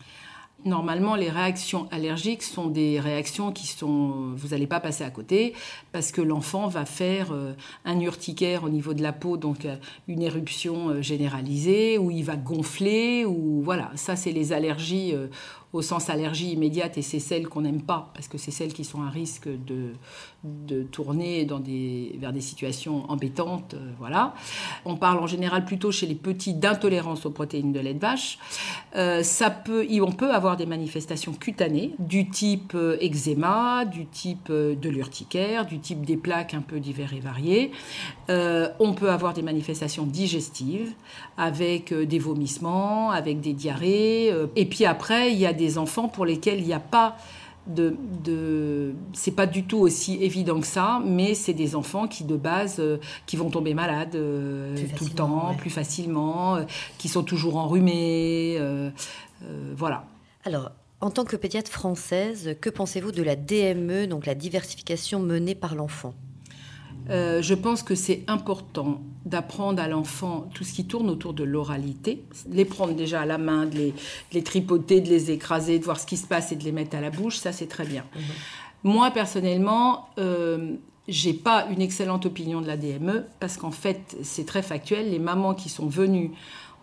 Normalement, 0.64 1.16
les 1.16 1.32
réactions 1.32 1.88
allergiques 1.90 2.44
sont 2.44 2.68
des 2.68 3.00
réactions 3.00 3.52
qui 3.52 3.66
sont. 3.66 4.34
Vous 4.36 4.50
n'allez 4.50 4.68
pas 4.68 4.80
passer 4.80 5.04
à 5.04 5.10
côté 5.10 5.56
parce 5.92 6.12
que 6.12 6.22
l'enfant 6.22 6.68
va 6.68 6.86
faire 6.86 7.32
euh, 7.32 7.54
un 7.84 8.00
urticaire 8.00 8.64
au 8.64 8.70
niveau 8.70 8.94
de 8.94 9.02
la 9.02 9.12
peau, 9.12 9.38
donc 9.38 9.66
euh, 9.66 9.76
une 10.08 10.22
éruption 10.22 11.02
généralisée, 11.02 11.98
ou 11.98 12.12
il 12.12 12.24
va 12.24 12.36
gonfler, 12.36 13.26
ou 13.26 13.64
voilà. 13.64 13.90
Ça, 13.96 14.16
c'est 14.16 14.32
les 14.32 14.54
allergies 14.54 15.16
au 15.74 15.82
sens 15.82 16.10
allergie 16.10 16.52
immédiate 16.52 16.98
et 16.98 17.02
c'est 17.02 17.20
celles 17.20 17.48
qu'on 17.48 17.62
n'aime 17.62 17.82
pas 17.82 18.12
parce 18.14 18.28
que 18.28 18.38
c'est 18.38 18.52
celles 18.52 18.74
qui 18.74 18.84
sont 18.84 19.04
à 19.04 19.10
risque 19.10 19.48
de, 19.48 19.94
de 20.44 20.84
tourner 20.84 21.46
dans 21.46 21.60
des, 21.60 22.18
vers 22.20 22.34
des 22.34 22.42
situations 22.42 23.10
embêtantes. 23.10 23.76
euh, 23.76 23.92
voilà. 24.00 24.34
On 24.86 24.98
parle 24.98 25.20
en 25.20 25.28
général 25.28 25.66
plutôt 25.66 25.92
chez 25.92 26.08
les 26.08 26.16
petits 26.16 26.54
d'intolérance 26.54 27.26
aux 27.26 27.30
protéines 27.30 27.72
de 27.72 27.80
lait 27.80 27.94
de 27.94 28.00
vache. 28.00 28.38
Euh, 28.96 29.24
ça 29.24 29.50
peut, 29.50 29.88
on 30.02 30.12
peut 30.12 30.32
avoir 30.32 30.58
des 30.58 30.66
manifestations 30.66 31.34
cutanées 31.34 31.94
du 32.00 32.30
type 32.30 32.74
euh, 32.76 32.98
eczéma, 33.00 33.86
du 33.86 34.06
type 34.08 34.52
de 34.52 34.90
l'urticaire, 34.90 35.66
du 35.66 35.80
type 35.80 36.06
des 36.06 36.18
plaques 36.18 36.54
un 36.54 36.62
peu 36.62 36.80
divers 36.80 37.14
et 37.14 37.20
variés. 37.20 37.72
Euh, 38.30 38.68
on 38.80 38.94
peut 38.94 39.12
avoir 39.12 39.34
des 39.34 39.42
manifestations 39.42 40.06
digestives 40.06 40.94
avec 41.38 41.94
des 41.94 42.20
vomissements, 42.20 43.12
avec 43.12 43.40
des 43.40 43.54
diarrhées. 43.54 44.34
et 44.56 44.66
puis 44.66 44.86
après, 44.86 45.32
il 45.32 45.38
y 45.40 45.46
a 45.46 45.54
des 45.54 45.61
enfants 45.78 46.08
pour 46.08 46.26
lesquels 46.26 46.60
il 46.60 46.66
n'y 46.66 46.74
a 46.74 46.80
pas 46.80 47.18
de, 47.68 47.96
de 48.24 48.94
c'est 49.14 49.32
pas 49.32 49.46
du 49.46 49.64
tout 49.64 49.80
aussi 49.80 50.16
évident 50.24 50.60
que 50.60 50.68
ça, 50.68 51.02
mais 51.06 51.36
c'est 51.36 51.54
des 51.54 51.76
enfants 51.76 52.08
qui 52.08 52.24
de 52.24 52.36
base 52.36 52.78
euh, 52.80 52.98
qui 53.26 53.38
vont 53.38 53.50
tomber 53.50 53.74
malades 53.74 54.16
euh, 54.16 54.76
tout 54.98 55.06
le 55.06 55.12
temps, 55.12 55.50
ouais. 55.52 55.58
plus 55.58 55.70
facilement, 55.70 56.56
euh, 56.56 56.64
qui 56.98 57.08
sont 57.08 57.24
toujours 57.24 57.58
enrhumés, 57.58 58.60
voilà. 59.76 60.06
Alors, 60.44 60.72
en 61.02 61.10
tant 61.10 61.26
que 61.26 61.36
pédiatre 61.36 61.72
française, 61.72 62.56
que 62.62 62.70
pensez-vous 62.70 63.12
de 63.12 63.24
la 63.24 63.36
DME, 63.36 64.06
donc 64.08 64.26
la 64.26 64.36
diversification 64.36 65.20
menée 65.20 65.56
par 65.56 65.76
l'enfant? 65.76 66.14
Euh, 67.12 67.42
je 67.42 67.54
pense 67.54 67.84
que 67.84 67.96
c'est 67.96 68.24
important 68.28 69.02
d'apprendre 69.26 69.82
à 69.82 69.88
l'enfant 69.88 70.50
tout 70.54 70.64
ce 70.64 70.74
qui 70.74 70.86
tourne 70.86 71.10
autour 71.10 71.34
de 71.34 71.44
l'oralité, 71.44 72.24
les 72.50 72.66
prendre 72.66 72.94
déjà 72.94 73.22
à 73.22 73.26
la 73.26 73.38
main, 73.38 73.66
de 73.66 73.76
les, 73.76 73.92
de 73.92 73.96
les 74.34 74.44
tripoter, 74.44 75.02
de 75.02 75.10
les 75.10 75.32
écraser, 75.32 75.78
de 75.80 75.84
voir 75.84 76.00
ce 76.00 76.06
qui 76.06 76.18
se 76.18 76.26
passe 76.26 76.52
et 76.52 76.56
de 76.56 76.64
les 76.64 76.72
mettre 76.72 76.96
à 76.96 77.02
la 77.02 77.10
bouche, 77.10 77.38
ça 77.38 77.52
c'est 77.52 77.68
très 77.68 77.86
bien. 77.86 78.06
Moi 78.84 79.12
personnellement, 79.12 80.08
euh, 80.18 80.76
j'ai 81.08 81.34
pas 81.34 81.68
une 81.70 81.82
excellente 81.82 82.26
opinion 82.26 82.62
de 82.62 82.68
la 82.68 82.78
DME 82.78 83.26
parce 83.40 83.58
qu'en 83.58 83.72
fait 83.72 84.18
c'est 84.24 84.46
très 84.46 84.62
factuel. 84.62 85.12
Les 85.12 85.20
mamans 85.20 85.54
qui 85.54 85.70
sont 85.70 85.88
venues 85.88 86.32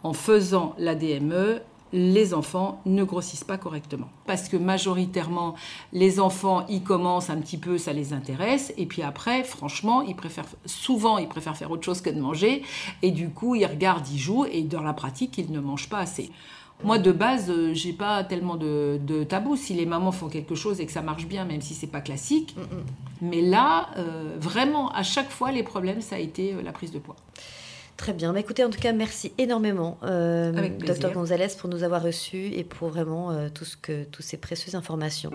en 0.03 0.13
faisant 0.13 0.75
la 0.79 0.95
DME, 0.95 1.61
les 1.93 2.35
enfants 2.35 2.81
ne 2.87 3.05
grossissent 3.05 3.45
pas 3.45 3.59
correctement. 3.59 4.09
Parce 4.27 4.49
que 4.49 4.57
majoritairement, 4.57 5.55
les 5.93 6.21
enfants, 6.21 6.67
ils 6.69 6.83
commencent 6.83 7.31
un 7.31 7.39
petit 7.39 7.59
peu, 7.59 7.79
ça 7.79 7.93
les 7.93 8.13
intéresse, 8.13 8.73
et 8.77 8.87
puis 8.87 9.03
après, 9.03 9.45
franchement, 9.45 10.03
ils 10.03 10.17
préfèrent, 10.17 10.47
souvent, 10.67 11.19
ils 11.19 11.29
préfèrent 11.29 11.57
faire 11.57 11.71
autre 11.71 11.85
chose 11.85 12.01
que 12.01 12.11
de 12.11 12.21
manger, 12.21 12.63
et 13.03 13.11
du 13.11 13.31
coup, 13.31 13.55
ils 13.55 13.67
regardent, 13.67 14.09
ils 14.09 14.19
jouent, 14.19 14.47
et 14.47 14.63
dans 14.63 14.83
la 14.83 14.93
pratique, 14.93 15.39
ils 15.39 15.51
ne 15.51 15.61
mangent 15.61 15.89
pas 15.89 15.99
assez. 15.99 16.31
Moi, 16.85 16.99
de 16.99 17.11
base, 17.11 17.51
euh, 17.51 17.75
j'ai 17.75 17.93
pas 17.93 18.23
tellement 18.23 18.57
de, 18.57 19.01
de 19.03 19.25
tabou. 19.25 19.57
Si 19.57 19.75
les 19.75 19.85
mamans 19.85 20.13
font 20.13 20.29
quelque 20.29 20.55
chose 20.55 20.81
et 20.81 20.87
que 20.87 20.93
ça 20.93 21.03
marche 21.03 21.27
bien, 21.27 21.45
même 21.45 21.61
si 21.61 21.75
c'est 21.75 21.89
pas 21.89 22.01
classique. 22.01 22.55
Mais 23.21 23.43
là, 23.43 23.89
euh, 23.97 24.37
vraiment, 24.39 24.91
à 24.93 25.03
chaque 25.03 25.31
fois, 25.31 25.51
les 25.51 25.65
problèmes, 25.65 26.01
ça 26.01 26.17
a 26.17 26.19
été 26.21 26.55
euh, 26.55 26.63
la 26.63 26.71
prise 26.71 26.93
de 26.93 27.01
poids. 27.01 27.17
Très 27.99 28.13
bien. 28.13 28.33
Bah, 28.33 28.41
écoutez, 28.41 28.65
en 28.65 28.71
tout 28.71 28.79
cas, 28.79 28.93
merci 28.93 29.33
énormément, 29.39 29.99
euh, 30.05 30.71
docteur 30.79 31.13
Gonzalez, 31.13 31.49
pour 31.59 31.69
nous 31.69 31.83
avoir 31.83 32.01
reçus 32.01 32.47
et 32.55 32.63
pour 32.65 32.89
vraiment 32.89 33.33
euh, 33.33 33.49
tout 33.53 33.65
ce 33.65 33.77
que, 33.77 34.05
toutes 34.05 34.25
ces 34.25 34.37
précieuses 34.39 34.77
informations. 34.77 35.33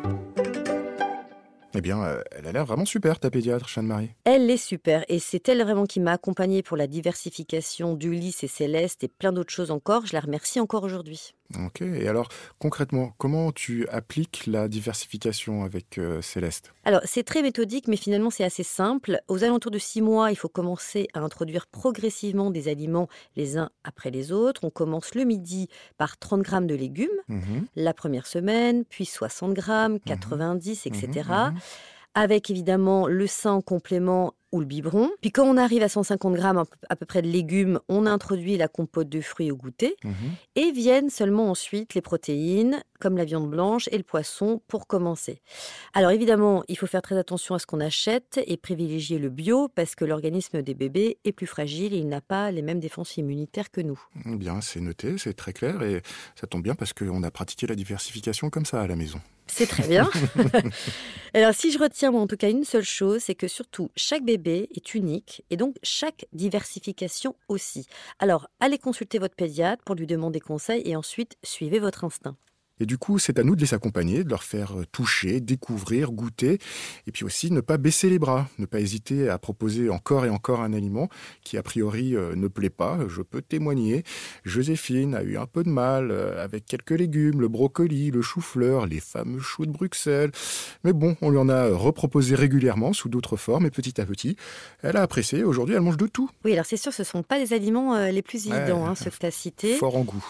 Eh 1.75 1.81
bien, 1.81 2.01
euh, 2.03 2.21
elle 2.31 2.47
a 2.47 2.51
l'air 2.51 2.65
vraiment 2.65 2.85
super, 2.85 3.19
ta 3.19 3.29
pédiatre, 3.29 3.67
Jeanne-Marie. 3.67 4.11
Elle 4.23 4.49
est 4.49 4.57
super 4.57 5.03
et 5.09 5.19
c'est 5.19 5.49
elle 5.49 5.61
vraiment 5.63 5.85
qui 5.85 5.99
m'a 5.99 6.13
accompagnée 6.13 6.63
pour 6.63 6.77
la 6.77 6.87
diversification 6.87 7.95
d'Ulysse 7.95 8.43
et 8.43 8.47
Céleste 8.47 9.03
et 9.03 9.07
plein 9.07 9.33
d'autres 9.33 9.53
choses 9.53 9.71
encore. 9.71 10.05
Je 10.05 10.13
la 10.13 10.21
remercie 10.21 10.59
encore 10.59 10.83
aujourd'hui. 10.83 11.33
Ok, 11.65 11.81
et 11.81 12.07
alors, 12.07 12.29
concrètement, 12.57 13.13
comment 13.17 13.51
tu 13.51 13.87
appliques 13.89 14.47
la 14.47 14.67
diversification 14.67 15.63
avec 15.63 15.97
euh, 15.97 16.21
Céleste? 16.21 16.73
Alors, 16.83 17.01
c'est 17.05 17.23
très 17.23 17.41
méthodique, 17.41 17.87
mais 17.87 17.97
finalement, 17.97 18.29
c'est 18.29 18.43
assez 18.43 18.63
simple. 18.63 19.19
Aux 19.27 19.43
alentours 19.43 19.71
de 19.71 19.77
six 19.77 20.01
mois, 20.01 20.31
il 20.31 20.35
faut 20.35 20.49
commencer 20.49 21.07
à 21.13 21.19
introduire 21.19 21.67
progressivement 21.67 22.49
des 22.49 22.69
aliments 22.69 23.07
les 23.35 23.57
uns 23.57 23.69
après 23.83 24.09
les 24.09 24.31
autres. 24.31 24.63
On 24.63 24.71
commence 24.71 25.13
le 25.13 25.25
midi 25.25 25.67
par 25.97 26.17
30 26.17 26.41
grammes 26.41 26.67
de 26.67 26.75
légumes 26.75 27.09
Mhm, 27.27 27.65
la 27.75 27.93
première 27.93 28.27
semaine, 28.27 28.85
puis 28.85 29.05
60 29.05 29.53
grammes, 29.53 29.99
90, 29.99 30.85
etc. 30.87 31.07
mhm, 31.27 31.53
mhm. 31.53 31.59
Avec 32.15 32.51
évidemment 32.51 33.07
le 33.07 33.25
sein 33.25 33.53
en 33.53 33.61
complément 33.61 34.33
ou 34.53 34.59
le 34.61 34.65
biberon. 34.65 35.09
Puis 35.19 35.31
quand 35.31 35.43
on 35.45 35.57
arrive 35.57 35.83
à 35.83 35.89
150 35.89 36.33
grammes 36.35 36.63
à 36.89 36.95
peu- 36.95 37.05
près 37.05 37.21
de 37.21 37.27
légumes, 37.27 37.79
on 37.89 38.05
introduit 38.05 38.55
la 38.55 38.69
compote 38.69 39.09
de 39.09 39.19
fruits 39.19 39.51
au 39.51 39.57
goûter. 39.57 39.95
mhm. 40.05 40.13
Et 40.55 40.71
viennent 40.71 41.09
seulement 41.09 41.49
ensuite 41.49 41.93
les 41.95 42.01
protéines, 42.01 42.81
comme 43.03 43.17
la 43.17 43.25
viande 43.25 43.49
blanche 43.49 43.89
et 43.91 43.97
le 43.97 44.03
poisson, 44.03 44.61
pour 44.69 44.87
commencer. 44.87 45.41
Alors 45.93 46.11
évidemment, 46.11 46.63
il 46.69 46.77
faut 46.77 46.87
faire 46.87 47.01
très 47.01 47.17
attention 47.17 47.53
à 47.53 47.59
ce 47.59 47.65
qu'on 47.65 47.81
achète 47.81 48.39
et 48.47 48.55
privilégier 48.55 49.19
le 49.19 49.27
bio 49.27 49.67
parce 49.67 49.93
que 49.93 50.05
l'organisme 50.05 50.61
des 50.61 50.73
bébés 50.73 51.17
est 51.25 51.33
plus 51.33 51.45
fragile 51.45 51.93
et 51.93 51.97
il 51.97 52.07
n'a 52.07 52.21
pas 52.21 52.49
les 52.49 52.61
mêmes 52.61 52.79
défenses 52.79 53.17
immunitaires 53.17 53.71
que 53.71 53.81
nous. 53.81 54.01
Eh 54.25 54.37
Bien, 54.37 54.61
c'est 54.61 54.79
noté, 54.79 55.17
c'est 55.17 55.33
très 55.33 55.51
clair, 55.51 55.83
et 55.83 56.01
ça 56.35 56.47
tombe 56.47 56.63
bien 56.63 56.75
parce 56.75 56.93
qu'on 56.93 57.23
a 57.23 57.29
pratiqué 57.31 57.67
la 57.67 57.75
diversification 57.75 58.49
comme 58.49 58.65
ça 58.65 58.81
à 58.81 58.87
la 58.87 58.95
maison. 58.95 59.19
C'est 59.47 59.67
très 59.67 59.85
bien. 59.85 60.09
Alors 61.33 61.53
si 61.53 61.73
je 61.73 61.79
retiens 61.79 62.11
moi, 62.11 62.21
en 62.21 62.27
tout 62.27 62.37
cas 62.37 62.49
une 62.49 62.63
seule 62.63 62.85
chose, 62.85 63.21
c'est 63.21 63.35
que 63.35 63.49
surtout 63.49 63.89
chaque 63.97 64.23
bébé 64.23 64.69
est 64.73 64.95
unique 64.95 65.43
et 65.49 65.57
donc 65.57 65.75
chaque 65.83 66.25
diversification 66.31 67.35
aussi. 67.49 67.85
Alors 68.19 68.47
allez 68.61 68.77
consulter 68.77 69.19
votre 69.19 69.35
pédiatre 69.35 69.83
pour 69.83 69.95
lui 69.95 70.07
demander 70.07 70.39
conseil 70.39 70.81
et 70.85 70.95
ensuite 70.95 71.35
suivez 71.43 71.79
votre 71.79 72.05
instinct. 72.05 72.37
Et 72.79 72.85
du 72.85 72.97
coup, 72.97 73.19
c'est 73.19 73.37
à 73.37 73.43
nous 73.43 73.55
de 73.55 73.61
les 73.61 73.73
accompagner, 73.75 74.23
de 74.23 74.29
leur 74.29 74.43
faire 74.43 74.79
euh, 74.79 74.85
toucher, 74.91 75.39
découvrir, 75.41 76.11
goûter, 76.11 76.57
et 77.05 77.11
puis 77.11 77.23
aussi 77.23 77.51
ne 77.51 77.61
pas 77.61 77.77
baisser 77.77 78.09
les 78.09 78.17
bras, 78.17 78.47
ne 78.57 78.65
pas 78.65 78.79
hésiter 78.79 79.29
à 79.29 79.37
proposer 79.37 79.91
encore 79.91 80.25
et 80.25 80.29
encore 80.29 80.61
un 80.61 80.73
aliment 80.73 81.07
qui 81.43 81.57
a 81.57 81.63
priori 81.63 82.15
euh, 82.15 82.35
ne 82.35 82.47
plaît 82.47 82.71
pas. 82.71 82.97
Je 83.07 83.21
peux 83.21 83.43
témoigner, 83.43 84.03
Joséphine 84.43 85.13
a 85.13 85.21
eu 85.21 85.37
un 85.37 85.45
peu 85.45 85.63
de 85.63 85.69
mal 85.69 86.09
euh, 86.09 86.43
avec 86.43 86.65
quelques 86.65 86.91
légumes, 86.91 87.41
le 87.41 87.47
brocoli, 87.47 88.09
le 88.09 88.23
chou-fleur, 88.23 88.87
les 88.87 88.99
fameux 88.99 89.39
choux 89.39 89.67
de 89.67 89.71
Bruxelles. 89.71 90.31
Mais 90.83 90.93
bon, 90.93 91.15
on 91.21 91.29
lui 91.29 91.37
en 91.37 91.49
a 91.49 91.67
reproposé 91.67 92.33
régulièrement 92.33 92.91
sous 92.91 93.07
d'autres 93.07 93.37
formes, 93.37 93.67
et 93.67 93.71
petit 93.71 94.01
à 94.01 94.05
petit, 94.05 94.35
elle 94.81 94.97
a 94.97 95.03
apprécié. 95.03 95.43
Aujourd'hui, 95.43 95.75
elle 95.75 95.81
mange 95.81 95.97
de 95.97 96.07
tout. 96.07 96.29
Oui, 96.43 96.53
alors 96.53 96.65
c'est 96.65 96.77
sûr, 96.77 96.91
ce 96.91 97.03
ne 97.03 97.05
sont 97.05 97.21
pas 97.21 97.37
les 97.37 97.53
aliments 97.53 97.97
les 98.07 98.21
plus 98.23 98.47
évidents, 98.47 98.87
hein, 98.87 98.95
ceux 98.95 99.11
que 99.11 99.17
tu 99.17 99.25
as 99.27 99.31
cités. 99.31 99.75
Fort 99.75 99.95
en 99.95 100.01
goût. 100.01 100.25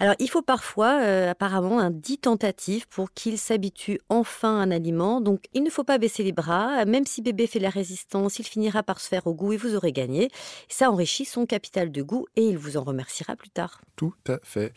Alors, 0.00 0.16
il 0.18 0.28
faut 0.28 0.42
parfois, 0.42 0.98
apparemment, 1.28 1.83
un 1.84 1.90
dix 1.90 2.18
tentatives 2.18 2.86
pour 2.88 3.12
qu'il 3.12 3.38
s'habitue 3.38 4.00
enfin 4.08 4.58
à 4.58 4.62
un 4.62 4.70
aliment. 4.70 5.20
Donc, 5.20 5.44
il 5.52 5.62
ne 5.62 5.70
faut 5.70 5.84
pas 5.84 5.98
baisser 5.98 6.22
les 6.22 6.32
bras. 6.32 6.84
Même 6.84 7.06
si 7.06 7.22
bébé 7.22 7.46
fait 7.46 7.58
la 7.58 7.70
résistance, 7.70 8.38
il 8.38 8.44
finira 8.44 8.82
par 8.82 9.00
se 9.00 9.08
faire 9.08 9.26
au 9.26 9.34
goût 9.34 9.52
et 9.52 9.56
vous 9.56 9.74
aurez 9.74 9.92
gagné. 9.92 10.30
Ça 10.68 10.90
enrichit 10.90 11.24
son 11.24 11.46
capital 11.46 11.92
de 11.92 12.02
goût 12.02 12.26
et 12.36 12.48
il 12.48 12.58
vous 12.58 12.76
en 12.76 12.84
remerciera 12.84 13.36
plus 13.36 13.50
tard. 13.50 13.80
Tout 13.96 14.14
à 14.28 14.38
fait. 14.42 14.72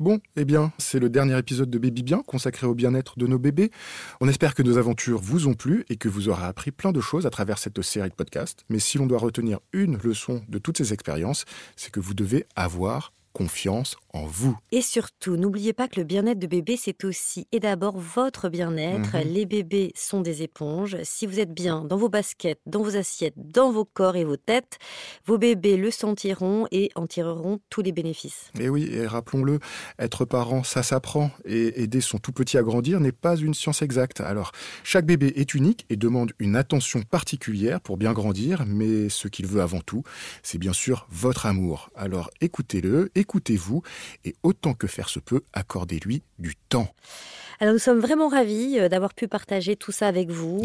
Bon, 0.00 0.20
eh 0.36 0.44
bien, 0.44 0.72
c'est 0.78 0.98
le 0.98 1.08
dernier 1.08 1.38
épisode 1.38 1.70
de 1.70 1.78
Baby 1.78 2.02
Bien 2.02 2.22
consacré 2.26 2.66
au 2.66 2.74
bien-être 2.74 3.18
de 3.18 3.26
nos 3.26 3.38
bébés. 3.38 3.70
On 4.20 4.28
espère 4.28 4.54
que 4.54 4.62
nos 4.62 4.78
aventures 4.78 5.20
vous 5.20 5.46
ont 5.46 5.54
plu 5.54 5.84
et 5.88 5.96
que 5.96 6.08
vous 6.08 6.28
aurez 6.28 6.44
appris 6.44 6.70
plein 6.70 6.92
de 6.92 7.00
choses 7.00 7.26
à 7.26 7.30
travers 7.30 7.58
cette 7.58 7.80
série 7.82 8.10
de 8.10 8.14
podcasts. 8.14 8.64
Mais 8.68 8.78
si 8.78 8.98
l'on 8.98 9.06
doit 9.06 9.18
retenir 9.18 9.60
une 9.72 9.98
leçon 9.98 10.42
de 10.48 10.58
toutes 10.58 10.78
ces 10.78 10.92
expériences, 10.92 11.44
c'est 11.76 11.90
que 11.90 12.00
vous 12.00 12.14
devez 12.14 12.46
avoir 12.56 13.12
confiance 13.32 13.96
en 14.16 14.26
vous. 14.26 14.56
Et 14.72 14.82
surtout, 14.82 15.36
n'oubliez 15.36 15.72
pas 15.72 15.88
que 15.88 16.00
le 16.00 16.04
bien-être 16.04 16.38
de 16.38 16.46
bébé, 16.46 16.76
c'est 16.76 17.04
aussi 17.04 17.46
et 17.52 17.60
d'abord 17.60 17.98
votre 17.98 18.48
bien-être. 18.48 19.16
Mhm. 19.16 19.32
Les 19.32 19.46
bébés 19.46 19.92
sont 19.94 20.20
des 20.20 20.42
éponges. 20.42 20.96
Si 21.04 21.26
vous 21.26 21.40
êtes 21.40 21.54
bien 21.54 21.84
dans 21.84 21.96
vos 21.96 22.08
baskets, 22.08 22.60
dans 22.66 22.82
vos 22.82 22.96
assiettes, 22.96 23.34
dans 23.36 23.70
vos 23.70 23.84
corps 23.84 24.16
et 24.16 24.24
vos 24.24 24.36
têtes, 24.36 24.78
vos 25.24 25.38
bébés 25.38 25.76
le 25.76 25.90
sentiront 25.90 26.66
et 26.70 26.90
en 26.94 27.06
tireront 27.06 27.60
tous 27.70 27.82
les 27.82 27.92
bénéfices. 27.92 28.50
Et 28.58 28.68
oui, 28.68 28.88
et 28.90 29.06
rappelons-le, 29.06 29.60
être 29.98 30.24
parent, 30.24 30.64
ça 30.64 30.82
s'apprend. 30.82 31.30
Et 31.44 31.82
aider 31.82 32.00
son 32.00 32.18
tout 32.18 32.32
petit 32.32 32.58
à 32.58 32.62
grandir 32.62 33.00
n'est 33.00 33.12
pas 33.12 33.36
une 33.36 33.54
science 33.54 33.82
exacte. 33.82 34.20
Alors, 34.20 34.52
chaque 34.82 35.06
bébé 35.06 35.32
est 35.36 35.54
unique 35.54 35.86
et 35.90 35.96
demande 35.96 36.32
une 36.38 36.56
attention 36.56 37.02
particulière 37.02 37.80
pour 37.80 37.96
bien 37.96 38.12
grandir, 38.12 38.64
mais 38.66 39.08
ce 39.08 39.28
qu'il 39.28 39.46
veut 39.46 39.62
avant 39.62 39.80
tout, 39.80 40.02
c'est 40.42 40.58
bien 40.58 40.72
sûr 40.72 41.06
votre 41.10 41.46
amour. 41.46 41.90
Alors 41.94 42.30
écoutez-le, 42.40 43.10
écoutez 43.14 43.36
écoutez-vous 43.36 43.82
et 44.24 44.34
autant 44.42 44.74
que 44.74 44.86
faire 44.86 45.08
se 45.08 45.20
peut, 45.20 45.42
accordez-lui 45.52 46.22
du 46.38 46.56
temps. 46.56 46.92
Alors 47.60 47.72
nous 47.72 47.78
sommes 47.78 48.00
vraiment 48.00 48.28
ravis 48.28 48.78
euh, 48.78 48.88
d'avoir 48.88 49.14
pu 49.14 49.28
partager 49.28 49.76
tout 49.76 49.92
ça 49.92 50.08
avec 50.08 50.30
vous. 50.30 50.62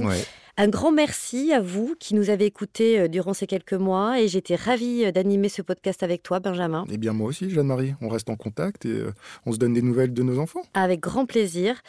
Un 0.58 0.68
grand 0.68 0.92
merci 0.92 1.54
à 1.54 1.62
vous 1.62 1.96
qui 1.98 2.14
nous 2.14 2.30
avez 2.30 2.46
écoutés 2.46 3.00
euh, 3.00 3.08
durant 3.08 3.34
ces 3.34 3.48
quelques 3.48 3.74
mois 3.74 4.20
et 4.20 4.28
j'étais 4.28 4.56
ravie 4.56 5.06
euh, 5.06 5.12
d'animer 5.12 5.48
ce 5.48 5.62
podcast 5.62 6.04
avec 6.04 6.24
toi, 6.24 6.40
Benjamin. 6.40 6.86
Eh 6.92 6.98
bien 6.98 7.14
moi 7.14 7.30
aussi, 7.30 7.50
Jeanne-Marie, 7.50 7.96
on 8.02 8.10
reste 8.10 8.30
en 8.30 8.36
contact 8.36 8.86
et 8.86 9.04
on 9.46 9.54
se 9.54 9.58
donne 9.58 9.74
des 9.74 9.82
nouvelles 9.82 10.14
de 10.14 10.24
nos 10.24 10.40
enfants. 10.40 10.62
Avec 10.74 11.00
grand 11.00 11.26
plaisir. 11.26 11.82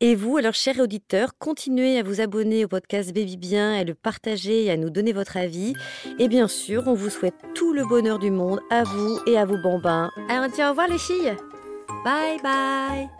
Et 0.00 0.14
vous, 0.14 0.36
alors 0.36 0.54
chers 0.54 0.80
auditeurs, 0.80 1.38
continuez 1.38 1.98
à 1.98 2.02
vous 2.02 2.20
abonner 2.20 2.64
au 2.64 2.68
podcast 2.68 3.14
Baby 3.14 3.36
Bien, 3.36 3.74
à 3.74 3.84
le 3.84 3.94
partager 3.94 4.64
et 4.64 4.70
à 4.70 4.76
nous 4.76 4.90
donner 4.90 5.12
votre 5.12 5.36
avis. 5.36 5.74
Et 6.18 6.28
bien 6.28 6.48
sûr, 6.48 6.84
on 6.86 6.94
vous 6.94 7.10
souhaite 7.10 7.34
tout 7.54 7.72
le 7.72 7.86
bonheur 7.86 8.18
du 8.18 8.30
monde 8.30 8.60
à 8.70 8.82
vous 8.82 9.20
et 9.26 9.38
à 9.38 9.44
vos 9.44 9.58
bambins. 9.58 10.10
Alors 10.28 10.46
on 10.46 10.54
dit 10.54 10.62
au 10.62 10.70
revoir 10.70 10.88
les 10.88 10.98
filles. 10.98 11.36
Bye 12.04 12.38
bye. 12.42 13.17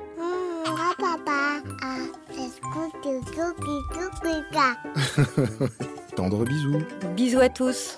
Papa 0.77 1.63
Tendre 6.17 6.45
bisous. 6.45 6.83
Bisous 7.17 7.41
à 7.41 7.49
tous. 7.49 7.97